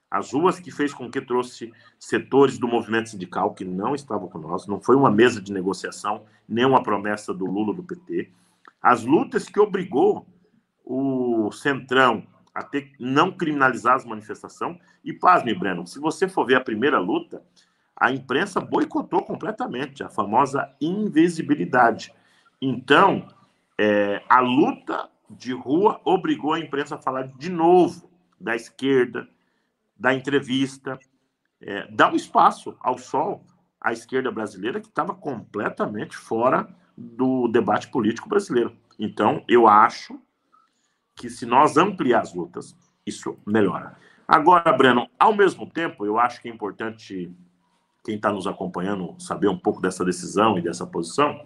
As 0.10 0.32
ruas 0.32 0.60
que 0.60 0.72
fez 0.72 0.94
com 0.94 1.10
que 1.10 1.20
trouxe 1.22 1.74
setores 2.00 2.58
do 2.58 2.68
movimento 2.68 3.10
sindical 3.10 3.54
que 3.54 3.66
não 3.66 3.96
estavam 3.96 4.28
com 4.28 4.40
nós, 4.40 4.68
não 4.68 4.80
foi 4.80 4.96
uma 4.96 5.12
mesa 5.12 5.42
de 5.42 5.52
negociação, 5.52 6.26
nem 6.48 6.66
uma 6.66 6.84
promessa 6.84 7.34
do 7.34 7.46
Lula 7.46 7.74
do 7.74 7.84
PT. 7.84 8.32
As 8.82 9.04
lutas 9.04 9.50
que 9.50 9.60
obrigou 9.60 10.28
o 10.84 11.52
Centrão 11.52 12.26
a 12.54 12.64
ter 12.64 12.94
não 13.00 13.32
criminalizar 13.32 13.96
as 13.96 14.06
manifestações. 14.06 14.78
E 15.04 15.12
pasme, 15.12 15.54
Breno, 15.54 15.86
se 15.86 16.00
você 16.00 16.28
for 16.30 16.46
ver 16.46 16.56
a 16.56 16.62
primeira 16.62 17.00
luta, 17.00 17.44
a 17.96 18.12
imprensa 18.12 18.60
boicotou 18.60 19.24
completamente 19.24 20.04
a 20.04 20.10
famosa 20.10 20.70
invisibilidade. 20.82 22.14
Então, 22.62 23.28
é, 23.78 24.22
a 24.28 24.40
luta 24.40 25.10
de 25.30 25.54
rua 25.54 26.00
obrigou 26.04 26.54
a 26.54 26.60
imprensa 26.60 26.96
a 26.96 27.02
falar 27.02 27.28
de 27.28 27.50
novo 27.50 28.10
da 28.40 28.56
esquerda, 28.56 29.28
da 29.98 30.14
entrevista, 30.14 31.00
é, 31.62 31.88
dar 31.92 32.12
um 32.12 32.16
espaço 32.16 32.76
ao 32.80 32.98
sol 32.98 33.46
à 33.80 33.94
esquerda 33.94 34.32
brasileira 34.32 34.82
que 34.82 34.88
estava 34.88 35.14
completamente 35.14 36.18
fora 36.18 36.68
do 36.98 37.48
debate 37.48 37.88
político 37.88 38.30
brasileiro. 38.30 38.76
Então, 39.00 39.44
eu 39.48 39.68
acho 39.68 40.20
que 41.16 41.30
se 41.30 41.46
nós 41.46 41.78
ampliar 41.78 42.22
as 42.22 42.34
lutas, 42.34 42.76
isso 43.06 43.38
melhora. 43.46 43.98
Agora, 44.28 44.72
Breno, 44.74 45.08
ao 45.20 45.36
mesmo 45.36 45.70
tempo, 45.70 46.06
eu 46.06 46.20
acho 46.20 46.42
que 46.42 46.50
é 46.50 46.52
importante 46.52 47.32
quem 48.06 48.16
está 48.16 48.32
nos 48.32 48.46
acompanhando 48.46 49.16
saber 49.20 49.48
um 49.48 49.58
pouco 49.58 49.82
dessa 49.82 50.06
decisão 50.06 50.58
e 50.58 50.62
dessa 50.62 50.86
posição, 50.86 51.44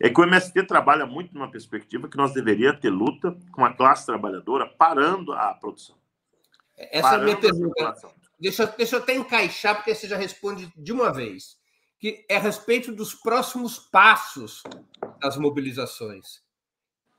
é 0.00 0.08
que 0.08 0.18
o 0.18 0.24
MST 0.24 0.62
trabalha 0.62 1.04
muito 1.04 1.34
numa 1.34 1.50
perspectiva 1.50 2.08
que 2.08 2.16
nós 2.16 2.32
deveríamos 2.32 2.80
ter 2.80 2.88
luta 2.88 3.36
com 3.52 3.64
a 3.64 3.74
classe 3.74 4.06
trabalhadora 4.06 4.66
parando 4.66 5.32
a 5.32 5.52
produção. 5.52 5.94
Essa 6.76 7.14
é 7.14 7.16
a 7.16 7.18
minha 7.18 7.36
pergunta. 7.36 7.94
Deixa, 8.40 8.64
deixa 8.64 8.96
eu 8.96 9.00
até 9.00 9.14
encaixar, 9.14 9.76
porque 9.76 9.94
você 9.94 10.08
já 10.08 10.16
responde 10.16 10.72
de 10.74 10.90
uma 10.90 11.12
vez. 11.12 11.58
Que 11.98 12.24
é 12.30 12.36
a 12.36 12.40
respeito 12.40 12.90
dos 12.90 13.14
próximos 13.14 13.78
passos 13.78 14.62
das 15.20 15.36
mobilizações. 15.36 16.40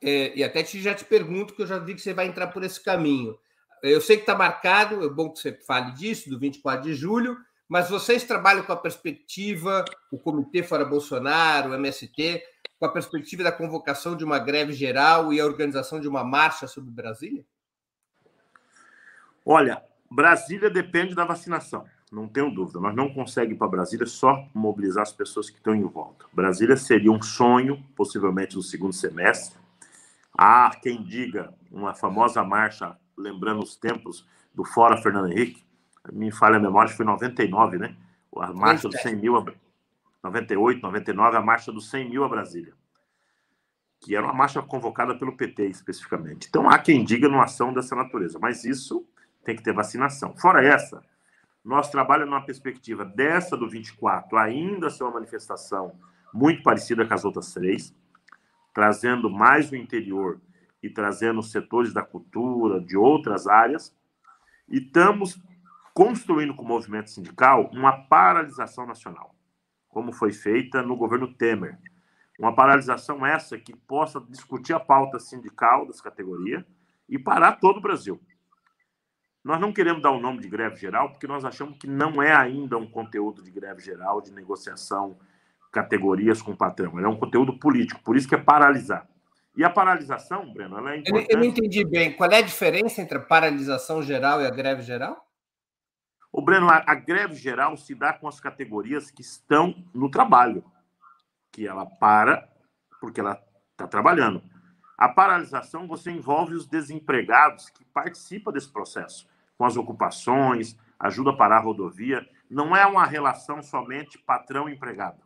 É, 0.02 0.36
e 0.36 0.44
até 0.44 0.64
te, 0.64 0.82
já 0.82 0.96
te 0.96 1.06
pergunto, 1.06 1.54
que 1.54 1.62
eu 1.62 1.68
já 1.68 1.78
vi 1.78 1.94
que 1.94 2.02
você 2.02 2.16
vai 2.16 2.26
entrar 2.26 2.48
por 2.48 2.64
esse 2.64 2.84
caminho. 2.84 3.38
Eu 3.84 4.02
sei 4.02 4.16
que 4.16 4.24
está 4.24 4.34
marcado, 4.34 5.06
é 5.06 5.10
bom 5.10 5.30
que 5.30 5.40
você 5.40 5.54
fale 5.54 5.92
disso, 5.92 6.28
do 6.32 6.40
24 6.40 6.90
de 6.90 6.96
julho, 6.96 7.38
mas 7.72 7.90
vocês 7.90 8.26
trabalham 8.26 8.66
com 8.66 8.74
a 8.74 8.76
perspectiva, 8.76 9.86
o 10.12 10.20
Comitê 10.20 10.62
Fora 10.62 10.84
Bolsonaro, 10.84 11.72
o 11.72 11.74
MST, 11.74 12.44
com 12.78 12.86
a 12.86 12.92
perspectiva 12.92 13.44
da 13.44 13.52
convocação 13.54 14.14
de 14.14 14.26
uma 14.26 14.38
greve 14.38 14.74
geral 14.74 15.32
e 15.32 15.40
a 15.40 15.46
organização 15.46 15.98
de 15.98 16.06
uma 16.06 16.22
marcha 16.22 16.68
sobre 16.68 16.92
Brasília? 16.92 17.46
Olha, 19.46 19.82
Brasília 20.12 20.70
depende 20.70 21.16
da 21.16 21.24
vacinação, 21.24 21.86
não 22.12 22.28
tenho 22.28 22.54
dúvida. 22.54 22.82
Nós 22.82 22.94
não 22.94 23.14
conseguimos 23.14 23.58
para 23.58 23.70
Brasília 23.70 24.06
só 24.06 24.46
mobilizar 24.54 25.04
as 25.04 25.14
pessoas 25.14 25.50
que 25.50 25.56
estão 25.56 25.74
em 25.74 25.84
volta. 25.84 26.26
Brasília 26.34 26.76
seria 26.76 27.10
um 27.10 27.22
sonho, 27.22 27.82
possivelmente 27.96 28.58
no 28.58 28.62
segundo 28.62 28.92
semestre, 28.92 29.58
Há 30.38 30.72
quem 30.82 31.04
diga 31.04 31.54
uma 31.72 31.94
famosa 31.94 32.44
marcha, 32.44 32.98
lembrando 33.18 33.62
os 33.62 33.76
tempos 33.76 34.26
do 34.54 34.64
Fora 34.64 35.02
Fernando 35.02 35.32
Henrique, 35.32 35.64
me 36.12 36.32
falha 36.32 36.58
a 36.58 36.60
memória, 36.60 36.92
foi 36.92 37.06
99, 37.06 37.78
né? 37.78 37.96
A 38.38 38.54
marcha 38.54 38.88
dos 38.88 39.02
100 39.02 39.16
mil, 39.18 39.38
a... 39.38 39.46
98, 40.24 40.82
99, 40.82 41.38
a 41.38 41.42
marcha 41.42 41.72
dos 41.72 41.90
100 41.90 42.10
mil 42.10 42.24
a 42.24 42.30
Brasília, 42.30 42.74
que 44.00 44.16
era 44.16 44.26
uma 44.26 44.34
marcha 44.34 44.62
convocada 44.62 45.16
pelo 45.16 45.36
PT 45.36 45.68
especificamente. 45.68 46.48
Então 46.48 46.70
há 46.70 46.78
quem 46.78 47.04
diga 47.04 47.28
numa 47.28 47.46
ação 47.46 47.74
dessa 47.74 47.96
natureza, 47.96 48.40
mas 48.40 48.64
isso 48.64 49.06
tem 49.44 49.56
que 49.56 49.64
ter 49.64 49.74
vacinação. 49.74 50.36
Fora 50.38 50.64
essa, 50.64 51.04
nós 51.64 51.90
trabalhamos 51.90 52.32
numa 52.32 52.46
perspectiva 52.46 53.04
dessa 53.04 53.58
do 53.58 53.68
24 53.68 54.38
ainda 54.38 54.90
ser 54.90 55.04
uma 55.04 55.14
manifestação 55.14 55.94
muito 56.34 56.64
parecida 56.64 57.06
com 57.06 57.14
as 57.14 57.26
outras 57.26 57.54
três, 57.54 57.94
trazendo 58.74 59.30
mais 59.30 59.72
o 59.72 59.76
interior 59.76 60.40
e 60.82 60.90
trazendo 60.90 61.44
setores 61.44 61.94
da 61.94 62.02
cultura, 62.02 62.80
de 62.80 62.96
outras 62.96 63.48
áreas, 63.48 63.96
e 64.70 64.78
estamos 64.78 65.40
construindo 66.02 66.56
com 66.56 66.64
o 66.64 66.68
movimento 66.68 67.12
sindical 67.12 67.70
uma 67.72 67.92
paralisação 67.92 68.88
nacional, 68.88 69.36
como 69.88 70.12
foi 70.12 70.34
feita 70.34 70.82
no 70.82 70.96
governo 70.96 71.32
Temer. 71.32 71.78
Uma 72.40 72.56
paralisação 72.56 73.24
essa 73.24 73.56
que 73.56 73.76
possa 73.76 74.20
discutir 74.20 74.74
a 74.74 74.80
pauta 74.80 75.20
sindical 75.20 75.86
das 75.86 76.02
categorias 76.02 76.64
e 77.08 77.20
parar 77.20 77.60
todo 77.60 77.78
o 77.78 77.82
Brasil. 77.82 78.20
Nós 79.44 79.62
não 79.62 79.72
queremos 79.72 80.02
dar 80.02 80.10
o 80.10 80.20
nome 80.20 80.40
de 80.40 80.50
greve 80.50 80.76
geral, 80.78 81.12
porque 81.12 81.28
nós 81.28 81.46
achamos 81.46 81.78
que 81.78 81.86
não 81.86 82.20
é 82.20 82.34
ainda 82.34 82.80
um 82.80 82.90
conteúdo 82.90 83.44
de 83.44 83.52
greve 83.52 83.84
geral, 83.84 84.22
de 84.22 84.32
negociação 84.32 85.20
categorias 85.72 86.42
com 86.42 86.54
o 86.54 86.58
patrão. 86.58 86.98
Ele 86.98 87.06
é 87.06 87.10
um 87.10 87.20
conteúdo 87.20 87.60
político, 87.60 88.02
por 88.04 88.18
isso 88.18 88.28
que 88.28 88.34
é 88.34 88.40
paralisar. 88.40 89.08
E 89.56 89.64
a 89.64 89.70
paralisação, 89.70 90.52
Breno, 90.52 90.80
ela 90.80 90.96
é 90.96 90.98
importante. 90.98 91.28
Eu 91.30 91.38
não 91.38 91.46
entendi 91.46 91.86
bem. 91.86 92.12
Qual 92.14 92.32
é 92.32 92.38
a 92.38 92.42
diferença 92.42 93.04
entre 93.04 93.20
a 93.20 93.22
paralisação 93.22 94.02
geral 94.02 94.42
e 94.42 94.48
a 94.48 94.50
greve 94.50 94.82
geral? 94.82 95.31
O 96.32 96.42
Breno, 96.42 96.70
a, 96.70 96.84
a 96.88 96.96
greve 96.96 97.36
geral 97.36 97.76
se 97.76 97.94
dá 97.94 98.14
com 98.14 98.28
as 98.28 98.40
categorias 98.40 99.12
que 99.12 99.22
estão 99.22 99.76
no 99.94 100.10
trabalho, 100.10 100.64
que 101.52 101.68
ela 101.68 101.86
para 101.86 102.50
porque 103.00 103.20
ela 103.20 103.42
está 103.72 103.88
trabalhando. 103.88 104.44
A 104.98 105.10
paralisação 105.10 105.88
você 105.88 106.12
envolve 106.12 106.54
os 106.54 106.68
desempregados 106.68 107.70
que 107.70 107.84
participam 107.86 108.52
desse 108.52 108.72
processo, 108.72 109.28
com 109.58 109.66
as 109.66 109.76
ocupações, 109.76 110.78
ajuda 111.00 111.32
a 111.32 111.36
parar 111.36 111.58
a 111.58 111.62
rodovia. 111.62 112.28
Não 112.50 112.76
é 112.76 112.86
uma 112.86 113.06
relação 113.06 113.64
somente 113.64 114.20
patrão-empregado 114.20 115.22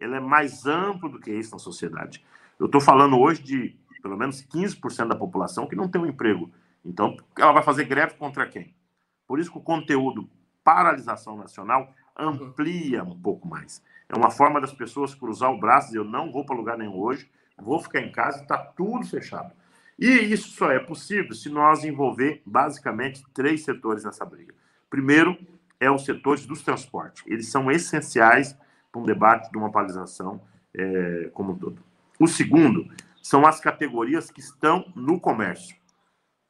ele 0.00 0.14
é 0.14 0.20
mais 0.20 0.66
amplo 0.66 1.08
do 1.08 1.20
que 1.20 1.30
isso 1.30 1.52
na 1.52 1.58
sociedade. 1.58 2.24
Eu 2.58 2.66
estou 2.66 2.80
falando 2.80 3.18
hoje 3.18 3.42
de 3.42 3.78
pelo 4.02 4.16
menos 4.16 4.42
15% 4.42 5.08
da 5.08 5.14
população 5.14 5.66
que 5.66 5.76
não 5.76 5.86
tem 5.86 6.00
um 6.00 6.06
emprego. 6.06 6.50
Então, 6.82 7.14
ela 7.38 7.52
vai 7.52 7.62
fazer 7.62 7.84
greve 7.84 8.14
contra 8.14 8.48
quem? 8.48 8.74
Por 9.26 9.38
isso 9.38 9.52
que 9.52 9.58
o 9.58 9.62
conteúdo 9.62 10.28
paralisação 10.64 11.36
nacional 11.36 11.92
amplia 12.16 13.02
um 13.02 13.18
pouco 13.18 13.46
mais. 13.48 13.82
É 14.08 14.16
uma 14.16 14.30
forma 14.30 14.60
das 14.60 14.72
pessoas 14.72 15.14
cruzar 15.14 15.50
o 15.50 15.58
braço 15.58 15.86
e 15.86 15.90
dizer, 15.90 15.98
eu 15.98 16.04
não 16.04 16.32
vou 16.32 16.44
para 16.44 16.56
lugar 16.56 16.76
nenhum 16.76 16.98
hoje, 16.98 17.30
vou 17.56 17.80
ficar 17.80 18.00
em 18.00 18.10
casa 18.10 18.38
e 18.38 18.42
está 18.42 18.58
tudo 18.58 19.06
fechado. 19.06 19.52
E 19.98 20.08
isso 20.08 20.48
só 20.50 20.70
é 20.70 20.78
possível 20.78 21.32
se 21.34 21.50
nós 21.50 21.84
envolver 21.84 22.42
basicamente 22.44 23.22
três 23.34 23.64
setores 23.64 24.04
nessa 24.04 24.24
briga. 24.24 24.54
Primeiro 24.88 25.38
é 25.78 25.90
os 25.90 26.04
setores 26.04 26.46
dos 26.46 26.62
transportes. 26.62 27.22
Eles 27.26 27.48
são 27.48 27.70
essenciais 27.70 28.56
para 28.90 29.00
um 29.00 29.04
debate 29.04 29.50
de 29.50 29.58
uma 29.58 29.70
paralisação 29.70 30.40
é, 30.74 31.30
como 31.32 31.52
um 31.52 31.58
todo. 31.58 31.82
O 32.18 32.26
segundo 32.26 32.90
são 33.22 33.46
as 33.46 33.60
categorias 33.60 34.30
que 34.30 34.40
estão 34.40 34.90
no 34.96 35.20
comércio. 35.20 35.76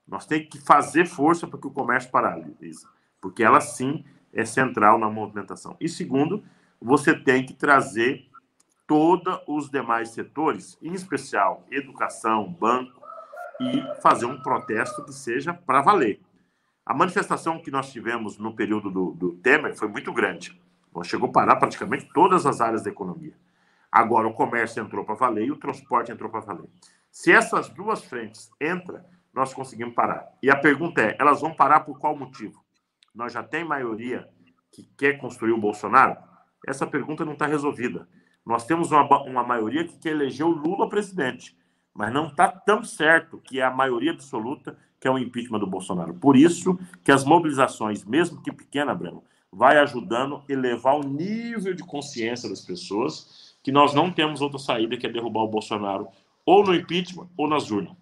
Nós 0.07 0.27
temos 0.27 0.49
que 0.49 0.59
fazer 0.59 1.07
força 1.07 1.47
para 1.47 1.59
que 1.59 1.67
o 1.67 1.71
comércio 1.71 2.11
paralise, 2.11 2.87
porque 3.21 3.43
ela 3.43 3.61
sim 3.61 4.05
é 4.33 4.45
central 4.45 4.99
na 4.99 5.11
movimentação. 5.11 5.77
E 5.81 5.89
segundo, 5.89 6.43
você 6.81 7.15
tem 7.15 7.45
que 7.45 7.55
trazer 7.55 8.29
todos 8.87 9.39
os 9.47 9.71
demais 9.71 10.11
setores, 10.11 10.79
em 10.83 10.93
especial 10.93 11.65
educação, 11.71 12.51
banco, 12.53 13.01
e 13.61 14.01
fazer 14.01 14.27
um 14.27 14.41
protesto 14.41 15.05
que 15.05 15.13
seja 15.13 15.53
para 15.53 15.83
valer. 15.83 16.21
A 16.85 16.95
manifestação 16.95 17.61
que 17.61 17.71
nós 17.71 17.93
tivemos 17.93 18.39
no 18.39 18.55
período 18.57 18.91
do, 18.91 19.13
do 19.13 19.33
Temer 19.37 19.77
foi 19.77 19.87
muito 19.87 20.13
grande. 20.13 20.59
Chegou 21.05 21.29
a 21.29 21.33
parar 21.33 21.57
praticamente 21.57 22.09
todas 22.13 22.47
as 22.47 22.61
áreas 22.61 22.83
da 22.83 22.91
economia. 22.91 23.35
Agora 23.93 24.27
o 24.27 24.33
comércio 24.33 24.83
entrou 24.83 25.05
para 25.05 25.15
valer 25.15 25.47
e 25.47 25.53
o 25.53 25.57
transporte 25.57 26.11
entrou 26.11 26.31
para 26.31 26.41
valer. 26.41 26.69
Se 27.11 27.31
essas 27.31 27.69
duas 27.69 28.05
frentes 28.05 28.51
entram, 28.61 29.05
nós 29.33 29.53
conseguimos 29.53 29.95
parar. 29.95 30.29
E 30.43 30.51
a 30.51 30.57
pergunta 30.57 31.01
é: 31.01 31.17
elas 31.19 31.41
vão 31.41 31.55
parar 31.55 31.81
por 31.81 31.99
qual 31.99 32.17
motivo? 32.17 32.65
Nós 33.15 33.33
já 33.33 33.43
tem 33.43 33.65
maioria 33.65 34.29
que 34.73 34.85
quer 34.97 35.19
construir 35.19 35.53
o 35.53 35.61
Bolsonaro? 35.61 36.17
Essa 36.67 36.87
pergunta 36.87 37.25
não 37.25 37.33
está 37.33 37.47
resolvida. 37.47 38.09
Nós 38.45 38.65
temos 38.65 38.91
uma, 38.91 39.23
uma 39.23 39.43
maioria 39.43 39.85
que 39.85 39.99
quer 39.99 40.11
eleger 40.11 40.47
o 40.47 40.51
Lula 40.51 40.89
presidente, 40.89 41.57
mas 41.95 42.13
não 42.13 42.29
está 42.29 42.49
tão 42.49 42.83
certo 42.83 43.39
que 43.39 43.61
é 43.61 43.65
a 43.65 43.71
maioria 43.71 44.13
absoluta 44.13 44.77
que 45.01 45.09
é 45.09 45.11
o 45.11 45.19
impeachment 45.19 45.61
do 45.61 45.67
Bolsonaro. 45.67 46.15
Por 46.15 46.37
isso 46.37 46.79
que 47.03 47.11
as 47.11 47.25
mobilizações, 47.25 48.05
mesmo 48.05 48.43
que 48.43 48.53
pequena, 48.53 48.95
Breno, 48.95 49.25
vai 49.51 49.79
ajudando 49.79 50.37
a 50.37 50.53
elevar 50.53 50.95
o 50.95 51.03
nível 51.03 51.75
de 51.75 51.83
consciência 51.83 52.49
das 52.49 52.61
pessoas 52.61 53.57
que 53.63 53.73
nós 53.73 53.95
não 53.95 54.13
temos 54.13 54.41
outra 54.41 54.59
saída 54.59 54.97
que 54.97 55.07
é 55.07 55.11
derrubar 55.11 55.43
o 55.43 55.49
Bolsonaro 55.49 56.09
ou 56.45 56.65
no 56.65 56.75
impeachment 56.75 57.29
ou 57.37 57.49
nas 57.49 57.71
urnas, 57.71 57.97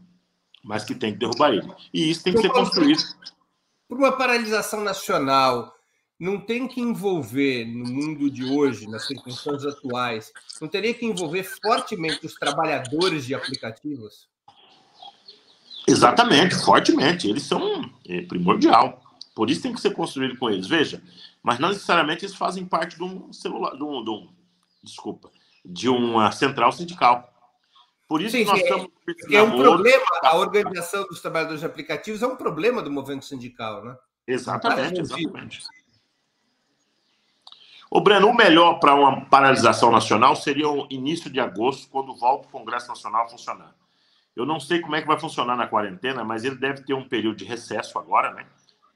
mas 0.65 0.85
que 0.85 0.95
tem 0.95 1.13
que 1.13 1.19
derrubar 1.19 1.53
ele. 1.53 1.73
E 1.93 2.11
isso 2.11 2.23
tem 2.23 2.33
que 2.33 2.41
ser 2.41 2.51
construído. 2.51 3.03
Por 3.89 3.99
uma 3.99 4.13
paralisação 4.13 4.83
nacional, 4.85 5.75
não 6.21 6.39
tem 6.39 6.69
que 6.69 6.81
envolver 6.81 7.65
no 7.65 7.85
mundo 7.85 8.31
de 8.31 8.45
hoje, 8.45 8.87
nas 8.87 9.07
circunstâncias 9.07 9.75
atuais, 9.75 10.33
não 10.61 10.69
teria 10.69 10.93
que 10.93 11.07
envolver 11.07 11.45
fortemente 11.45 12.27
os 12.27 12.35
trabalhadores 12.35 13.25
de 13.25 13.35
aplicativos? 13.35 14.29
Exatamente, 15.87 16.55
fortemente. 16.57 17.29
Eles 17.29 17.45
são 17.45 17.91
é, 18.07 18.21
primordial. 18.23 19.01
Por 19.35 19.49
isso 19.49 19.63
tem 19.63 19.73
que 19.73 19.81
ser 19.81 19.95
construído 19.95 20.37
com 20.37 20.51
eles. 20.51 20.67
Veja, 20.67 21.03
mas 21.43 21.59
não 21.59 21.69
necessariamente 21.69 22.25
eles 22.25 22.37
fazem 22.37 22.67
parte 22.67 22.97
de 22.97 23.03
um 23.03 23.33
celular, 23.33 23.75
de 23.75 23.83
um, 23.83 24.05
de 24.05 24.11
um 24.11 24.29
desculpa, 24.83 25.31
de 25.65 25.89
uma 25.89 26.31
central 26.33 26.73
sindical. 26.73 27.33
Por 28.09 28.23
isso 28.23 28.37
sim, 28.37 28.45
nós 28.45 28.59
sim, 28.59 28.65
estamos. 28.65 28.89
É, 29.31 29.37
é 29.37 29.43
um 29.43 29.57
problema, 29.57 30.07
a 30.23 30.37
organização 30.37 31.07
dos 31.07 31.21
trabalhadores 31.21 31.61
de 31.61 31.67
aplicativos 31.67 32.23
é 32.23 32.27
um 32.27 32.37
problema 32.37 32.81
do 32.81 32.91
movimento 32.91 33.27
sindical, 33.27 33.85
né? 33.85 33.97
Exatamente, 34.27 35.01
exatamente. 35.01 35.61
O 37.91 38.01
Breno, 38.01 38.29
o 38.29 38.35
melhor 38.35 38.81
para 38.81 38.95
uma 38.95 39.25
paralisação 39.27 39.91
nacional 39.91 40.35
seria 40.37 40.69
o 40.69 40.87
início 40.91 41.31
de 41.31 41.39
agosto, 41.39 41.89
quando 41.91 42.17
volta 42.17 42.49
o 42.49 42.51
Congresso 42.51 42.89
Nacional 42.89 43.27
a 43.27 43.29
funcionar. 43.29 43.75
Eu 44.35 44.47
não 44.47 44.61
sei 44.61 44.81
como 44.81 44.95
é 44.95 45.03
que 45.03 45.09
vai 45.09 45.19
funcionar 45.19 45.57
na 45.57 45.67
quarentena, 45.67 46.25
mas 46.25 46.45
ele 46.45 46.57
deve 46.57 46.83
ter 46.85 46.95
um 46.95 47.09
período 47.09 47.37
de 47.37 47.45
recesso 47.45 47.99
agora, 47.99 48.33
né? 48.33 48.47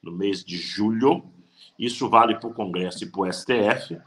No 0.01 0.11
mês 0.11 0.43
de 0.43 0.57
julho. 0.57 1.23
Isso 1.77 2.07
vale 2.09 2.35
para 2.35 2.49
o 2.49 2.53
Congresso 2.53 3.03
e 3.03 3.11
para 3.11 3.21
o 3.21 3.31
STF. 3.31 3.99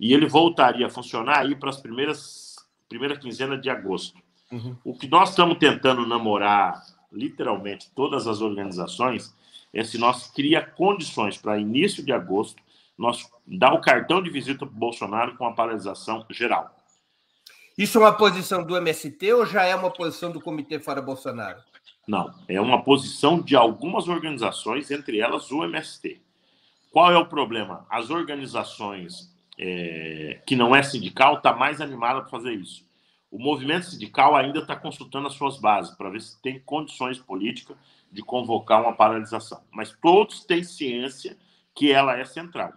E 0.00 0.14
ele 0.14 0.26
voltaria 0.26 0.86
a 0.86 0.90
funcionar 0.90 1.40
aí 1.40 1.54
para 1.54 1.70
as 1.70 1.76
primeiras 1.76 2.56
primeira 2.88 3.18
quinzena 3.18 3.58
de 3.58 3.68
agosto. 3.68 4.18
Uhum. 4.50 4.76
O 4.84 4.94
que 4.96 5.08
nós 5.08 5.30
estamos 5.30 5.58
tentando 5.58 6.06
namorar, 6.06 6.82
literalmente, 7.12 7.90
todas 7.94 8.26
as 8.26 8.40
organizações, 8.40 9.34
é 9.72 9.84
se 9.84 9.98
nós 9.98 10.30
cria 10.30 10.64
condições 10.64 11.36
para 11.36 11.58
início 11.58 12.04
de 12.04 12.12
agosto 12.12 12.62
nós 12.98 13.30
dar 13.46 13.72
o 13.72 13.80
cartão 13.80 14.20
de 14.20 14.28
visita 14.28 14.66
para 14.66 14.74
o 14.74 14.78
Bolsonaro 14.78 15.36
com 15.36 15.46
a 15.46 15.52
paralisação 15.52 16.26
geral. 16.30 16.74
Isso 17.76 17.96
é 17.96 18.00
uma 18.00 18.12
posição 18.12 18.64
do 18.64 18.76
MST 18.76 19.32
ou 19.34 19.46
já 19.46 19.62
é 19.62 19.74
uma 19.76 19.90
posição 19.90 20.32
do 20.32 20.40
Comitê 20.40 20.80
Fora 20.80 21.00
Bolsonaro? 21.00 21.60
Não, 22.08 22.34
é 22.48 22.60
uma 22.60 22.82
posição 22.82 23.40
de 23.40 23.54
algumas 23.54 24.08
organizações, 24.08 24.90
entre 24.90 25.20
elas 25.20 25.52
o 25.52 25.62
MST. 25.62 26.20
Qual 26.90 27.12
é 27.12 27.16
o 27.16 27.26
problema? 27.26 27.86
As 27.88 28.10
organizações 28.10 29.32
é, 29.56 30.40
que 30.44 30.56
não 30.56 30.74
é 30.74 30.82
sindical 30.82 31.34
está 31.34 31.52
mais 31.52 31.80
animada 31.80 32.22
para 32.22 32.30
fazer 32.30 32.54
isso. 32.54 32.87
O 33.30 33.38
movimento 33.38 33.86
sindical 33.86 34.34
ainda 34.34 34.60
está 34.60 34.74
consultando 34.74 35.26
as 35.26 35.34
suas 35.34 35.58
bases 35.58 35.94
para 35.94 36.10
ver 36.10 36.20
se 36.20 36.40
tem 36.40 36.60
condições 36.60 37.18
políticas 37.18 37.76
de 38.10 38.22
convocar 38.22 38.82
uma 38.82 38.94
paralisação. 38.94 39.62
Mas 39.70 39.92
todos 40.00 40.44
têm 40.44 40.64
ciência 40.64 41.36
que 41.74 41.92
ela 41.92 42.16
é 42.16 42.24
central. 42.24 42.72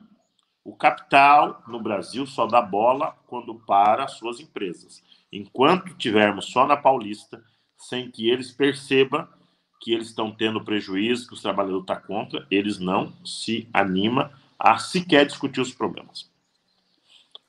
O 0.63 0.75
capital 0.75 1.63
no 1.67 1.81
Brasil 1.81 2.25
só 2.27 2.45
dá 2.45 2.61
bola 2.61 3.17
quando 3.27 3.55
para 3.55 4.03
as 4.03 4.13
suas 4.13 4.39
empresas. 4.39 5.03
Enquanto 5.31 5.95
tivermos 5.95 6.45
só 6.47 6.67
na 6.67 6.77
Paulista, 6.77 7.43
sem 7.77 8.11
que 8.11 8.29
eles 8.29 8.51
percebam 8.51 9.27
que 9.79 9.91
eles 9.91 10.07
estão 10.07 10.31
tendo 10.31 10.63
prejuízo, 10.63 11.27
que 11.27 11.33
os 11.33 11.41
trabalhadores 11.41 11.81
estão 11.81 12.01
contra, 12.01 12.45
eles 12.51 12.77
não 12.77 13.11
se 13.25 13.67
animam 13.73 14.29
a 14.59 14.77
sequer 14.77 15.25
discutir 15.25 15.59
os 15.59 15.73
problemas. 15.73 16.29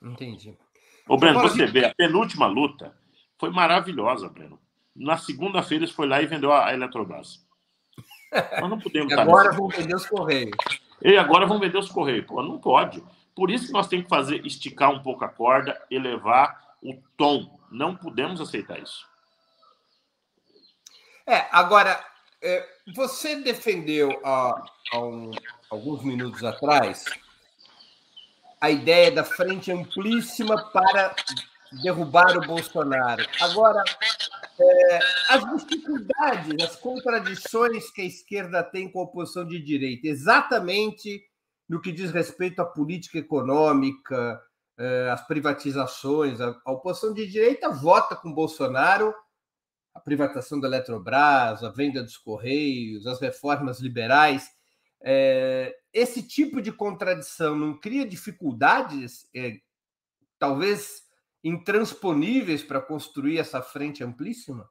Entendi. 0.00 0.57
Ô, 1.09 1.16
Breno, 1.16 1.40
você 1.40 1.66
vê, 1.66 1.84
a 1.84 1.94
penúltima 1.94 2.46
luta 2.46 2.94
foi 3.38 3.50
maravilhosa, 3.50 4.28
Breno. 4.28 4.59
Na 4.94 5.16
segunda-feira, 5.16 5.84
eles 5.84 5.94
foi 5.94 6.07
lá 6.07 6.22
e 6.22 6.26
vendeu 6.26 6.53
a 6.53 6.72
Eletrobras. 6.72 7.44
Nós 8.61 8.70
não 8.70 8.78
podemos. 8.78 9.12
agora 9.12 9.53
vão 9.53 9.68
vender 9.68 9.94
os 9.94 10.07
Correios. 10.07 10.57
E 11.03 11.16
agora 11.16 11.46
vão 11.46 11.59
vender 11.59 11.78
os 11.78 11.90
Correios. 11.90 12.26
Pô, 12.26 12.42
não 12.42 12.59
pode. 12.59 13.03
Por 13.34 13.50
isso 13.50 13.66
que 13.66 13.72
nós 13.72 13.88
temos 13.88 14.05
que 14.05 14.11
fazer, 14.11 14.46
esticar 14.46 14.90
um 14.90 15.03
pouco 15.03 15.24
a 15.24 15.28
corda, 15.28 15.80
elevar 15.90 16.76
o 16.82 16.94
tom. 17.16 17.59
Não 17.70 17.96
podemos 17.96 18.40
aceitar 18.40 18.78
isso. 18.78 19.07
É, 21.26 21.46
agora, 21.50 22.05
é, 22.42 22.68
você 22.94 23.36
defendeu 23.36 24.20
há, 24.24 24.62
há 24.92 24.98
um, 24.98 25.30
alguns 25.70 26.05
minutos 26.05 26.44
atrás 26.44 27.05
a 28.62 28.70
ideia 28.70 29.10
da 29.10 29.24
frente 29.24 29.72
amplíssima 29.72 30.70
para 30.70 31.16
derrubar 31.82 32.36
o 32.38 32.46
Bolsonaro. 32.46 33.26
Agora, 33.40 33.82
é, 34.60 34.98
as 35.30 35.44
dificuldades, 35.56 36.64
as 36.64 36.76
contradições 36.76 37.90
que 37.90 38.02
a 38.02 38.04
esquerda 38.04 38.62
tem 38.62 38.88
com 38.88 39.00
a 39.00 39.02
oposição 39.02 39.44
de 39.44 39.60
direita, 39.60 40.06
exatamente 40.06 41.20
no 41.68 41.80
que 41.80 41.90
diz 41.90 42.12
respeito 42.12 42.62
à 42.62 42.64
política 42.64 43.18
econômica, 43.18 44.40
é, 44.78 45.10
às 45.10 45.26
privatizações. 45.26 46.40
A, 46.40 46.56
a 46.64 46.70
oposição 46.70 47.12
de 47.12 47.26
direita 47.26 47.68
vota 47.68 48.14
com 48.14 48.32
Bolsonaro 48.32 49.12
a 49.92 49.98
privatização 49.98 50.60
da 50.60 50.68
Eletrobras, 50.68 51.64
a 51.64 51.68
venda 51.68 52.00
dos 52.00 52.16
Correios, 52.16 53.08
as 53.08 53.20
reformas 53.20 53.80
liberais. 53.80 54.48
É, 55.05 55.76
esse 55.92 56.22
tipo 56.22 56.62
de 56.62 56.70
contradição 56.70 57.57
não 57.57 57.78
cria 57.78 58.07
dificuldades, 58.07 59.28
é, 59.34 59.59
talvez 60.38 61.03
intransponíveis 61.42 62.62
para 62.62 62.80
construir 62.80 63.38
essa 63.38 63.61
frente 63.61 64.05
amplíssima? 64.05 64.68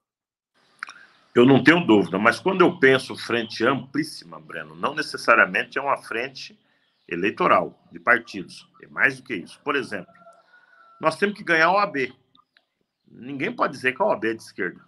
Eu 1.33 1.45
não 1.45 1.63
tenho 1.63 1.85
dúvida, 1.85 2.17
mas 2.17 2.39
quando 2.39 2.61
eu 2.61 2.77
penso 2.77 3.15
frente 3.15 3.65
amplíssima, 3.65 4.39
Breno, 4.39 4.75
não 4.75 4.93
necessariamente 4.93 5.77
é 5.77 5.81
uma 5.81 5.97
frente 5.97 6.59
eleitoral 7.07 7.87
de 7.91 7.99
partidos, 7.99 8.67
é 8.81 8.87
mais 8.87 9.17
do 9.17 9.23
que 9.23 9.35
isso. 9.35 9.59
Por 9.63 9.75
exemplo, 9.75 10.11
nós 10.99 11.15
temos 11.15 11.37
que 11.37 11.43
ganhar 11.43 11.67
a 11.67 11.71
OAB. 11.71 12.13
Ninguém 13.07 13.53
pode 13.53 13.73
dizer 13.73 13.95
que 13.95 14.01
a 14.01 14.05
OAB 14.05 14.25
é 14.25 14.33
de 14.33 14.43
esquerda, 14.43 14.81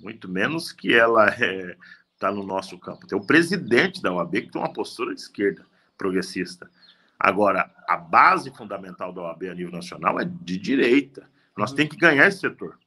muito 0.00 0.28
menos 0.28 0.72
que 0.72 0.94
ela 0.94 1.26
é, 1.38 1.76
tá 2.20 2.30
no 2.30 2.44
nosso 2.44 2.78
campo. 2.78 3.06
Tem 3.06 3.18
o 3.18 3.24
presidente 3.24 4.00
da 4.00 4.12
OAB 4.12 4.42
que 4.42 4.50
tem 4.50 4.60
uma 4.60 4.72
postura 4.72 5.14
de 5.14 5.22
esquerda, 5.22 5.64
progressista. 5.96 6.70
Agora, 7.18 7.68
a 7.88 7.96
base 7.96 8.50
fundamental 8.50 9.12
da 9.12 9.22
OAB 9.22 9.44
a 9.44 9.54
nível 9.54 9.72
nacional 9.72 10.20
é 10.20 10.24
de 10.24 10.58
direita. 10.58 11.28
Nós 11.56 11.70
uhum. 11.70 11.76
temos 11.76 11.94
que 11.94 12.00
ganhar 12.00 12.28
esse 12.28 12.40
setor. 12.40 12.78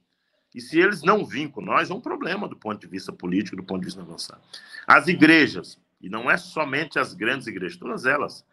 E 0.53 0.61
se 0.61 0.79
eles 0.79 1.01
não 1.01 1.25
virem 1.25 1.49
com 1.49 1.61
nós, 1.61 1.89
é 1.89 1.93
um 1.93 1.99
problema 1.99 2.47
do 2.47 2.55
ponto 2.55 2.79
de 2.79 2.87
vista 2.87 3.11
político, 3.11 3.57
do 3.57 3.63
ponto 3.63 3.79
de 3.79 3.85
vista 3.85 4.01
avançado. 4.01 4.41
As 4.85 5.07
igrejas, 5.07 5.79
e 5.99 6.07
não 6.07 6.29
é 6.29 6.37
somente 6.37 6.99
as 6.99 7.15
grandes 7.15 7.47
igrejas, 7.47 7.77
todas 7.77 8.05
elas, 8.05 8.45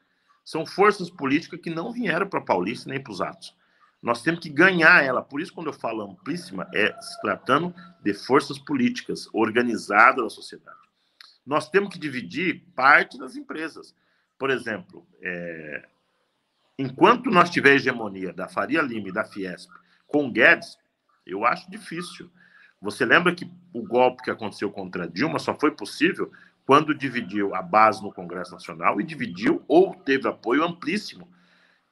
são 0.43 0.65
forças 0.65 1.11
políticas 1.11 1.61
que 1.61 1.69
não 1.69 1.93
vieram 1.93 2.27
para 2.27 2.41
Paulista 2.41 2.89
nem 2.89 2.99
para 2.99 3.13
os 3.13 3.21
atos. 3.21 3.55
Nós 4.03 4.23
temos 4.23 4.41
que 4.41 4.49
ganhar 4.49 5.05
ela. 5.05 5.23
Por 5.23 5.41
isso, 5.41 5.53
quando 5.53 5.67
eu 5.67 5.73
falo 5.73 6.03
amplíssima, 6.03 6.67
é 6.75 6.93
se 7.01 7.21
tratando 7.21 7.75
de 8.03 8.15
forças 8.15 8.59
políticas 8.59 9.29
organizadas 9.33 10.23
da 10.25 10.31
sociedade. 10.31 10.79
Nós 11.45 11.69
temos 11.69 11.93
que 11.93 11.99
dividir 11.99 12.65
parte 12.75 13.19
das 13.19 13.37
empresas. 13.37 13.95
Por 14.39 14.51
exemplo, 14.51 15.07
é, 15.21 15.87
enquanto 16.79 17.31
nós 17.31 17.51
tiver 17.51 17.75
hegemonia 17.75 18.33
da 18.33 18.49
Faria 18.49 18.81
Lima 18.81 19.09
e 19.09 19.13
da 19.13 19.25
Fiesp 19.25 19.71
com 20.07 20.31
Guedes, 20.31 20.79
eu 21.27 21.45
acho 21.45 21.71
difícil. 21.71 22.31
Você 22.81 23.05
lembra 23.05 23.35
que 23.35 23.51
o 23.75 23.83
golpe 23.83 24.23
que 24.23 24.31
aconteceu 24.31 24.71
contra 24.71 25.09
Dilma 25.09 25.39
só 25.39 25.55
foi 25.59 25.71
possível 25.73 26.33
quando 26.65 26.95
dividiu 26.95 27.55
a 27.55 27.61
base 27.61 28.03
no 28.03 28.13
Congresso 28.13 28.53
Nacional 28.53 29.01
e 29.01 29.05
dividiu 29.05 29.63
ou 29.69 29.95
teve 29.95 30.27
apoio 30.27 30.65
amplíssimo 30.65 31.29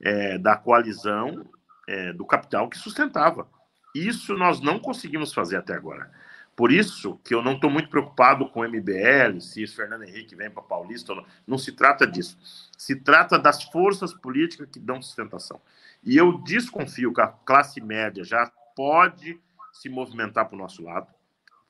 é, 0.01 0.39
da 0.39 0.57
coalizão 0.57 1.45
é, 1.89 2.13
do 2.13 2.27
capital 2.27 2.69
que 2.69 2.77
sustentava. 2.77 3.49
Isso 3.95 4.35
nós 4.35 4.61
não 4.61 4.79
conseguimos 4.79 5.33
fazer 5.33 5.57
até 5.57 5.73
agora. 5.73 6.11
Por 6.55 6.71
isso 6.71 7.19
que 7.25 7.35
eu 7.35 7.43
não 7.43 7.53
estou 7.53 7.71
muito 7.71 7.89
preocupado 7.89 8.49
com 8.51 8.61
o 8.61 8.69
MBL, 8.69 9.41
se 9.41 9.65
o 9.65 9.69
Fernando 9.69 10.03
Henrique 10.03 10.37
vem 10.37 10.51
para 10.51 10.63
Paulista 10.63 11.15
não. 11.15 11.25
Não 11.47 11.57
se 11.57 11.73
trata 11.73 12.07
disso. 12.07 12.37
Se 12.77 12.95
trata 12.95 13.39
das 13.39 13.63
forças 13.63 14.13
políticas 14.13 14.69
que 14.71 14.79
dão 14.79 15.01
sustentação. 15.01 15.61
E 16.05 16.17
eu 16.17 16.39
desconfio 16.39 17.15
que 17.15 17.21
a 17.23 17.29
classe 17.29 17.81
média 17.81 18.23
já 18.23 18.53
pode 18.77 19.41
se 19.73 19.89
movimentar 19.89 20.47
para 20.47 20.57
o 20.57 20.59
nosso 20.59 20.83
lado, 20.83 21.07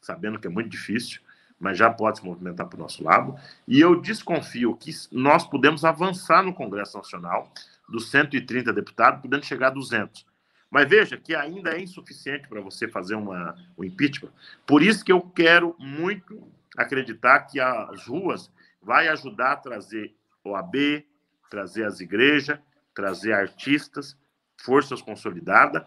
sabendo 0.00 0.38
que 0.38 0.46
é 0.46 0.50
muito 0.50 0.70
difícil, 0.70 1.20
mas 1.60 1.78
já 1.78 1.90
pode 1.90 2.18
se 2.18 2.24
movimentar 2.24 2.66
para 2.66 2.76
o 2.76 2.82
nosso 2.82 3.04
lado. 3.04 3.36
E 3.68 3.80
eu 3.80 4.00
desconfio 4.00 4.74
que 4.74 4.90
nós 5.12 5.44
podemos 5.44 5.84
avançar 5.84 6.42
no 6.42 6.54
Congresso 6.54 6.96
Nacional 6.96 7.52
dos 7.88 8.10
130 8.10 8.72
deputados, 8.72 9.22
podendo 9.22 9.44
chegar 9.44 9.68
a 9.68 9.70
200. 9.70 10.26
Mas 10.70 10.88
veja 10.88 11.16
que 11.16 11.34
ainda 11.34 11.70
é 11.70 11.80
insuficiente 11.80 12.46
para 12.48 12.60
você 12.60 12.86
fazer 12.86 13.14
uma, 13.14 13.56
um 13.76 13.84
impeachment. 13.84 14.32
Por 14.66 14.82
isso 14.82 15.04
que 15.04 15.12
eu 15.12 15.20
quero 15.20 15.74
muito 15.78 16.46
acreditar 16.76 17.40
que 17.40 17.58
as 17.58 18.06
ruas 18.06 18.52
vai 18.82 19.08
ajudar 19.08 19.52
a 19.52 19.56
trazer 19.56 20.14
OAB, 20.44 21.04
trazer 21.50 21.84
as 21.84 22.00
igrejas, 22.00 22.58
trazer 22.94 23.32
artistas, 23.32 24.16
forças 24.56 25.00
consolidadas. 25.00 25.82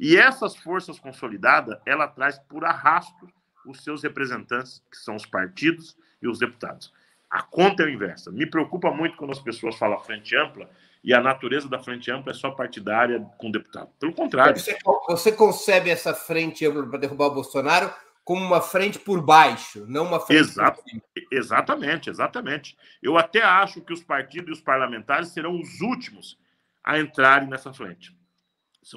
E 0.00 0.16
essas 0.16 0.56
forças 0.56 0.98
consolidadas, 0.98 1.78
ela 1.86 2.08
traz 2.08 2.38
por 2.38 2.64
arrasto 2.64 3.28
os 3.64 3.82
seus 3.82 4.02
representantes, 4.02 4.82
que 4.90 4.96
são 4.96 5.14
os 5.14 5.24
partidos 5.24 5.96
e 6.20 6.26
os 6.28 6.38
deputados. 6.38 6.92
A 7.30 7.42
conta 7.42 7.84
é 7.84 7.90
inversa. 7.90 8.30
Me 8.30 8.46
preocupa 8.46 8.90
muito 8.90 9.16
quando 9.16 9.30
as 9.30 9.40
pessoas 9.40 9.76
falam 9.76 9.98
frente 10.00 10.36
ampla 10.36 10.68
e 11.04 11.12
a 11.12 11.20
natureza 11.20 11.68
da 11.68 11.78
frente 11.78 12.10
ampla 12.10 12.32
é 12.32 12.34
só 12.34 12.50
partidária 12.50 13.20
com 13.36 13.50
deputado. 13.50 13.90
Pelo 14.00 14.14
contrário. 14.14 14.58
Você, 14.58 14.78
você 15.06 15.30
concebe 15.30 15.90
essa 15.90 16.14
frente 16.14 16.64
ampla 16.64 16.86
para 16.86 16.98
derrubar 16.98 17.26
o 17.26 17.34
Bolsonaro 17.34 17.92
como 18.24 18.42
uma 18.42 18.62
frente 18.62 18.98
por 18.98 19.20
baixo, 19.20 19.84
não 19.86 20.06
uma 20.06 20.18
frente 20.18 20.40
Exato, 20.40 20.80
por 20.80 20.88
cima. 20.88 21.02
Exatamente, 21.30 22.08
exatamente. 22.08 22.76
Eu 23.02 23.18
até 23.18 23.42
acho 23.42 23.82
que 23.82 23.92
os 23.92 24.02
partidos 24.02 24.48
e 24.48 24.52
os 24.52 24.60
parlamentares 24.62 25.28
serão 25.28 25.60
os 25.60 25.82
últimos 25.82 26.38
a 26.82 26.98
entrarem 26.98 27.50
nessa 27.50 27.70
frente. 27.70 28.16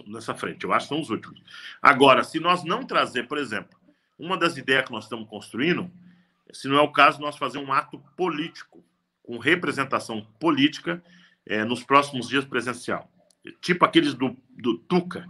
Nessa 0.07 0.33
frente, 0.33 0.63
eu 0.63 0.71
acho 0.71 0.87
que 0.87 0.93
são 0.93 1.01
os 1.01 1.09
últimos. 1.09 1.41
Agora, 1.81 2.23
se 2.23 2.39
nós 2.39 2.63
não 2.63 2.85
trazer, 2.85 3.27
por 3.27 3.37
exemplo, 3.37 3.77
uma 4.17 4.37
das 4.37 4.55
ideias 4.55 4.85
que 4.85 4.91
nós 4.93 5.03
estamos 5.03 5.27
construindo, 5.27 5.91
se 6.53 6.69
não 6.69 6.77
é 6.77 6.81
o 6.81 6.91
caso, 6.91 7.19
nós 7.19 7.37
fazer 7.37 7.57
um 7.57 7.73
ato 7.73 7.99
político, 8.15 8.81
com 9.23 9.37
representação 9.37 10.25
política, 10.39 11.03
é, 11.47 11.63
nos 11.63 11.83
próximos 11.83 12.27
dias 12.27 12.45
presencial. 12.45 13.09
Tipo 13.61 13.85
aqueles 13.85 14.13
do, 14.13 14.35
do 14.49 14.77
Tuca, 14.77 15.25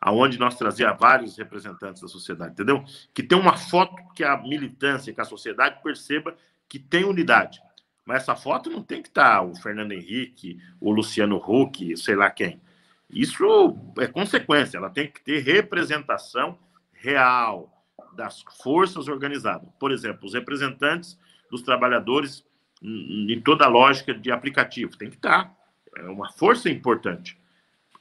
aonde 0.00 0.38
nós 0.38 0.56
trazia 0.56 0.92
vários 0.92 1.36
representantes 1.36 2.00
da 2.00 2.08
sociedade, 2.08 2.52
entendeu? 2.52 2.82
Que 3.12 3.22
tem 3.22 3.38
uma 3.38 3.56
foto 3.56 3.94
que 4.14 4.24
a 4.24 4.36
militância, 4.38 5.12
que 5.12 5.20
a 5.20 5.24
sociedade 5.24 5.82
perceba 5.82 6.34
que 6.68 6.78
tem 6.78 7.04
unidade. 7.04 7.60
Mas 8.06 8.22
essa 8.22 8.34
foto 8.34 8.70
não 8.70 8.82
tem 8.82 9.02
que 9.02 9.08
estar 9.08 9.42
o 9.42 9.54
Fernando 9.54 9.92
Henrique, 9.92 10.58
o 10.80 10.90
Luciano 10.90 11.36
Huck, 11.36 11.96
sei 11.96 12.16
lá 12.16 12.30
quem. 12.30 12.60
Isso 13.10 13.44
é 13.98 14.06
consequência, 14.06 14.78
ela 14.78 14.88
tem 14.88 15.10
que 15.10 15.22
ter 15.22 15.40
representação 15.40 16.58
real 16.92 17.84
das 18.14 18.42
forças 18.62 19.08
organizadas. 19.08 19.68
Por 19.78 19.92
exemplo, 19.92 20.26
os 20.26 20.34
representantes 20.34 21.18
dos 21.50 21.62
trabalhadores 21.62 22.44
em 22.82 23.40
toda 23.40 23.64
a 23.64 23.68
lógica 23.68 24.14
de 24.14 24.30
aplicativo, 24.30 24.96
tem 24.96 25.10
que 25.10 25.16
estar. 25.16 25.54
É 25.96 26.02
uma 26.04 26.30
força 26.32 26.70
importante. 26.70 27.38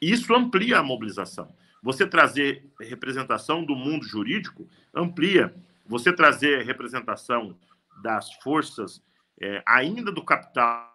Isso 0.02 0.34
amplia 0.34 0.80
a 0.80 0.84
mobilização. 0.84 1.54
Você 1.82 2.06
trazer 2.06 2.66
representação 2.80 3.64
do 3.64 3.76
mundo 3.76 4.06
jurídico 4.06 4.68
amplia. 4.94 5.54
Você 5.86 6.14
trazer 6.14 6.64
representação 6.66 7.58
das 8.02 8.34
forças 8.36 9.02
é, 9.42 9.64
ainda 9.66 10.12
do 10.12 10.24
capital. 10.24 10.90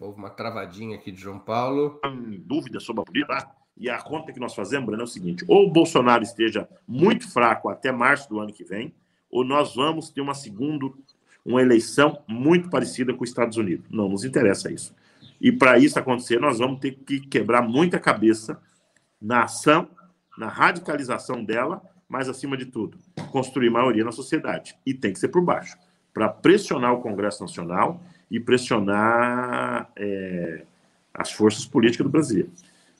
Houve 0.00 0.18
uma 0.18 0.30
travadinha 0.30 0.96
aqui 0.96 1.10
de 1.10 1.20
João 1.20 1.40
Paulo. 1.40 2.00
Dúvida 2.44 2.78
sobre 2.78 3.02
a 3.02 3.04
política. 3.04 3.58
E 3.76 3.88
a 3.88 4.00
conta 4.02 4.32
que 4.32 4.40
nós 4.40 4.54
fazemos, 4.54 4.86
Breno, 4.86 5.02
é 5.02 5.04
o 5.04 5.08
seguinte: 5.08 5.44
ou 5.48 5.66
o 5.66 5.70
Bolsonaro 5.70 6.22
esteja 6.22 6.68
muito 6.86 7.30
fraco 7.32 7.68
até 7.68 7.92
março 7.92 8.28
do 8.28 8.40
ano 8.40 8.52
que 8.52 8.64
vem, 8.64 8.94
ou 9.30 9.44
nós 9.44 9.74
vamos 9.74 10.10
ter 10.10 10.20
uma 10.20 10.34
segunda, 10.34 10.86
uma 11.44 11.60
eleição 11.60 12.22
muito 12.26 12.70
parecida 12.70 13.12
com 13.12 13.24
os 13.24 13.30
Estados 13.30 13.56
Unidos. 13.56 13.86
Não 13.90 14.08
nos 14.08 14.24
interessa 14.24 14.70
isso. 14.70 14.94
E 15.40 15.52
para 15.52 15.78
isso 15.78 15.98
acontecer, 15.98 16.40
nós 16.40 16.58
vamos 16.58 16.80
ter 16.80 16.92
que 16.92 17.20
quebrar 17.20 17.62
muita 17.62 17.98
cabeça 17.98 18.60
na 19.20 19.44
ação, 19.44 19.88
na 20.36 20.48
radicalização 20.48 21.44
dela, 21.44 21.82
mas 22.08 22.28
acima 22.28 22.56
de 22.56 22.66
tudo, 22.66 22.98
construir 23.30 23.70
maioria 23.70 24.04
na 24.04 24.12
sociedade. 24.12 24.76
E 24.84 24.94
tem 24.94 25.12
que 25.12 25.18
ser 25.18 25.28
por 25.28 25.42
baixo, 25.42 25.76
para 26.12 26.28
pressionar 26.28 26.94
o 26.94 27.00
Congresso 27.00 27.42
Nacional 27.42 28.00
e 28.30 28.40
pressionar 28.40 29.90
é, 29.96 30.64
as 31.12 31.32
forças 31.32 31.66
políticas 31.66 32.04
do 32.04 32.10
Brasil. 32.10 32.50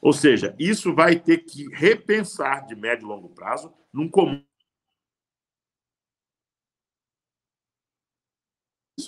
Ou 0.00 0.12
seja, 0.12 0.54
isso 0.58 0.94
vai 0.94 1.16
ter 1.16 1.38
que 1.38 1.68
repensar 1.72 2.66
de 2.66 2.76
médio 2.76 3.04
e 3.04 3.08
longo 3.08 3.28
prazo 3.28 3.72
num 3.92 4.08
comum. 4.08 4.42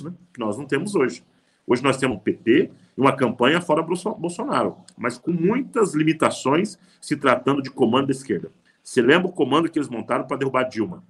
Isso, 0.01 0.05
né? 0.05 0.15
Que 0.33 0.41
nós 0.41 0.57
não 0.57 0.67
temos 0.67 0.95
hoje. 0.95 1.23
Hoje 1.67 1.83
nós 1.83 1.99
temos 1.99 2.17
um 2.17 2.21
PT 2.21 2.71
e 2.97 3.01
uma 3.01 3.15
campanha 3.15 3.61
fora 3.61 3.83
Bolsonaro, 3.83 4.79
mas 4.97 5.19
com 5.19 5.31
muitas 5.31 5.95
limitações 5.95 6.79
se 7.01 7.17
tratando 7.17 7.63
de 7.63 7.71
comando 7.71 8.07
da 8.07 8.13
esquerda. 8.13 8.51
Você 8.83 9.01
lembra 9.03 9.29
o 9.29 9.33
comando 9.33 9.71
que 9.71 9.79
eles 9.79 9.89
montaram 9.89 10.27
para 10.27 10.39
derrubar 10.39 10.65
Dilma? 10.65 11.05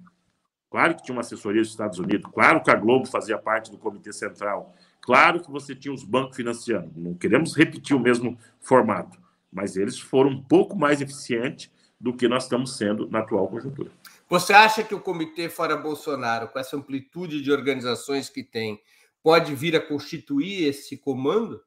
Claro 0.69 0.95
que 0.95 1.03
tinha 1.03 1.15
uma 1.15 1.21
assessoria 1.21 1.61
dos 1.61 1.71
Estados 1.71 1.99
Unidos, 1.99 2.29
claro 2.31 2.61
que 2.61 2.69
a 2.69 2.75
Globo 2.75 3.05
fazia 3.07 3.37
parte 3.37 3.71
do 3.71 3.77
Comitê 3.77 4.13
Central, 4.13 4.73
claro 5.01 5.41
que 5.41 5.51
você 5.51 5.75
tinha 5.75 5.93
os 5.93 6.03
bancos 6.03 6.37
financiando. 6.37 6.91
Não 6.95 7.13
queremos 7.13 7.55
repetir 7.55 7.95
o 7.95 7.99
mesmo 7.99 8.37
formato, 8.59 9.17
mas 9.51 9.75
eles 9.75 9.99
foram 9.99 10.29
um 10.29 10.41
pouco 10.41 10.77
mais 10.77 11.01
eficientes 11.01 11.71
do 11.99 12.13
que 12.13 12.27
nós 12.27 12.43
estamos 12.43 12.77
sendo 12.77 13.09
na 13.09 13.19
atual 13.19 13.47
conjuntura. 13.47 13.91
Você 14.31 14.53
acha 14.53 14.81
que 14.81 14.95
o 14.95 15.01
Comitê 15.01 15.49
Fora 15.49 15.75
Bolsonaro, 15.75 16.47
com 16.47 16.57
essa 16.57 16.77
amplitude 16.77 17.41
de 17.41 17.51
organizações 17.51 18.29
que 18.29 18.41
tem, 18.41 18.81
pode 19.21 19.53
vir 19.53 19.75
a 19.75 19.85
constituir 19.85 20.69
esse 20.69 20.97
comando? 20.97 21.61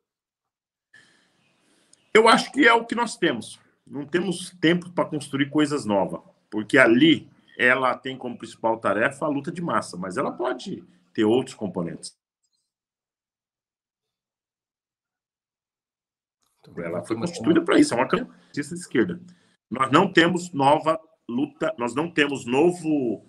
Eu 2.15 2.27
acho 2.27 2.51
que 2.51 2.67
é 2.67 2.73
o 2.73 2.87
que 2.87 2.95
nós 2.95 3.19
temos. 3.19 3.61
Não 3.87 4.07
temos 4.07 4.49
tempo 4.63 4.91
para 4.93 5.05
construir 5.05 5.51
coisas 5.51 5.85
novas, 5.85 6.23
porque 6.49 6.79
ali 6.79 7.31
ela 7.59 7.95
tem 7.99 8.17
como 8.17 8.39
principal 8.39 8.81
tarefa 8.81 9.27
a 9.27 9.29
luta 9.29 9.53
de 9.53 9.61
massa, 9.61 9.99
mas 9.99 10.17
ela 10.17 10.33
pode 10.33 10.83
ter 11.13 11.27
outros 11.27 11.55
componentes. 11.55 12.17
Ela 16.79 17.05
foi 17.05 17.15
constituída 17.17 17.61
para 17.61 17.79
isso, 17.79 17.93
é 17.93 17.97
uma 17.99 18.09
campanha 18.09 18.41
de 18.51 18.61
esquerda. 18.63 19.21
Nós 19.71 19.93
não 19.93 20.11
temos 20.11 20.51
nova 20.51 20.99
luta, 21.29 21.75
nós 21.79 21.95
não 21.95 22.11
temos 22.11 22.45
novo 22.45 23.25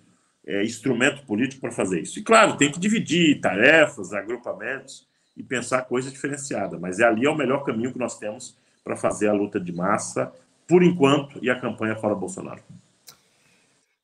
é, 0.46 0.64
instrumento 0.64 1.26
político 1.26 1.62
para 1.62 1.72
fazer 1.72 2.02
isso. 2.02 2.20
E 2.20 2.24
claro, 2.24 2.58
tem 2.58 2.72
que 2.72 2.80
dividir 2.80 3.40
tarefas, 3.42 4.14
agrupamentos 4.14 5.08
e 5.36 5.44
pensar 5.44 5.84
coisa 5.84 6.12
diferenciada, 6.12 6.78
mas 6.80 7.00
é 7.00 7.04
ali 7.04 7.26
é 7.26 7.30
o 7.30 7.36
melhor 7.36 7.64
caminho 7.64 7.92
que 7.92 8.00
nós 8.00 8.18
temos 8.18 8.56
para 8.84 8.96
fazer 8.96 9.28
a 9.28 9.34
luta 9.34 9.60
de 9.60 9.74
massa, 9.74 10.32
por 10.68 10.84
enquanto, 10.84 11.44
e 11.44 11.50
a 11.50 11.60
campanha 11.60 11.96
fora 11.96 12.16
Bolsonaro. 12.16 12.62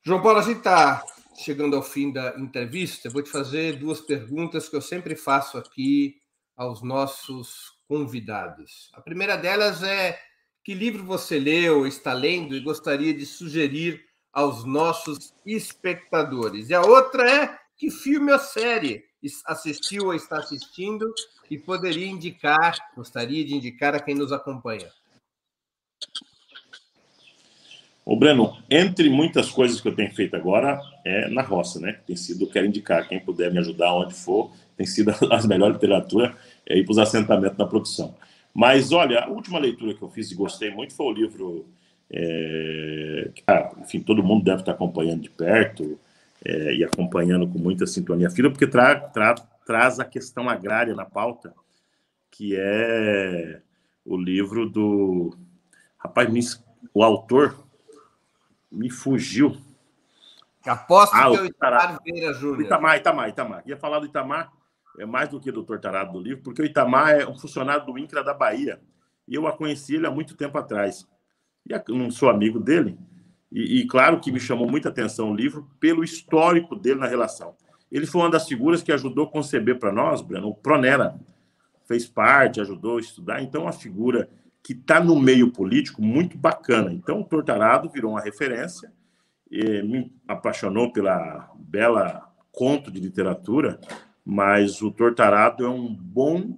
João 0.04 0.22
Paulo, 0.22 0.39
a 0.39 0.44
gente 0.44 0.58
está 0.58 1.04
chegando 1.36 1.76
ao 1.76 1.84
fim 1.84 2.12
da 2.12 2.36
entrevista. 2.38 3.08
Eu 3.08 3.12
vou 3.12 3.22
te 3.22 3.30
fazer 3.30 3.78
duas 3.78 4.02
perguntas 4.02 4.68
que 4.68 4.76
eu 4.76 4.82
sempre 4.82 5.16
faço 5.16 5.58
aqui 5.58 6.20
aos 6.58 6.82
nossos 6.82 7.74
convidados. 7.88 8.92
A 8.94 9.02
primeira 9.02 9.36
delas 9.36 9.84
é 9.84 10.20
que 10.64 10.74
livro 10.74 11.03
você 11.03 11.39
leu, 11.39 11.88
está 11.88 12.14
lendo 12.14 12.55
e 12.55 12.59
gostaria 12.59 13.14
de 13.14 13.26
sugerir 13.26 14.03
aos 14.32 14.64
nossos 14.66 15.34
espectadores? 15.45 16.70
E 16.70 16.74
a 16.74 16.82
outra 16.82 17.30
é 17.30 17.57
que 17.78 17.89
filme 17.89 18.32
ou 18.32 18.39
série 18.39 19.03
assistiu 19.45 20.05
ou 20.05 20.14
está 20.14 20.38
assistindo 20.38 21.12
e 21.49 21.57
poderia 21.57 22.07
indicar, 22.07 22.78
gostaria 22.95 23.43
de 23.43 23.55
indicar 23.55 23.95
a 23.95 23.99
quem 23.99 24.16
nos 24.16 24.32
acompanha? 24.32 24.89
O 28.03 28.16
Breno, 28.16 28.57
entre 28.70 29.09
muitas 29.09 29.49
coisas 29.49 29.80
que 29.80 29.88
eu 29.88 29.95
tenho 29.95 30.14
feito 30.14 30.36
agora, 30.36 30.82
é 31.05 31.30
na 31.30 31.43
roça, 31.43 31.80
né? 31.80 31.99
Tem 32.05 32.16
sido, 32.16 32.49
quero 32.49 32.66
indicar, 32.66 33.07
quem 33.07 33.20
puder 33.20 33.51
me 33.51 33.59
ajudar 33.59 33.93
onde 33.93 34.14
for, 34.14 34.51
tem 34.76 34.86
sido 34.86 35.12
as 35.32 35.45
melhores 35.45 35.76
literatura 35.76 36.36
é 36.66 36.78
ir 36.78 36.84
para 36.84 36.91
os 36.91 36.97
assentamentos 36.97 37.57
na 37.57 37.66
produção. 37.66 38.16
Mas, 38.54 38.91
olha, 38.91 39.22
a 39.22 39.30
última 39.30 39.60
leitura 39.60 39.93
que 39.93 40.02
eu 40.02 40.10
fiz 40.10 40.32
e 40.32 40.36
gostei 40.36 40.70
muito 40.70 40.93
foi 40.93 41.06
o 41.06 41.14
livro 41.14 41.66
é, 42.14 43.32
ah, 43.47 43.72
enfim, 43.80 44.02
todo 44.02 44.22
mundo 44.22 44.43
deve 44.43 44.60
estar 44.60 44.74
acompanhando 44.74 45.22
de 45.22 45.30
perto 45.30 45.97
é, 46.43 46.76
e 46.76 46.84
acompanhando 46.84 47.47
com 47.47 47.58
muita 47.58 47.88
sintonia 47.88 48.30
fila, 48.30 48.49
porque 48.49 48.68
tra, 48.68 48.95
tra, 48.95 49.36
traz 49.66 49.97
a 49.97 50.04
questão 50.04 50.49
agrária 50.49 50.93
na 50.93 51.06
pauta, 51.06 51.54
que 52.30 52.56
é 52.58 53.62
o 54.06 54.18
livro 54.18 54.70
do. 54.70 55.34
Rapaz, 55.97 56.30
me, 56.30 56.41
o 56.93 57.02
autor 57.02 57.58
me 58.70 58.89
fugiu. 58.89 59.56
Aposto 60.66 61.16
ah, 61.16 61.30
que 61.30 61.38
é 61.38 61.41
o 61.41 61.45
Itamar 61.45 61.99
Vieira 62.04 62.34
Júnior. 62.34 62.62
Itamar, 62.62 62.97
Itamar, 62.97 63.30
Itamar. 63.30 63.64
Ia 63.66 63.78
falar 63.78 63.99
do 63.99 64.06
Itamar, 64.06 64.52
é 64.98 65.06
mais 65.06 65.30
do 65.30 65.39
que 65.39 65.52
do 65.52 65.56
doutor 65.56 65.80
Tarado 65.80 66.14
do 66.14 66.20
livro, 66.20 66.44
porque 66.44 66.62
o 66.62 66.66
Itamar 66.66 67.12
é 67.12 67.28
um 67.28 67.38
funcionário 67.38 67.86
do 67.86 67.98
INCRA 67.98 68.24
da 68.24 68.34
Bahia. 68.34 68.80
E 69.28 69.36
eu 69.36 69.48
a 69.48 69.56
conheci 69.56 69.96
ele 69.96 70.08
há 70.08 70.12
muito 70.12 70.36
tempo 70.36 70.58
atrás 70.58 71.08
e 71.66 71.92
não 71.94 72.12
sou 72.12 72.30
amigo 72.30 72.60
dele. 72.60 72.98
E, 73.52 73.80
e, 73.80 73.88
claro 73.88 74.20
que 74.20 74.32
me 74.32 74.39
chamou 74.39 74.70
muita 74.70 74.89
atenção 74.89 75.32
o 75.32 75.36
livro 75.36 75.70
pelo 75.80 76.04
histórico 76.04 76.76
dele 76.76 77.00
na 77.00 77.08
relação. 77.08 77.56
Ele 77.92 78.06
foi 78.06 78.22
uma 78.22 78.30
das 78.30 78.48
figuras 78.48 78.82
que 78.82 78.92
ajudou 78.92 79.26
a 79.26 79.32
conceber 79.32 79.78
para 79.78 79.92
nós, 79.92 80.22
Breno, 80.22 80.50
o 80.50 80.56
Pronera. 80.56 81.20
Fez 81.86 82.08
parte, 82.08 82.62
ajudou 82.62 82.98
a 82.98 83.02
estudar. 83.02 83.42
Então, 83.42 83.64
uma 83.64 83.74
figura 83.74 84.30
que 84.64 84.74
está 84.74 85.04
no 85.04 85.20
meio 85.20 85.52
político 85.52 86.02
muito 86.02 86.38
bacana. 86.38 86.94
Então, 86.94 87.20
o 87.20 87.26
Tortarado 87.26 87.89
virou 87.89 88.12
uma 88.12 88.22
referência 88.22 88.92
me 89.84 90.14
apaixonou 90.28 90.94
pela 90.94 91.52
bela 91.60 92.32
conto 92.52 92.89
de 92.89 93.00
literatura, 93.00 93.80
mas 94.26 94.82
o 94.82 94.91
Tortarado 94.91 95.65
é 95.65 95.69
um 95.69 95.93
bom 95.93 96.57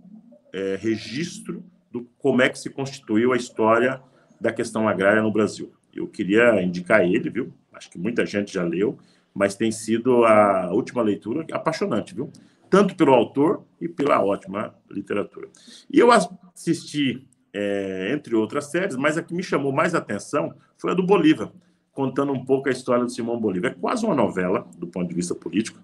é, 0.51 0.78
registro 0.80 1.64
do 1.91 2.07
como 2.18 2.41
é 2.41 2.49
que 2.49 2.59
se 2.59 2.70
constituiu 2.70 3.34
a 3.34 3.38
história 3.38 4.01
da 4.39 4.51
questão 4.51 4.88
agrária 4.88 5.22
no 5.22 5.32
Brasil. 5.32 5.72
Eu 5.93 6.07
queria 6.07 6.61
indicar 6.61 7.05
ele, 7.05 7.30
viu? 7.30 7.53
Acho 7.72 7.89
que 7.89 7.97
muita 7.97 8.26
gente 8.26 8.53
já 8.53 8.64
leu, 8.64 8.97
mas 9.34 9.55
tem 9.55 9.72
sido 9.72 10.26
a 10.26 10.72
última 10.72 11.01
leitura 11.01 11.45
apaixonante, 11.51 12.14
viu? 12.14 12.32
Tanto 12.70 12.95
pelo 12.95 13.14
autor 13.14 13.64
e 13.80 13.88
pela 13.88 14.24
ótima 14.24 14.76
literatura. 14.89 15.47
E 15.91 15.99
eu 15.99 16.09
assisti, 16.11 17.28
é, 17.53 18.11
entre 18.11 18.36
outras 18.36 18.72
séries, 18.72 18.95
mas 18.95 19.18
a 19.18 19.24
que 19.24 19.34
me 19.34 19.43
chamou 19.43 19.72
mais 19.72 19.93
atenção 19.93 20.53
foi 20.78 20.91
a 20.91 20.95
do 20.95 21.03
Bolívar, 21.03 21.51
contando 21.91 22.34
um 22.34 22.43
pouco 22.43 22.68
a 22.68 22.72
história 22.72 23.03
do 23.03 23.11
Simão 23.11 23.39
Bolívar. 23.39 23.72
É 23.72 23.76
quase 23.76 24.05
uma 24.05 24.16
novela, 24.16 24.68
do 24.78 24.88
ponto 24.88 25.07
de 25.07 25.16
vista 25.16 25.36
político, 25.36 25.80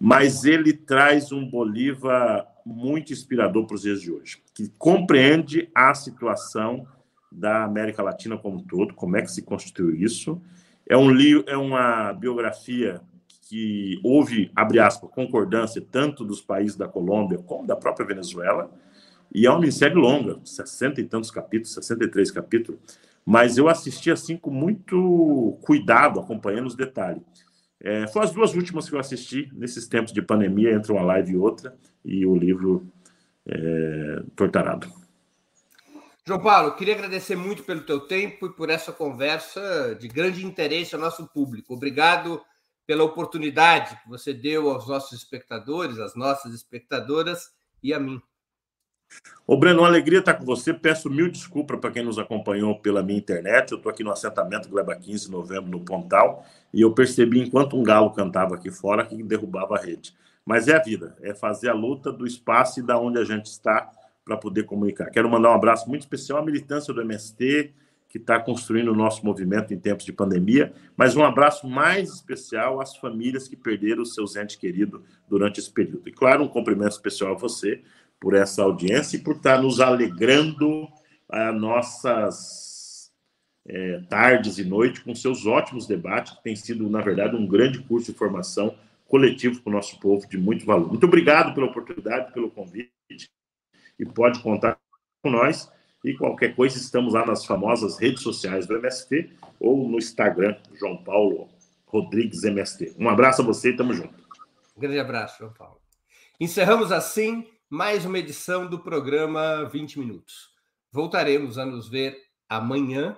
mas 0.00 0.44
ele 0.46 0.72
traz 0.72 1.30
um 1.30 1.46
Bolívar 1.46 2.46
muito 2.64 3.12
inspirador 3.12 3.66
para 3.66 3.74
os 3.74 3.82
dias 3.82 4.00
de 4.00 4.10
hoje, 4.10 4.42
que 4.54 4.72
compreende 4.78 5.68
a 5.74 5.94
situação 5.94 6.86
da 7.30 7.64
América 7.64 8.02
Latina 8.02 8.38
como 8.38 8.56
um 8.56 8.64
todo, 8.64 8.94
como 8.94 9.16
é 9.18 9.22
que 9.22 9.30
se 9.30 9.42
constituiu 9.42 9.94
isso. 9.94 10.40
É, 10.88 10.96
um 10.96 11.10
livro, 11.10 11.44
é 11.46 11.56
uma 11.56 12.14
biografia 12.14 13.02
que 13.42 14.00
houve, 14.02 14.50
abre 14.56 14.78
aspas, 14.78 15.10
concordância 15.10 15.84
tanto 15.90 16.24
dos 16.24 16.40
países 16.40 16.76
da 16.76 16.88
Colômbia 16.88 17.38
como 17.38 17.66
da 17.66 17.76
própria 17.76 18.06
Venezuela, 18.06 18.70
e 19.32 19.46
é 19.46 19.50
uma 19.50 19.60
minissérie 19.60 19.96
longa, 19.96 20.40
60 20.44 21.00
e 21.00 21.04
tantos 21.04 21.30
capítulos, 21.30 21.74
63 21.74 22.30
capítulos, 22.30 22.80
mas 23.24 23.58
eu 23.58 23.68
assisti 23.68 24.10
assim 24.10 24.36
com 24.36 24.50
muito 24.50 25.58
cuidado, 25.60 26.18
acompanhando 26.18 26.66
os 26.66 26.74
detalhes. 26.74 27.22
É, 27.82 28.06
foram 28.08 28.26
as 28.26 28.32
duas 28.32 28.54
últimas 28.54 28.88
que 28.88 28.94
eu 28.94 29.00
assisti 29.00 29.50
nesses 29.52 29.88
tempos 29.88 30.12
de 30.12 30.20
pandemia, 30.20 30.72
entre 30.72 30.92
uma 30.92 31.02
live 31.02 31.32
e 31.32 31.36
outra, 31.36 31.76
e 32.04 32.26
o 32.26 32.36
livro 32.36 32.86
é, 33.46 34.22
Tortarado. 34.36 34.92
João 36.26 36.40
Paulo, 36.40 36.76
queria 36.76 36.94
agradecer 36.94 37.34
muito 37.34 37.62
pelo 37.64 37.80
teu 37.80 38.00
tempo 38.00 38.46
e 38.46 38.52
por 38.52 38.68
essa 38.68 38.92
conversa 38.92 39.96
de 39.98 40.06
grande 40.06 40.44
interesse 40.44 40.94
ao 40.94 41.00
nosso 41.00 41.26
público. 41.26 41.74
Obrigado 41.74 42.40
pela 42.86 43.04
oportunidade 43.04 43.98
que 44.02 44.08
você 44.08 44.34
deu 44.34 44.70
aos 44.70 44.86
nossos 44.86 45.18
espectadores, 45.18 45.98
às 45.98 46.14
nossas 46.14 46.52
espectadoras 46.54 47.50
e 47.82 47.94
a 47.94 47.98
mim. 47.98 48.20
Ô, 49.46 49.56
Breno, 49.56 49.80
uma 49.80 49.88
alegria 49.88 50.20
estar 50.20 50.34
com 50.34 50.44
você. 50.44 50.72
Peço 50.72 51.10
mil 51.10 51.30
desculpas 51.30 51.80
para 51.80 51.90
quem 51.90 52.04
nos 52.04 52.18
acompanhou 52.18 52.78
pela 52.78 53.02
minha 53.02 53.18
internet. 53.18 53.72
Eu 53.72 53.78
estou 53.78 53.90
aqui 53.90 54.04
no 54.04 54.12
assentamento 54.12 54.68
Gleba 54.68 54.94
15 54.94 55.26
de 55.26 55.30
novembro, 55.30 55.70
no 55.70 55.80
Pontal, 55.80 56.44
e 56.72 56.80
eu 56.80 56.92
percebi, 56.92 57.40
enquanto 57.40 57.76
um 57.76 57.82
galo 57.82 58.10
cantava 58.10 58.54
aqui 58.54 58.70
fora, 58.70 59.04
que 59.04 59.20
derrubava 59.22 59.74
a 59.74 59.80
rede. 59.80 60.14
Mas 60.44 60.68
é 60.68 60.76
a 60.76 60.78
vida, 60.78 61.16
é 61.20 61.34
fazer 61.34 61.68
a 61.68 61.74
luta 61.74 62.12
do 62.12 62.26
espaço 62.26 62.80
e 62.80 62.82
da 62.82 62.98
onde 62.98 63.18
a 63.18 63.24
gente 63.24 63.46
está 63.46 63.90
para 64.24 64.36
poder 64.36 64.64
comunicar. 64.64 65.10
Quero 65.10 65.28
mandar 65.28 65.50
um 65.50 65.54
abraço 65.54 65.88
muito 65.88 66.02
especial 66.02 66.38
à 66.38 66.44
militância 66.44 66.94
do 66.94 67.00
MST, 67.00 67.72
que 68.08 68.18
está 68.18 68.40
construindo 68.40 68.88
o 68.88 68.94
nosso 68.94 69.24
movimento 69.24 69.72
em 69.72 69.78
tempos 69.78 70.04
de 70.04 70.12
pandemia, 70.12 70.72
mas 70.96 71.14
um 71.14 71.22
abraço 71.22 71.68
mais 71.68 72.10
especial 72.10 72.80
às 72.80 72.96
famílias 72.96 73.46
que 73.46 73.54
perderam 73.54 74.04
seus 74.04 74.34
entes 74.34 74.56
queridos 74.56 75.00
durante 75.28 75.60
esse 75.60 75.70
período. 75.70 76.08
E, 76.08 76.12
claro, 76.12 76.42
um 76.42 76.48
cumprimento 76.48 76.90
especial 76.90 77.32
a 77.32 77.38
você 77.38 77.82
por 78.20 78.34
essa 78.34 78.62
audiência 78.62 79.16
e 79.16 79.20
por 79.20 79.36
estar 79.36 79.60
nos 79.62 79.80
alegrando 79.80 80.86
a 81.28 81.50
nossas 81.50 83.10
é, 83.66 84.00
tardes 84.08 84.58
e 84.58 84.64
noites 84.64 85.02
com 85.02 85.14
seus 85.14 85.46
ótimos 85.46 85.86
debates, 85.86 86.34
que 86.34 86.42
tem 86.42 86.54
sido, 86.54 86.88
na 86.90 87.00
verdade, 87.00 87.34
um 87.34 87.46
grande 87.46 87.80
curso 87.80 88.12
de 88.12 88.18
formação 88.18 88.76
coletivo 89.06 89.60
para 89.62 89.70
o 89.70 89.74
nosso 89.74 89.98
povo 89.98 90.28
de 90.28 90.38
muito 90.38 90.64
valor. 90.66 90.88
Muito 90.88 91.06
obrigado 91.06 91.54
pela 91.54 91.66
oportunidade, 91.66 92.32
pelo 92.32 92.50
convite 92.50 92.92
e 93.98 94.06
pode 94.06 94.40
contar 94.40 94.78
com 95.22 95.30
nós. 95.30 95.70
E 96.04 96.14
qualquer 96.14 96.54
coisa, 96.54 96.78
estamos 96.78 97.12
lá 97.12 97.26
nas 97.26 97.44
famosas 97.44 97.98
redes 97.98 98.22
sociais 98.22 98.66
do 98.66 98.76
MST 98.76 99.30
ou 99.58 99.88
no 99.88 99.98
Instagram, 99.98 100.56
João 100.78 100.96
Paulo 101.02 101.48
Rodrigues 101.86 102.44
MST. 102.44 102.94
Um 102.98 103.08
abraço 103.08 103.42
a 103.42 103.44
você 103.44 103.70
e 103.70 103.76
tamo 103.76 103.92
junto. 103.92 104.14
Um 104.76 104.80
grande 104.80 104.98
abraço, 104.98 105.38
João 105.38 105.52
Paulo. 105.52 105.80
Encerramos 106.38 106.90
assim 106.90 107.46
mais 107.72 108.04
uma 108.04 108.18
edição 108.18 108.66
do 108.66 108.80
programa 108.80 109.64
20 109.66 110.00
Minutos. 110.00 110.50
Voltaremos 110.90 111.56
a 111.56 111.64
nos 111.64 111.88
ver 111.88 112.18
amanhã, 112.48 113.16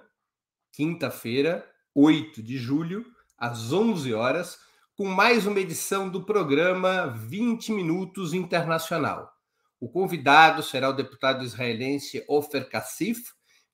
quinta-feira, 0.71 1.67
8 1.95 2.43
de 2.43 2.59
julho, 2.59 3.07
às 3.39 3.73
11 3.73 4.13
horas, 4.13 4.59
com 4.95 5.07
mais 5.07 5.47
uma 5.47 5.59
edição 5.59 6.07
do 6.07 6.23
programa 6.23 7.07
20 7.07 7.73
Minutos 7.73 8.35
Internacional. 8.35 9.33
O 9.81 9.89
convidado 9.89 10.63
será 10.63 10.91
o 10.91 10.93
deputado 10.93 11.43
israelense 11.43 12.23
Ofer 12.29 12.69
Kassif, 12.69 13.23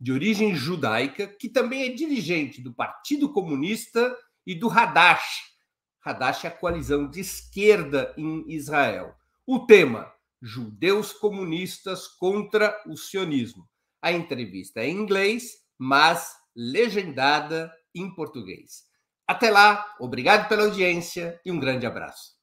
de 0.00 0.12
origem 0.12 0.54
judaica, 0.54 1.26
que 1.26 1.48
também 1.48 1.86
é 1.86 1.88
dirigente 1.88 2.62
do 2.62 2.72
Partido 2.72 3.32
Comunista 3.32 4.16
e 4.46 4.54
do 4.54 4.70
Hadash. 4.70 5.42
Hadash 6.04 6.44
é 6.44 6.48
a 6.48 6.52
coalizão 6.52 7.10
de 7.10 7.18
esquerda 7.18 8.14
em 8.16 8.44
Israel. 8.46 9.16
O 9.44 9.66
tema: 9.66 10.16
Judeus 10.40 11.12
comunistas 11.12 12.06
contra 12.06 12.80
o 12.86 12.96
sionismo. 12.96 13.68
A 14.00 14.12
entrevista 14.12 14.80
é 14.80 14.88
em 14.88 14.96
inglês, 14.96 15.52
mas 15.78 16.32
legendada 16.54 17.72
em 17.94 18.14
português. 18.14 18.84
Até 19.26 19.50
lá, 19.50 19.94
obrigado 20.00 20.48
pela 20.48 20.64
audiência 20.64 21.40
e 21.44 21.52
um 21.52 21.58
grande 21.58 21.86
abraço. 21.86 22.36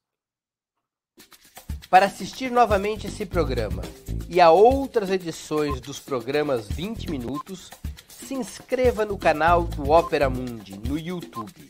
Para 1.89 2.07
assistir 2.07 2.51
novamente 2.51 3.07
esse 3.07 3.25
programa 3.25 3.81
e 4.27 4.41
a 4.41 4.51
outras 4.51 5.09
edições 5.09 5.79
dos 5.79 5.99
programas 5.99 6.67
20 6.67 7.09
Minutos, 7.09 7.69
se 8.07 8.33
inscreva 8.33 9.05
no 9.05 9.17
canal 9.17 9.63
do 9.63 9.91
Opera 9.91 10.29
Mundi 10.29 10.77
no 10.77 10.97
YouTube. 10.97 11.69